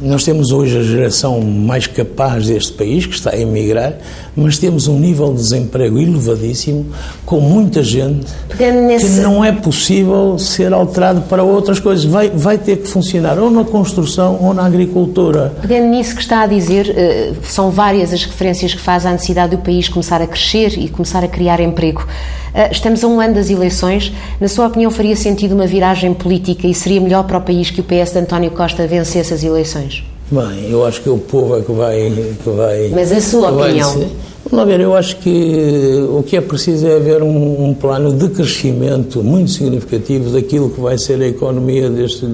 nós 0.03 0.25
temos 0.25 0.51
hoje 0.51 0.79
a 0.79 0.83
geração 0.83 1.41
mais 1.41 1.87
capaz 1.87 2.47
deste 2.47 2.73
país, 2.73 3.07
que 3.07 3.15
está 3.15 3.31
a 3.31 3.39
emigrar, 3.39 3.95
mas 4.37 4.59
temos 4.59 4.89
um 4.89 4.99
nível 4.99 5.29
de 5.29 5.37
desemprego 5.37 5.99
elevadíssimo, 5.99 6.87
com 7.25 7.41
muita 7.41 7.83
gente, 7.83 8.27
que 8.57 9.21
não 9.21 9.45
é 9.45 9.53
possível 9.53 10.39
ser 10.39 10.73
alterado 10.73 11.23
para 11.23 11.43
outras 11.43 11.79
coisas. 11.79 12.05
Vai, 12.05 12.31
vai 12.31 12.59
ter 12.59 12.79
que 12.79 12.89
funcionar 12.89 13.39
ou 13.39 13.51
na 13.51 13.65
construção 13.65 14.39
ou 14.43 14.53
na 14.53 14.67
agricultura. 14.67 15.55
Pegando 15.61 15.89
nisso 15.89 16.15
que 16.15 16.23
está 16.23 16.43
a 16.43 16.47
dizer, 16.47 16.93
eh, 16.97 17.33
são 17.45 17.71
várias 17.71 18.13
as 18.13 18.25
referências 18.25 18.75
que 18.75 18.81
faz 18.81 19.07
à 19.07 19.13
necessidade 19.13 19.57
do 19.57 19.63
país 19.63 19.89
começar 19.89 20.21
a 20.21 20.27
crescer 20.27 20.79
e 20.79 20.89
começar 20.89 21.23
a 21.23 21.29
criar 21.29 21.61
emprego. 21.61 22.07
Eh, 22.55 22.71
estamos 22.71 23.03
a 23.03 23.09
um 23.09 23.21
ano 23.21 23.35
das 23.35 23.51
eleições. 23.51 24.13
Na 24.41 24.49
sua 24.49 24.67
opinião, 24.67 24.91
faria 24.91 25.17
sentido 25.17 25.55
uma 25.55 25.67
viragem 25.67 26.13
política 26.13 26.67
e 26.67 26.75
seria 26.75 27.01
melhor 27.01 27.25
para 27.25 27.39
o 27.39 27.41
país 27.41 27.71
que 27.71 27.81
o 27.81 27.85
PS 27.85 28.13
de 28.13 28.19
António 28.19 28.51
Costa 28.51 28.87
vencesse 28.87 29.33
as 29.33 29.43
eleições? 29.43 30.05
Bem, 30.31 30.71
eu 30.71 30.85
acho 30.87 31.03
que 31.03 31.11
o 31.11 31.19
povo 31.19 31.59
é 31.59 31.63
que 31.63 31.73
vai. 31.73 32.11
Que 32.43 32.51
vai 32.51 32.89
Mas 32.89 33.13
a 33.13 33.21
sua 33.21 33.51
opinião? 33.51 34.11
Vamos 34.51 34.67
ver, 34.67 34.81
eu 34.81 34.95
acho 34.95 35.17
que 35.17 36.07
o 36.11 36.23
que 36.23 36.37
é 36.37 36.41
preciso 36.41 36.87
é 36.87 36.97
haver 36.97 37.23
um, 37.23 37.69
um, 37.69 37.75
plano 37.75 38.13
de 38.13 38.29
crescimento 38.29 39.23
muito 39.23 39.51
significativo 39.51 40.31
daquilo 40.31 40.69
que 40.69 40.81
vai 40.81 40.99
ser 40.99 41.23
a 41.23 41.27
economia 41.27 41.89
deste, 41.89 42.27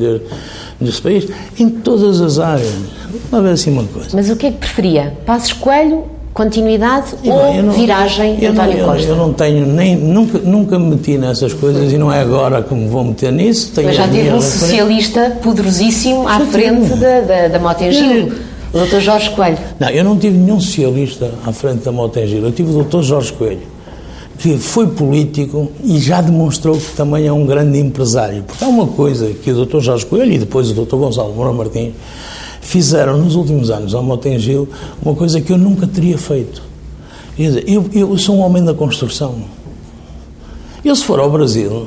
deste 0.80 1.02
país, 1.02 1.28
em 1.60 1.68
todas 1.68 2.20
as 2.20 2.38
áreas. 2.38 2.72
Vamos 3.30 3.46
ver 3.46 3.52
assim 3.52 3.70
uma 3.70 3.84
coisa. 3.84 4.08
Mas 4.14 4.30
o 4.30 4.36
que 4.36 4.46
é 4.46 4.50
que 4.50 4.58
preferia? 4.58 5.16
Passos 5.24 5.52
Coelho 5.52 6.17
continuidade 6.38 7.16
ou 7.24 7.62
não, 7.64 7.72
viragem 7.72 8.38
eu 8.40 8.52
António 8.52 8.78
não, 8.78 8.86
Costa? 8.86 9.08
Eu, 9.08 9.16
não 9.16 9.32
tenho 9.32 9.66
nem 9.66 9.96
nunca 9.96 10.38
nunca 10.38 10.78
me 10.78 10.90
meti 10.90 11.18
nessas 11.18 11.52
coisas 11.52 11.92
e 11.92 11.98
não 11.98 12.12
é 12.12 12.20
agora 12.20 12.62
que 12.62 12.72
me 12.72 12.86
vou 12.86 13.02
meter 13.02 13.32
nisso. 13.32 13.72
Mas 13.82 13.96
já 13.96 14.06
tive 14.06 14.32
um 14.32 14.40
socialista 14.40 15.36
poderosíssimo 15.42 16.28
à 16.28 16.38
frente 16.38 16.94
da, 16.94 17.20
da, 17.22 17.48
da 17.48 17.58
Motengil. 17.58 18.32
O 18.72 18.78
Dr. 18.78 19.00
Jorge 19.00 19.30
Coelho. 19.30 19.58
Não, 19.80 19.88
eu 19.88 20.04
não 20.04 20.16
tive 20.16 20.36
nenhum 20.36 20.60
socialista 20.60 21.32
à 21.44 21.52
frente 21.52 21.84
da 21.84 21.90
Motengil. 21.90 22.44
Eu 22.44 22.52
tive 22.52 22.70
o 22.70 22.84
Dr. 22.84 23.00
Jorge 23.00 23.32
Coelho, 23.32 23.62
que 24.38 24.58
foi 24.58 24.86
político 24.86 25.72
e 25.82 25.98
já 25.98 26.20
demonstrou 26.20 26.76
que 26.76 26.92
também 26.94 27.26
é 27.26 27.32
um 27.32 27.46
grande 27.46 27.80
empresário. 27.80 28.44
Porque 28.44 28.62
há 28.62 28.68
uma 28.68 28.86
coisa 28.86 29.26
que 29.42 29.50
o 29.50 29.64
Dr. 29.64 29.80
Jorge 29.80 30.06
Coelho 30.06 30.32
e 30.34 30.38
depois 30.38 30.70
o 30.70 30.74
Dr. 30.74 30.96
Gonçalo 30.96 31.34
Moura 31.34 31.52
Martins 31.52 31.94
fizeram 32.60 33.18
nos 33.18 33.34
últimos 33.34 33.70
anos 33.70 33.94
ao 33.94 34.02
Motengil 34.02 34.68
uma 35.02 35.14
coisa 35.14 35.40
que 35.40 35.52
eu 35.52 35.58
nunca 35.58 35.86
teria 35.86 36.18
feito. 36.18 36.62
Eu, 37.38 37.88
eu 37.92 38.18
sou 38.18 38.36
um 38.36 38.40
homem 38.40 38.64
da 38.64 38.74
construção. 38.74 39.36
Eu, 40.84 40.94
se 40.96 41.04
for 41.04 41.20
ao 41.20 41.30
Brasil, 41.30 41.86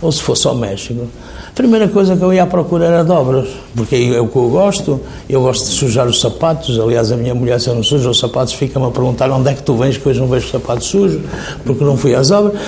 ou 0.00 0.12
se 0.12 0.22
fosse 0.22 0.46
ao 0.46 0.54
México, 0.54 1.06
a 1.48 1.52
primeira 1.52 1.88
coisa 1.88 2.16
que 2.16 2.22
eu 2.22 2.32
ia 2.32 2.42
à 2.42 2.46
procura 2.46 2.84
era 2.84 3.02
de 3.02 3.10
obras, 3.10 3.48
porque 3.74 4.12
é 4.14 4.20
o 4.20 4.28
que 4.28 4.36
eu 4.36 4.48
gosto. 4.48 5.00
Eu 5.28 5.40
gosto 5.40 5.64
de 5.64 5.70
sujar 5.70 6.06
os 6.06 6.20
sapatos. 6.20 6.78
Aliás, 6.78 7.10
a 7.10 7.16
minha 7.16 7.34
mulher, 7.34 7.60
se 7.60 7.68
eu 7.68 7.74
não 7.74 7.82
sujo 7.82 8.10
os 8.10 8.18
sapatos, 8.18 8.52
fica-me 8.52 8.86
a 8.86 8.90
perguntar 8.90 9.30
onde 9.30 9.50
é 9.50 9.54
que 9.54 9.62
tu 9.62 9.74
vens, 9.74 9.96
que 9.96 10.08
hoje 10.08 10.20
não 10.20 10.28
vejo 10.28 10.48
sapatos 10.50 10.86
sujos, 10.86 11.22
porque 11.64 11.82
não 11.82 11.96
fui 11.96 12.14
às 12.14 12.30
obras. 12.30 12.60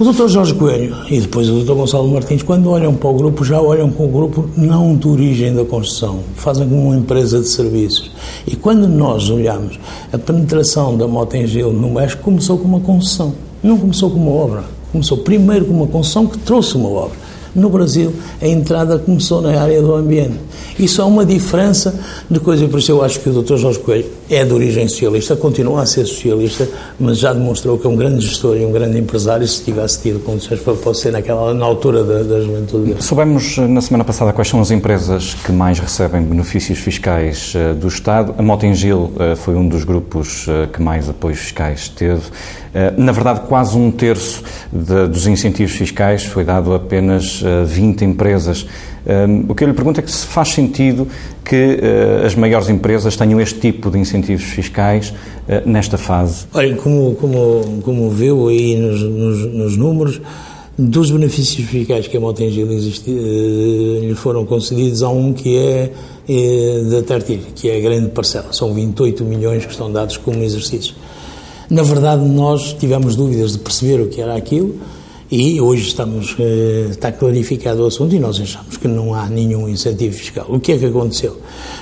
O 0.00 0.12
Dr. 0.12 0.28
Jorge 0.28 0.54
Coelho 0.54 0.96
e 1.10 1.20
depois 1.20 1.46
o 1.50 1.60
Dr. 1.60 1.74
Gonçalo 1.74 2.08
Martins, 2.08 2.42
quando 2.42 2.70
olham 2.70 2.94
para 2.94 3.10
o 3.10 3.12
grupo, 3.12 3.44
já 3.44 3.60
olham 3.60 3.90
com 3.90 4.06
o 4.06 4.08
grupo 4.08 4.48
não 4.56 4.96
de 4.96 5.06
origem 5.06 5.54
da 5.54 5.62
construção, 5.62 6.20
fazem 6.36 6.66
como 6.66 6.86
uma 6.86 6.96
empresa 6.96 7.38
de 7.38 7.46
serviços. 7.46 8.10
E 8.46 8.56
quando 8.56 8.88
nós 8.88 9.28
olhamos 9.28 9.78
a 10.10 10.16
penetração 10.16 10.96
da 10.96 11.06
Motengil 11.06 11.70
no 11.70 11.90
México, 11.90 12.22
começou 12.22 12.56
com 12.56 12.64
uma 12.64 12.80
concessão, 12.80 13.34
não 13.62 13.76
começou 13.76 14.10
com 14.10 14.16
uma 14.16 14.30
obra. 14.30 14.64
Começou 14.90 15.18
primeiro 15.18 15.66
com 15.66 15.74
uma 15.74 15.86
concessão 15.86 16.26
que 16.26 16.38
trouxe 16.38 16.78
uma 16.78 16.88
obra. 16.88 17.18
No 17.54 17.68
Brasil, 17.68 18.12
a 18.40 18.46
entrada 18.46 18.98
começou 18.98 19.42
na 19.42 19.60
área 19.60 19.80
do 19.82 19.94
ambiente. 19.94 20.38
Isso 20.78 21.00
é 21.00 21.04
uma 21.04 21.24
diferença 21.24 21.94
de 22.30 22.38
coisa, 22.40 22.66
por 22.68 22.78
isso 22.78 22.92
eu 22.92 23.02
acho 23.02 23.20
que 23.20 23.28
o 23.28 23.42
Dr. 23.42 23.56
Jorge 23.56 23.78
Coelho 23.80 24.06
é 24.30 24.44
de 24.44 24.52
origem 24.52 24.86
socialista, 24.88 25.34
continua 25.34 25.82
a 25.82 25.86
ser 25.86 26.06
socialista, 26.06 26.68
mas 26.98 27.18
já 27.18 27.32
demonstrou 27.32 27.78
que 27.78 27.86
é 27.86 27.90
um 27.90 27.96
grande 27.96 28.24
gestor 28.24 28.56
e 28.56 28.64
um 28.64 28.70
grande 28.70 28.98
empresário 28.98 29.46
se 29.46 29.62
tivesse 29.62 30.00
tido 30.02 30.20
condições 30.20 30.60
para, 30.60 30.74
para 30.74 30.94
ser 30.94 31.10
naquela, 31.10 31.52
na 31.52 31.64
altura 31.64 32.04
da, 32.04 32.22
da 32.22 32.40
juventude. 32.40 33.02
Soubemos 33.02 33.58
na 33.58 33.80
semana 33.80 34.04
passada 34.04 34.32
quais 34.32 34.48
são 34.48 34.60
as 34.60 34.70
empresas 34.70 35.34
que 35.34 35.52
mais 35.52 35.78
recebem 35.78 36.22
benefícios 36.22 36.78
fiscais 36.78 37.54
uh, 37.54 37.74
do 37.74 37.88
Estado. 37.88 38.34
A 38.38 38.42
Motengil 38.42 39.10
uh, 39.16 39.36
foi 39.36 39.54
um 39.54 39.68
dos 39.68 39.84
grupos 39.84 40.46
uh, 40.46 40.68
que 40.72 40.80
mais 40.80 41.08
apoios 41.08 41.40
fiscais 41.40 41.88
teve. 41.88 42.22
Na 42.96 43.10
verdade, 43.10 43.40
quase 43.48 43.76
um 43.76 43.90
terço 43.90 44.44
de, 44.72 45.08
dos 45.08 45.26
incentivos 45.26 45.72
fiscais 45.72 46.24
foi 46.24 46.44
dado 46.44 46.72
a 46.72 46.78
apenas 47.40 47.70
20 47.70 48.04
empresas 48.04 48.66
o 49.48 49.54
que 49.54 49.64
eu 49.64 49.68
lhe 49.68 49.74
pergunto 49.74 49.98
é 49.98 50.02
que 50.02 50.10
se 50.10 50.26
faz 50.26 50.50
sentido 50.50 51.08
que 51.42 51.78
as 52.24 52.34
maiores 52.34 52.68
empresas 52.68 53.16
tenham 53.16 53.40
este 53.40 53.58
tipo 53.58 53.90
de 53.90 53.98
incentivos 53.98 54.44
fiscais 54.44 55.12
nesta 55.64 55.96
fase. 55.96 56.44
Olha, 56.52 56.76
como, 56.76 57.14
como, 57.14 57.80
como 57.82 58.10
viu 58.10 58.48
aí 58.48 58.76
nos, 58.76 59.00
nos, 59.02 59.54
nos 59.54 59.76
números, 59.76 60.20
dos 60.78 61.10
benefícios 61.10 61.66
fiscais 61.66 62.06
que 62.06 62.16
a 62.16 62.20
Motengil 62.20 62.68
lhe 62.68 64.14
foram 64.14 64.44
concedidos, 64.44 65.02
há 65.02 65.08
um 65.08 65.32
que 65.32 65.56
é 65.56 65.92
da 66.90 67.02
Tartir, 67.02 67.40
que 67.54 67.70
é 67.70 67.78
a 67.78 67.80
grande 67.80 68.10
parcela. 68.10 68.52
São 68.52 68.74
28 68.74 69.24
milhões 69.24 69.64
que 69.64 69.72
estão 69.72 69.90
dados 69.90 70.18
como 70.18 70.42
exercício. 70.42 70.94
Na 71.70 71.82
verdade, 71.82 72.22
nós 72.22 72.74
tivemos 72.74 73.16
dúvidas 73.16 73.52
de 73.52 73.58
perceber 73.58 74.00
o 74.02 74.08
que 74.08 74.20
era 74.20 74.36
aquilo 74.36 74.78
e 75.30 75.60
hoje 75.60 75.86
estamos, 75.86 76.34
eh, 76.40 76.88
está 76.90 77.12
clarificado 77.12 77.84
o 77.84 77.86
assunto 77.86 78.14
e 78.14 78.18
nós 78.18 78.40
achamos 78.40 78.76
que 78.76 78.88
não 78.88 79.14
há 79.14 79.28
nenhum 79.28 79.68
incentivo 79.68 80.16
fiscal. 80.16 80.46
O 80.48 80.58
que 80.58 80.72
é 80.72 80.78
que 80.78 80.86
aconteceu? 80.86 81.36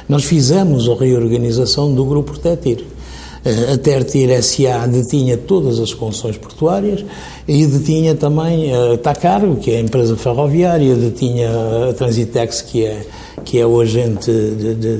Nós 0.07 0.25
fizemos 0.25 0.87
a 0.89 0.95
reorganização 0.95 1.95
do 1.95 2.05
grupo 2.05 2.39
Tetir. 2.39 2.85
Eh, 3.43 3.73
a 3.73 3.79
Tertir 3.79 4.31
SA 4.43 4.87
detinha 4.87 5.39
todas 5.39 5.81
as 5.81 5.95
concessões 5.95 6.37
portuárias 6.37 7.03
e 7.47 7.65
detinha 7.67 8.15
também 8.15 8.75
a 8.75 8.99
Tacar, 8.99 9.41
que 9.57 9.71
é 9.71 9.79
a 9.79 9.81
empresa 9.81 10.15
ferroviária, 10.15 10.95
detinha 10.95 11.49
a 11.89 11.95
Transitex, 11.95 12.61
que 12.61 12.85
é, 12.85 13.07
que 13.45 13.59
é 13.59 13.67
o 13.67 13.81
agente 13.81 14.31
de, 14.31 14.75
de, 14.75 14.97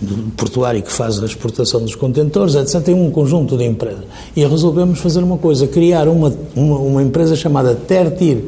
de, 0.00 0.22
portuário 0.36 0.82
que 0.82 0.92
faz 0.92 1.22
a 1.22 1.26
exportação 1.26 1.80
dos 1.80 1.94
contentores, 1.94 2.54
etc. 2.54 2.82
Tem 2.82 2.94
um 2.94 3.10
conjunto 3.10 3.56
de 3.56 3.64
empresas. 3.64 4.04
E 4.34 4.44
resolvemos 4.44 4.98
fazer 4.98 5.20
uma 5.20 5.38
coisa, 5.38 5.66
criar 5.66 6.08
uma, 6.08 6.32
uma, 6.54 6.78
uma 6.78 7.02
empresa 7.02 7.36
chamada 7.36 7.74
Tertir 7.74 8.44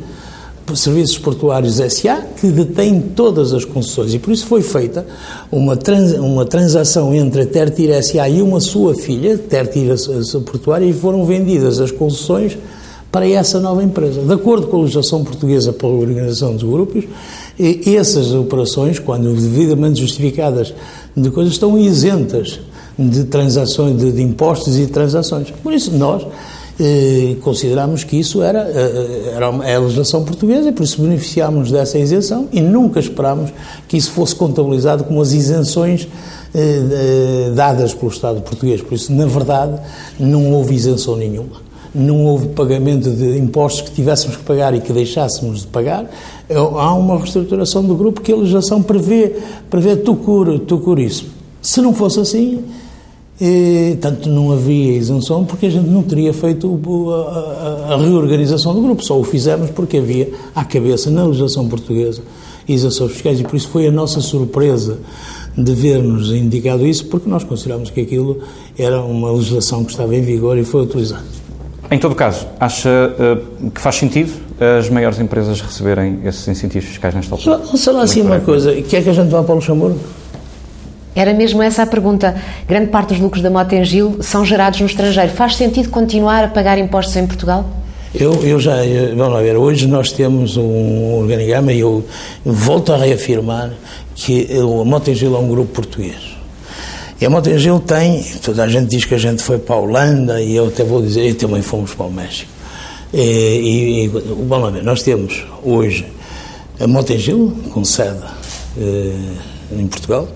Serviços 0.74 1.16
Portuários 1.18 1.76
SA, 1.76 2.22
que 2.40 2.49
detém 2.49 3.01
todas 3.01 3.53
as 3.53 3.64
concessões. 3.64 4.14
E 4.14 4.18
por 4.18 4.32
isso 4.32 4.47
foi 4.47 4.62
feita 4.62 5.07
uma, 5.51 5.76
trans, 5.76 6.12
uma 6.14 6.44
transação 6.44 7.14
entre 7.14 7.42
a 7.42 7.47
Tertir 7.47 7.90
SA 8.03 8.28
e 8.28 8.42
uma 8.42 8.61
sua 8.61 8.94
filha, 8.94 9.38
Tertir 9.38 9.94
Portuária, 10.44 10.84
e 10.84 10.92
foram 10.92 11.24
vendidas 11.24 11.80
as 11.80 11.92
concessões 11.92 12.59
para 13.12 13.28
essa 13.28 13.61
nova 13.61 13.82
empresa. 13.82 14.20
De 14.20 14.32
acordo 14.32 14.66
com 14.66 14.78
a 14.78 14.80
legislação 14.80 15.24
portuguesa 15.24 15.72
para 15.72 15.86
a 15.86 15.90
organização 15.90 16.55
dos 16.55 16.64
grupos, 16.64 17.05
essas 17.59 18.32
operações, 18.32 18.98
quando 18.98 19.32
devidamente 19.34 20.00
justificadas 20.00 20.74
de 21.16 21.30
coisas, 21.30 21.54
estão 21.54 21.78
isentas 21.78 22.61
de 22.98 23.24
transações, 23.24 23.96
de, 23.98 24.12
de 24.12 24.22
impostos 24.22 24.78
e 24.78 24.86
transações. 24.86 25.50
Por 25.62 25.72
isso, 25.72 25.90
nós 25.92 26.26
eh, 26.78 27.36
consideramos 27.40 28.04
que 28.04 28.18
isso 28.18 28.42
era, 28.42 28.61
eh, 28.61 29.32
era 29.34 29.46
é 29.64 29.76
a 29.76 29.80
legislação 29.80 30.24
portuguesa, 30.24 30.70
por 30.72 30.82
isso 30.82 31.00
beneficiámos 31.00 31.70
dessa 31.70 31.98
isenção 31.98 32.48
e 32.52 32.61
nunca 32.61 33.00
esperámos 33.00 33.50
que 33.88 33.96
isso 33.96 34.11
fosse 34.11 34.34
contabilizado 34.34 35.04
como 35.04 35.22
as 35.22 35.32
isenções 35.32 36.07
eh, 36.54 37.50
dadas 37.54 37.94
pelo 37.94 38.11
Estado 38.11 38.42
português. 38.42 38.82
Por 38.82 38.94
isso, 38.94 39.11
na 39.12 39.26
verdade, 39.26 39.80
não 40.18 40.52
houve 40.52 40.74
isenção 40.74 41.16
nenhuma 41.16 41.66
não 41.97 42.24
houve 42.24 42.49
pagamento 42.49 43.11
de 43.11 43.38
impostos 43.38 43.88
que 43.88 43.90
tivéssemos 43.90 44.36
que 44.36 44.42
pagar 44.42 44.74
e 44.74 44.80
que 44.80 44.92
deixássemos 44.92 45.62
de 45.62 45.66
pagar, 45.68 46.09
há 46.51 46.94
uma 46.94 47.18
reestruturação 47.18 47.82
do 47.84 47.94
grupo 47.94 48.20
que 48.20 48.32
a 48.32 48.36
legislação 48.36 48.82
prevê, 48.82 49.36
prevê 49.70 49.97
tucur, 49.97 50.59
tucur 50.61 50.99
isso. 50.99 51.26
Se 51.61 51.80
não 51.80 51.92
fosse 51.92 52.20
assim, 52.20 52.62
eh, 53.40 53.97
tanto 54.01 54.28
não 54.28 54.53
havia 54.53 54.97
isenção 54.97 55.44
porque 55.44 55.66
a 55.66 55.70
gente 55.70 55.88
não 55.88 56.03
teria 56.03 56.32
feito 56.32 56.80
a, 57.09 57.90
a, 57.90 57.94
a, 57.94 57.97
reorganização 57.99 58.74
do 58.74 58.80
grupo, 58.80 59.05
só 59.05 59.18
o 59.18 59.24
fizemos 59.24 59.70
porque 59.70 59.99
havia 59.99 60.30
à 60.55 60.64
cabeça 60.64 61.11
na 61.11 61.24
legislação 61.24 61.68
portuguesa 61.68 62.22
isenções 62.68 63.12
fiscais 63.12 63.38
e 63.38 63.44
por 63.44 63.55
isso 63.57 63.68
foi 63.68 63.86
a 63.86 63.92
nossa 63.92 64.20
surpresa 64.20 64.99
de 65.57 65.72
ver-nos 65.74 66.30
indicado 66.32 66.86
isso 66.86 67.07
porque 67.07 67.28
nós 67.28 67.44
consideramos 67.44 67.90
que 67.90 68.01
aquilo 68.01 68.40
era 68.78 69.03
uma 69.03 69.30
legislação 69.30 69.84
que 69.84 69.90
estava 69.90 70.14
em 70.14 70.22
vigor 70.22 70.59
e 70.59 70.64
foi 70.64 70.82
utilizada. 70.82 71.36
Em 71.91 71.99
todo 71.99 72.14
caso, 72.14 72.47
acha 72.59 72.89
uh, 72.91 73.70
que 73.70 73.80
faz 73.80 73.97
sentido 73.97 74.32
as 74.78 74.89
maiores 74.89 75.20
empresas 75.20 75.61
receberem 75.61 76.20
esses 76.24 76.47
incentivos 76.49 76.89
fiscais 76.89 77.14
nesta 77.14 77.34
altura? 77.34 77.61
Sei 77.76 77.93
lá 77.93 78.03
assim 78.03 78.22
uma 78.22 78.41
coisa, 78.41 78.74
quer 78.82 79.03
que 79.03 79.11
a 79.11 79.12
gente 79.12 79.28
vá 79.28 79.43
para 79.43 79.53
o 79.53 79.57
Luxemburgo? 79.57 79.99
Era 81.14 81.32
mesmo 81.32 81.62
essa 81.62 81.82
a 81.82 81.87
pergunta. 81.87 82.34
Grande 82.68 82.89
parte 82.89 83.11
dos 83.11 83.20
lucros 83.20 83.43
da 83.43 83.51
Motengil 83.51 84.18
são 84.20 84.45
gerados 84.45 84.80
no 84.80 84.87
estrangeiro. 84.87 85.30
Faz 85.30 85.57
sentido 85.57 85.89
continuar 85.89 86.45
a 86.45 86.49
pagar 86.49 86.76
impostos 86.78 87.16
em 87.16 87.26
Portugal? 87.26 87.64
Eu, 88.14 88.34
eu 88.43 88.59
já, 88.59 88.76
vamos 89.16 89.34
lá 89.34 89.41
ver, 89.41 89.57
hoje 89.57 89.87
nós 89.87 90.11
temos 90.12 90.57
um 90.57 91.14
organigrama 91.20 91.72
e 91.72 91.80
eu 91.80 92.05
volto 92.45 92.93
a 92.93 92.97
reafirmar 92.97 93.72
que 94.14 94.49
a 94.53 94.84
Motengil 94.84 95.34
é 95.34 95.39
um 95.39 95.49
grupo 95.49 95.72
português 95.72 96.36
e 97.19 97.25
a 97.25 97.31
Motengil 97.31 97.81
tem, 97.81 98.23
toda 98.43 98.64
a 98.64 98.69
gente 98.69 98.89
diz 98.91 99.05
que 99.05 99.14
a 99.14 99.19
gente 99.19 99.43
foi 99.43 99.59
para 99.59 99.77
a 99.77 99.79
Holanda 99.79 100.43
e 100.43 100.55
eu 100.55 100.69
até 100.69 100.85
vou 100.85 101.01
dizer, 101.01 101.27
e 101.27 101.35
também 101.35 101.62
fomos 101.62 101.95
para 101.95 102.07
o 102.07 102.12
México. 102.12 102.51
E, 103.14 104.05
e 104.05 104.09
vamos 104.09 104.73
ver, 104.73 104.83
nós 104.83 105.03
temos 105.03 105.47
hoje 105.64 106.07
a 106.79 106.87
Motengil, 106.87 107.57
com 107.71 107.83
sede 107.85 108.21
eh, 108.79 109.14
em 109.73 109.87
Portugal, 109.87 110.29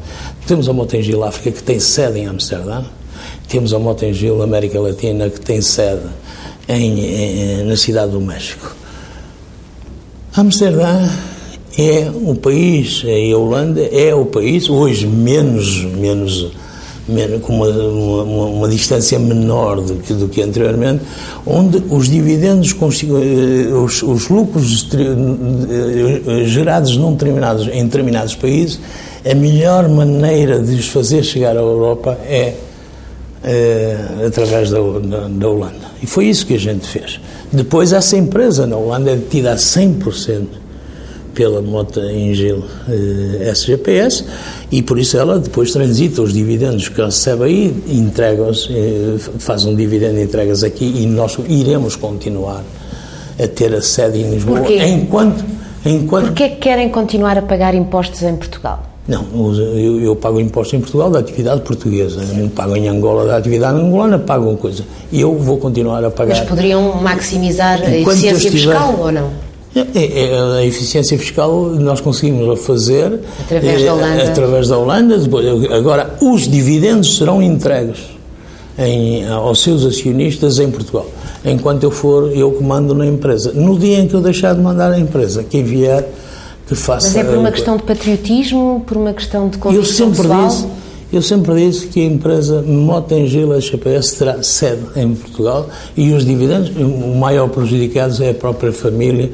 temos 0.47 0.69
a 0.71 0.73
Motengil 0.73 1.23
África, 1.23 1.51
que 1.51 1.63
tem 1.63 1.79
sede 1.79 2.21
em 2.21 2.27
Amsterdã, 2.27 2.83
temos 3.47 3.75
a 3.75 3.79
Motengil 3.79 4.43
América 4.43 4.81
Latina, 4.81 5.29
que 5.29 5.41
tem 5.41 5.61
sede 5.61 6.07
em, 6.67 7.01
em, 7.01 7.65
na 7.65 7.77
cidade 7.77 8.13
do 8.13 8.21
México. 8.23 8.75
Amsterdã 10.35 11.11
é 11.77 12.11
o 12.11 12.35
país, 12.35 13.03
a 13.05 13.37
Holanda 13.37 13.83
é 13.83 14.15
o 14.15 14.25
país, 14.25 14.71
hoje 14.71 15.07
menos, 15.07 15.85
menos 15.85 16.53
com 17.43 17.57
uma, 17.57 17.67
uma, 17.67 18.45
uma, 18.47 18.69
distância 18.69 19.19
menor 19.19 19.81
do 19.81 19.97
que, 19.97 20.13
do 20.13 20.29
que 20.29 20.43
anteriormente, 20.43 21.03
onde 21.47 21.83
os 21.91 22.09
dividendos, 22.09 22.73
eh, 22.73 23.73
os, 23.73 24.03
os 24.03 24.29
lucros 24.29 24.89
eh, 24.95 26.45
gerados 26.45 26.97
num 26.97 27.13
determinados, 27.13 27.69
em 27.69 27.85
determinados 27.85 28.35
países, 28.35 28.79
a 29.29 29.35
melhor 29.35 29.89
maneira 29.89 30.61
de 30.61 30.75
os 30.75 30.89
fazer 30.89 31.23
chegar 31.25 31.57
à 31.57 31.61
Europa 31.61 32.19
é, 32.25 32.55
é 33.43 34.25
através 34.27 34.71
da, 34.71 34.79
da, 34.79 35.29
da, 35.29 35.49
Holanda. 35.49 35.91
E 36.03 36.07
foi 36.07 36.27
isso 36.27 36.47
que 36.47 36.55
a 36.55 36.59
gente 36.59 36.87
fez. 36.87 37.21
Depois, 37.53 37.93
essa 37.93 38.17
empresa 38.17 38.67
na 38.67 38.77
Holanda 38.77 39.11
é 39.11 39.17
detida 39.17 39.53
a 39.53 39.57
100% 39.57 40.47
pela 41.35 41.61
Mota 41.61 42.01
Engil 42.13 42.63
eh, 42.89 43.51
SGPS 43.51 44.25
e 44.71 44.83
por 44.83 44.99
isso 44.99 45.17
ela 45.17 45.39
depois 45.39 45.73
transita 45.73 46.23
os 46.23 46.33
dividendos 46.33 46.89
que 46.89 47.01
recebe 47.01 47.45
aí, 47.45 47.85
entrega-os, 47.89 48.69
eh, 48.71 49.19
faz 49.39 49.65
um 49.65 49.75
dividendo 49.75 50.19
e 50.19 50.23
entregas 50.23 50.63
aqui 50.63 50.85
e 50.85 51.07
nós 51.07 51.37
iremos 51.49 51.97
continuar 51.97 52.63
a 53.43 53.49
ter 53.49 53.75
a 53.75 53.81
sede 53.81 54.19
em 54.19 54.31
Lisboa 54.31 54.59
Porquê? 54.59 54.83
enquanto... 54.85 55.45
enquanto... 55.85 56.27
Porquê 56.27 56.51
que 56.51 56.57
querem 56.57 56.89
continuar 56.89 57.39
a 57.39 57.43
pagar 57.43 57.75
impostos 57.75 58.23
em 58.23 58.37
Portugal? 58.37 58.91
Não, 59.11 59.25
eu, 59.57 60.01
eu 60.01 60.15
pago 60.15 60.39
impostos 60.39 60.75
em 60.75 60.81
Portugal 60.81 61.11
da 61.11 61.19
atividade 61.19 61.63
portuguesa, 61.63 62.23
não 62.33 62.49
pago 62.49 62.77
em 62.77 62.87
Angola 62.87 63.27
da 63.27 63.39
atividade 63.39 63.77
angolana, 63.77 64.21
pago 64.21 64.49
uma 64.49 64.57
coisa. 64.57 64.85
E 65.11 65.21
eu 65.21 65.37
vou 65.37 65.59
continuar 65.59 66.05
a 66.05 66.11
pagar. 66.11 66.39
Mas 66.39 66.49
poderiam 66.49 67.03
maximizar 67.03 67.83
a 67.83 67.97
eficiência 67.97 68.49
estiver... 68.49 68.77
fiscal 68.77 68.97
ou 69.01 69.11
não? 69.11 69.50
É, 69.75 69.81
é, 69.95 70.31
é, 70.31 70.59
a 70.59 70.65
eficiência 70.65 71.17
fiscal 71.17 71.67
nós 71.79 72.01
conseguimos 72.01 72.61
fazer 72.65 73.21
através 73.41 73.85
da 73.85 73.95
Holanda. 73.95 74.23
Através 74.25 74.69
da 74.69 74.79
Holanda. 74.79 75.17
Agora, 75.77 76.15
os 76.21 76.49
dividendos 76.49 77.19
serão 77.19 77.41
entregues 77.41 78.01
em, 78.77 79.29
aos 79.29 79.63
seus 79.63 79.85
acionistas 79.85 80.59
em 80.59 80.71
Portugal, 80.71 81.07
enquanto 81.45 81.85
eu 81.85 81.91
for 81.91 82.37
eu 82.37 82.51
comando 82.53 82.95
na 82.95 83.07
empresa. 83.07 83.53
No 83.53 83.79
dia 83.79 83.99
em 83.99 84.09
que 84.09 84.15
eu 84.15 84.21
deixar 84.21 84.55
de 84.55 84.61
mandar 84.61 84.91
a 84.91 84.99
empresa, 84.99 85.45
quem 85.45 85.63
vier 85.63 86.09
que 86.67 86.75
faça. 86.75 87.09
Mas 87.09 87.17
é 87.17 87.25
por 87.25 87.39
uma 87.39 87.53
questão 87.53 87.77
de 87.77 87.83
patriotismo, 87.85 88.83
por 88.87 88.97
uma 88.97 89.13
questão 89.13 89.49
de 89.49 89.59
convicção 89.59 90.09
eu 90.09 90.15
sempre 90.15 90.29
pessoal? 90.29 90.49
Disse, 90.49 90.67
eu 91.13 91.23
sempre 91.23 91.55
disse 91.55 91.87
que 91.89 92.01
a 92.01 92.05
empresa 92.05 92.63
Motengil 92.63 93.53
HPS 93.53 94.13
terá 94.13 94.43
sede 94.43 94.83
em 94.97 95.15
Portugal 95.15 95.69
e 95.97 96.13
os 96.13 96.25
dividendos, 96.25 96.71
o 96.77 97.17
maior 97.17 97.49
prejudicado 97.49 98.23
é 98.23 98.31
a 98.31 98.35
própria 98.35 98.73
família 98.73 99.31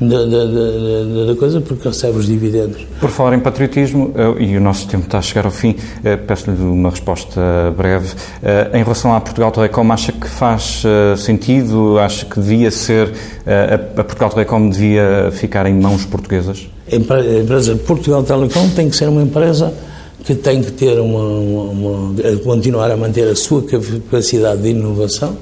da, 0.00 0.24
da, 0.24 0.44
da, 0.44 1.26
da 1.26 1.36
coisa, 1.36 1.60
porque 1.60 1.88
recebe 1.88 2.18
os 2.18 2.26
dividendos. 2.26 2.86
Por 3.00 3.10
falar 3.10 3.34
em 3.34 3.40
patriotismo, 3.40 4.12
eh, 4.14 4.42
e 4.42 4.56
o 4.56 4.60
nosso 4.60 4.86
tempo 4.88 5.04
está 5.04 5.18
a 5.18 5.22
chegar 5.22 5.46
ao 5.46 5.50
fim, 5.50 5.74
eh, 6.04 6.16
peço-lhe 6.16 6.56
uma 6.62 6.90
resposta 6.90 7.40
breve. 7.76 8.14
Eh, 8.42 8.70
em 8.74 8.82
relação 8.82 9.14
à 9.14 9.20
Portugal 9.20 9.50
Telecom, 9.50 9.90
acha 9.92 10.12
que 10.12 10.28
faz 10.28 10.82
sentido? 11.18 11.98
Acha 11.98 12.26
que 12.26 12.38
devia 12.38 12.70
ser, 12.70 13.12
a 13.46 14.02
Portugal 14.02 14.30
Telecom 14.30 14.68
devia 14.68 15.30
ficar 15.32 15.66
em 15.66 15.74
mãos 15.74 16.04
portuguesas? 16.04 16.68
A 16.90 16.96
empresa 16.96 17.74
Portugal 17.76 18.22
Telecom 18.22 18.68
tem 18.70 18.88
que 18.90 18.96
ser 18.96 19.08
uma 19.08 19.22
empresa 19.22 19.72
que 20.26 20.34
tem 20.34 20.60
que 20.60 20.72
ter 20.72 20.98
uma, 20.98 21.22
uma, 21.22 21.62
uma, 21.70 22.36
continuar 22.42 22.90
a 22.90 22.96
manter 22.96 23.28
a 23.28 23.36
sua 23.36 23.62
capacidade 23.62 24.60
de 24.60 24.70
inovação, 24.70 25.36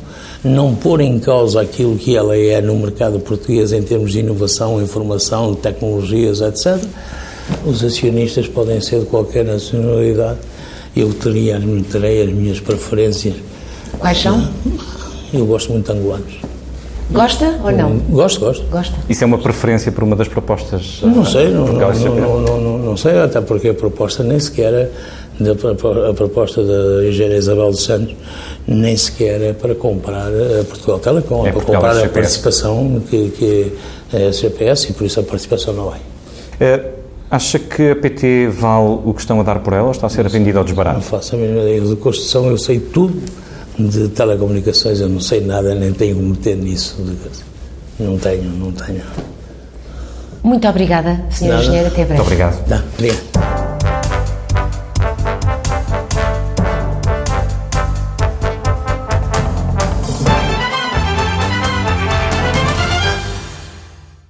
não 0.45 0.75
pôr 0.75 1.01
em 1.01 1.19
causa 1.19 1.63
aquilo 1.63 1.97
que 1.97 2.15
ela 2.15 2.37
é 2.37 2.61
no 2.61 2.77
mercado 2.77 3.19
português 3.19 3.73
em 3.73 3.83
termos 3.83 4.13
de 4.13 4.19
inovação, 4.19 4.83
informação, 4.83 5.55
tecnologias, 5.55 6.43
etc. 6.43 6.85
Os 7.65 7.83
acionistas 7.83 8.47
podem 8.47 8.79
ser 8.83 9.01
de 9.01 9.07
qualquer 9.07 9.47
nacionalidade. 9.47 10.39
Eu 10.95 11.15
teria, 11.15 11.59
terei 11.91 12.23
as 12.23 12.29
minhas 12.31 12.61
preferências. 12.61 13.37
Quais 13.99 14.21
são? 14.21 14.47
Eu 15.33 15.47
gosto 15.47 15.73
muito 15.73 15.91
de 15.91 15.99
angolanos. 15.99 16.54
Gosta 17.15 17.61
ou 17.63 17.71
não? 17.71 17.97
Gosto, 18.11 18.41
gosto. 18.41 18.67
Gosta. 18.67 18.95
Isso 19.09 19.23
é 19.23 19.27
uma 19.27 19.39
preferência 19.39 19.93
por 19.93 20.03
uma 20.03 20.17
das 20.17 20.27
propostas? 20.27 20.99
Não 21.01 21.25
sei, 21.25 21.49
não, 21.51 21.67
não, 21.67 22.41
não, 22.41 22.61
não, 22.61 22.79
não, 22.79 22.97
sei, 22.97 23.21
até 23.21 23.41
porque 23.41 23.69
a 23.69 23.75
proposta 23.75 24.25
nem 24.25 24.41
sequer 24.41 24.73
é, 24.73 24.91
a 26.11 26.15
proposta 26.15 26.63
da 26.63 27.07
engenheira 27.07 27.37
Isabel 27.37 27.71
dos 27.71 27.85
Santos 27.85 28.17
nem 28.67 28.97
sequer 28.97 29.41
é 29.41 29.53
para 29.53 29.75
comprar 29.77 30.29
a 30.29 30.65
Portugal 30.65 30.99
Telecom, 30.99 31.47
é 31.47 31.53
para 31.53 31.63
comprar 31.63 32.05
a 32.05 32.09
participação 32.09 33.01
que, 33.09 33.31
que 33.31 33.73
é 34.13 34.27
a 34.27 34.33
CPS 34.33 34.91
e 34.91 34.93
por 34.93 35.05
isso 35.05 35.21
a 35.21 35.23
participação 35.23 35.73
não 35.73 35.91
vai. 35.91 36.01
É, 36.59 36.91
acha 37.31 37.61
que 37.61 37.91
a 37.91 37.97
PT 37.97 38.49
vale 38.49 39.01
o 39.05 39.15
que 39.15 39.21
estão 39.21 39.41
a 39.41 39.45
dar 39.45 39.61
por 39.61 39.73
ela 39.73 39.85
ou 39.85 39.93
está 39.93 40.09
a 40.09 40.11
ser 40.11 40.29
vendida 40.29 40.59
ao 40.59 40.65
desbarato? 40.65 40.97
Não 40.97 41.03
faço 41.03 41.37
a 41.37 41.39
mesma 41.39 41.63
ideia 41.63 41.81
de 41.81 41.97
construção, 41.97 42.47
eu 42.47 42.59
sei 42.59 42.81
tudo 42.81 43.23
de 43.79 44.09
telecomunicações 44.09 45.01
eu 45.01 45.09
não 45.09 45.21
sei 45.21 45.41
nada, 45.41 45.75
nem 45.75 45.93
tenho 45.93 46.17
como 46.17 46.29
meter 46.29 46.57
nisso. 46.57 46.97
Não 47.99 48.19
tenho, 48.19 48.45
não 48.45 48.73
tenho. 48.73 49.03
Muito 50.43 50.69
obrigada, 50.69 51.25
Sr. 51.31 51.55
Engenheiro. 51.55 51.89
Até 51.89 52.05
breve. 52.05 52.15
Muito 52.15 52.23
obrigado. 52.23 52.65
Tá, 52.67 52.83
obrigado. 52.95 53.64